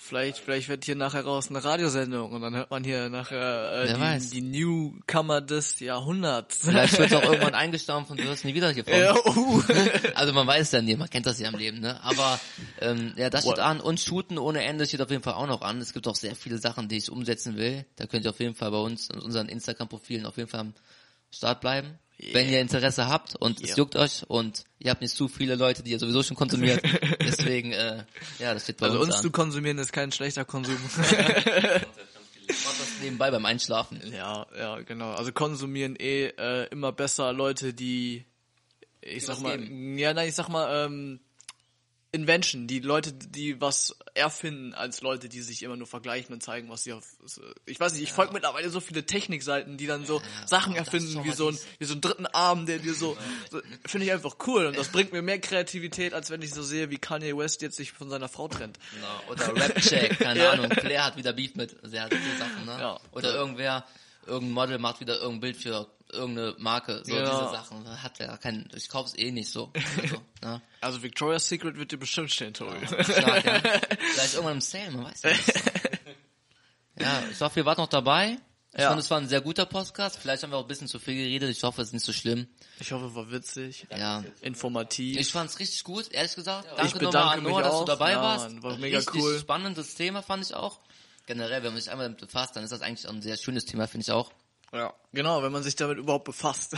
Vielleicht, 0.00 0.38
vielleicht 0.38 0.68
wird 0.68 0.84
hier 0.84 0.94
nachher 0.94 1.24
raus 1.24 1.48
eine 1.50 1.62
Radiosendung 1.62 2.30
und 2.30 2.40
dann 2.40 2.54
hört 2.54 2.70
man 2.70 2.84
hier 2.84 3.08
nachher 3.08 3.84
äh, 3.84 4.20
die, 4.20 4.30
die 4.30 4.40
Newcomer 4.42 5.40
des 5.40 5.80
Jahrhunderts. 5.80 6.60
Vielleicht 6.62 6.96
wird 7.00 7.10
es 7.10 7.16
auch 7.16 7.22
irgendwann 7.32 7.54
eingestampft 7.54 8.12
und 8.12 8.20
du 8.20 8.24
wirst 8.24 8.44
nie 8.44 8.54
wieder 8.54 8.70
hier 8.70 8.84
ja, 8.88 9.16
uh. 9.16 9.62
Also 10.14 10.32
man 10.32 10.46
weiß 10.46 10.70
ja 10.70 10.82
nie, 10.82 10.94
man 10.94 11.10
kennt 11.10 11.26
das 11.26 11.40
ja 11.40 11.48
im 11.48 11.58
Leben, 11.58 11.80
ne? 11.80 12.00
Aber 12.04 12.38
ähm, 12.80 13.12
ja, 13.16 13.28
das 13.28 13.42
steht 13.42 13.58
an 13.58 13.80
und 13.80 13.98
Shooten 13.98 14.38
ohne 14.38 14.62
Ende 14.62 14.86
steht 14.86 15.02
auf 15.02 15.10
jeden 15.10 15.24
Fall 15.24 15.34
auch 15.34 15.48
noch 15.48 15.62
an. 15.62 15.80
Es 15.80 15.92
gibt 15.92 16.06
auch 16.06 16.14
sehr 16.14 16.36
viele 16.36 16.58
Sachen, 16.58 16.88
die 16.88 16.98
ich 16.98 17.10
umsetzen 17.10 17.56
will. 17.56 17.84
Da 17.96 18.06
könnt 18.06 18.24
ihr 18.24 18.30
auf 18.30 18.38
jeden 18.38 18.54
Fall 18.54 18.70
bei 18.70 18.78
uns 18.78 19.10
in 19.10 19.18
unseren 19.18 19.48
Instagram-Profilen 19.48 20.26
auf 20.26 20.36
jeden 20.36 20.48
Fall 20.48 20.60
am 20.60 20.74
Start 21.32 21.60
bleiben. 21.60 21.98
Wenn 22.32 22.48
ihr 22.48 22.60
Interesse 22.60 23.06
habt 23.08 23.36
und 23.36 23.60
es 23.60 23.68
Yeah. 23.70 23.76
juckt 23.78 23.94
euch 23.96 24.24
und 24.28 24.64
ihr 24.80 24.90
habt 24.90 25.02
nicht 25.02 25.14
zu 25.14 25.28
viele 25.28 25.54
Leute, 25.54 25.82
die 25.84 25.92
ihr 25.92 26.00
sowieso 26.00 26.22
schon 26.24 26.36
konsumiert. 26.36 26.82
Deswegen, 27.22 27.72
äh, 27.72 28.04
ja, 28.40 28.54
das 28.54 28.64
steht 28.64 28.78
bei 28.78 28.86
Also 28.86 28.98
uns, 28.98 29.06
uns 29.08 29.16
an. 29.16 29.22
zu 29.22 29.30
konsumieren 29.30 29.78
ist 29.78 29.92
kein 29.92 30.10
schlechter 30.10 30.44
Konsum. 30.44 30.76
Das 32.48 33.02
nebenbei 33.02 33.30
beim 33.30 33.44
Einschlafen. 33.44 34.00
ja, 34.10 34.46
ja, 34.58 34.80
genau. 34.80 35.12
Also 35.12 35.32
konsumieren 35.32 35.96
eh 35.96 36.28
äh, 36.28 36.66
immer 36.70 36.92
besser 36.92 37.32
Leute, 37.34 37.74
die 37.74 38.24
ich 39.02 39.26
sag 39.26 39.36
was 39.36 39.42
mal, 39.42 39.58
geben. 39.58 39.98
ja, 39.98 40.14
nein, 40.14 40.28
ich 40.30 40.34
sag 40.34 40.48
mal, 40.48 40.86
ähm, 40.86 41.20
Invention, 42.10 42.66
die 42.66 42.80
Leute, 42.80 43.12
die 43.12 43.60
was 43.60 43.94
erfinden, 44.14 44.72
als 44.72 45.02
Leute, 45.02 45.28
die 45.28 45.42
sich 45.42 45.62
immer 45.62 45.76
nur 45.76 45.86
vergleichen 45.86 46.32
und 46.32 46.42
zeigen, 46.42 46.70
was 46.70 46.84
sie 46.84 46.94
auf. 46.94 47.04
Ich 47.66 47.78
weiß 47.78 47.92
nicht, 47.92 48.02
ich 48.02 48.12
folge 48.12 48.32
mittlerweile 48.32 48.70
so 48.70 48.80
viele 48.80 49.04
Technikseiten, 49.04 49.76
die 49.76 49.86
dann 49.86 50.06
so 50.06 50.22
Sachen 50.46 50.72
oh, 50.72 50.76
das 50.76 50.88
ist 50.88 50.94
erfinden, 50.94 51.24
wie 51.24 51.32
so 51.36 51.48
ein, 51.48 51.58
wie 51.78 51.84
so 51.84 51.92
einen 51.92 52.00
dritten 52.00 52.26
Arm, 52.26 52.64
der 52.64 52.78
dir 52.78 52.94
so, 52.94 53.16
so 53.50 53.60
finde 53.84 54.06
ich 54.06 54.12
einfach 54.12 54.36
cool 54.46 54.66
und 54.66 54.78
das 54.78 54.88
bringt 54.88 55.12
mir 55.12 55.20
mehr 55.20 55.38
Kreativität, 55.38 56.14
als 56.14 56.30
wenn 56.30 56.40
ich 56.40 56.54
so 56.54 56.62
sehe, 56.62 56.88
wie 56.90 56.96
Kanye 56.96 57.36
West 57.36 57.60
jetzt 57.60 57.76
sich 57.76 57.92
von 57.92 58.08
seiner 58.08 58.28
Frau 58.28 58.48
trennt. 58.48 58.78
Genau. 58.94 59.32
Oder 59.32 59.54
Rap-Check, 59.54 60.18
keine 60.18 60.40
Ja. 60.44 60.50
Ahnung. 60.52 60.70
Claire 60.70 61.04
hat 61.04 61.16
wieder 61.18 61.34
Beef 61.34 61.56
mit 61.56 61.76
sehr 61.82 62.08
viele 62.08 62.38
Sachen, 62.38 62.64
ne? 62.64 62.76
Ja. 62.80 63.00
Oder 63.12 63.34
irgendwer, 63.34 63.84
irgendein 64.26 64.52
Model 64.54 64.78
macht 64.78 65.00
wieder 65.00 65.16
irgendein 65.16 65.40
Bild 65.40 65.56
für 65.58 65.86
irgendeine 66.12 66.54
Marke. 66.58 67.02
So 67.04 67.14
Ja. 67.14 67.24
diese 67.24 67.50
Sachen. 67.52 68.02
Hat 68.02 68.18
ja 68.18 68.36
kein, 68.36 68.68
ich 68.74 68.88
kauf's 68.88 69.14
eh 69.16 69.30
nicht 69.30 69.50
so. 69.50 69.72
Also, 70.02 70.22
ne? 70.42 70.62
Also 70.80 71.02
Victoria's 71.02 71.48
Secret 71.48 71.76
wird 71.76 71.92
dir 71.92 71.98
bestimmt 71.98 72.30
stehen, 72.32 72.54
Tobi. 72.54 72.86
Stark, 72.86 73.44
ja. 73.44 73.60
Vielleicht 74.12 74.34
irgendwann 74.34 74.54
im 74.54 74.60
Sale, 74.60 74.90
man 74.92 75.04
weiß 75.06 75.22
ja 75.22 75.30
nicht. 75.30 75.44
Ja, 77.00 77.22
ich 77.30 77.40
hoffe, 77.40 77.60
ihr 77.60 77.66
wart 77.66 77.78
noch 77.78 77.86
dabei. 77.88 78.38
Ich 78.72 78.80
Ja. 78.80 78.88
fand, 78.88 79.00
es 79.00 79.10
war 79.10 79.18
ein 79.18 79.28
sehr 79.28 79.40
guter 79.40 79.66
Podcast. 79.66 80.18
Vielleicht 80.18 80.42
haben 80.42 80.50
wir 80.50 80.56
auch 80.58 80.62
ein 80.62 80.68
bisschen 80.68 80.88
zu 80.88 80.98
viel 80.98 81.14
geredet. 81.14 81.48
Ich 81.50 81.62
hoffe, 81.62 81.80
es 81.80 81.88
ist 81.88 81.92
nicht 81.94 82.04
so 82.04 82.12
schlimm. 82.12 82.48
Ich 82.80 82.90
hoffe, 82.92 83.14
war 83.14 83.30
witzig, 83.30 83.86
Ja. 83.96 84.24
informativ. 84.42 85.16
Ich 85.18 85.30
fand's 85.32 85.58
richtig 85.60 85.84
gut, 85.84 86.10
ehrlich 86.12 86.34
gesagt. 86.34 86.66
Ich 86.70 86.76
Danke 86.90 87.04
nochmal 87.04 87.38
an 87.38 87.42
mich 87.44 87.52
Noah, 87.52 87.62
dass 87.62 87.72
auch. 87.72 87.84
du 87.84 87.92
dabei 87.92 88.12
Ja, 88.12 88.22
warst. 88.22 88.62
War 88.62 88.76
mega 88.78 88.98
richtig 88.98 89.22
cool. 89.22 89.38
spannendes 89.38 89.94
Thema 89.94 90.22
fand 90.22 90.44
ich 90.44 90.54
auch. 90.54 90.80
Generell, 91.26 91.62
wenn 91.62 91.72
man 91.72 91.80
sich 91.80 91.90
einmal 91.90 92.06
damit 92.06 92.20
befasst, 92.20 92.56
dann 92.56 92.64
ist 92.64 92.70
das 92.70 92.80
eigentlich 92.80 93.06
auch 93.06 93.12
ein 93.12 93.22
sehr 93.22 93.36
schönes 93.36 93.64
Thema, 93.64 93.86
finde 93.86 94.02
ich 94.04 94.10
auch. 94.12 94.32
Ja. 94.72 94.94
Genau, 95.12 95.42
wenn 95.42 95.52
man 95.52 95.62
sich 95.62 95.76
damit 95.76 95.98
überhaupt 95.98 96.24
befasst. 96.24 96.74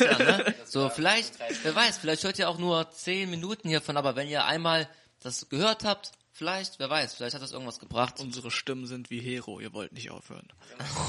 Ja, 0.00 0.18
ne? 0.18 0.54
So, 0.64 0.90
vielleicht, 0.90 1.34
wer 1.62 1.74
weiß, 1.74 1.98
vielleicht 1.98 2.24
hört 2.24 2.38
ihr 2.38 2.48
auch 2.48 2.58
nur 2.58 2.90
zehn 2.90 3.30
Minuten 3.30 3.68
hiervon, 3.68 3.96
aber 3.96 4.16
wenn 4.16 4.28
ihr 4.28 4.44
einmal 4.44 4.88
das 5.20 5.48
gehört 5.48 5.84
habt, 5.84 6.12
vielleicht, 6.32 6.78
wer 6.78 6.90
weiß, 6.90 7.14
vielleicht 7.14 7.34
hat 7.34 7.42
das 7.42 7.52
irgendwas 7.52 7.78
gebracht. 7.78 8.20
Unsere 8.20 8.50
Stimmen 8.50 8.86
sind 8.86 9.10
wie 9.10 9.20
Hero, 9.20 9.60
ihr 9.60 9.72
wollt 9.72 9.92
nicht 9.92 10.10
aufhören. 10.10 10.46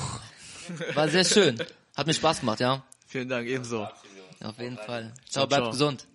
War 0.94 1.10
sehr 1.10 1.26
schön. 1.26 1.64
Hat 1.96 2.08
mir 2.08 2.14
Spaß 2.14 2.40
gemacht, 2.42 2.60
ja. 2.60 2.84
Vielen 3.06 3.28
Dank, 3.28 3.48
ebenso. 3.48 3.88
Auf 4.42 4.58
jeden 4.60 4.78
Fall. 4.78 5.14
Ciao, 5.28 5.48
bleibt 5.48 5.72
gesund. 5.72 6.08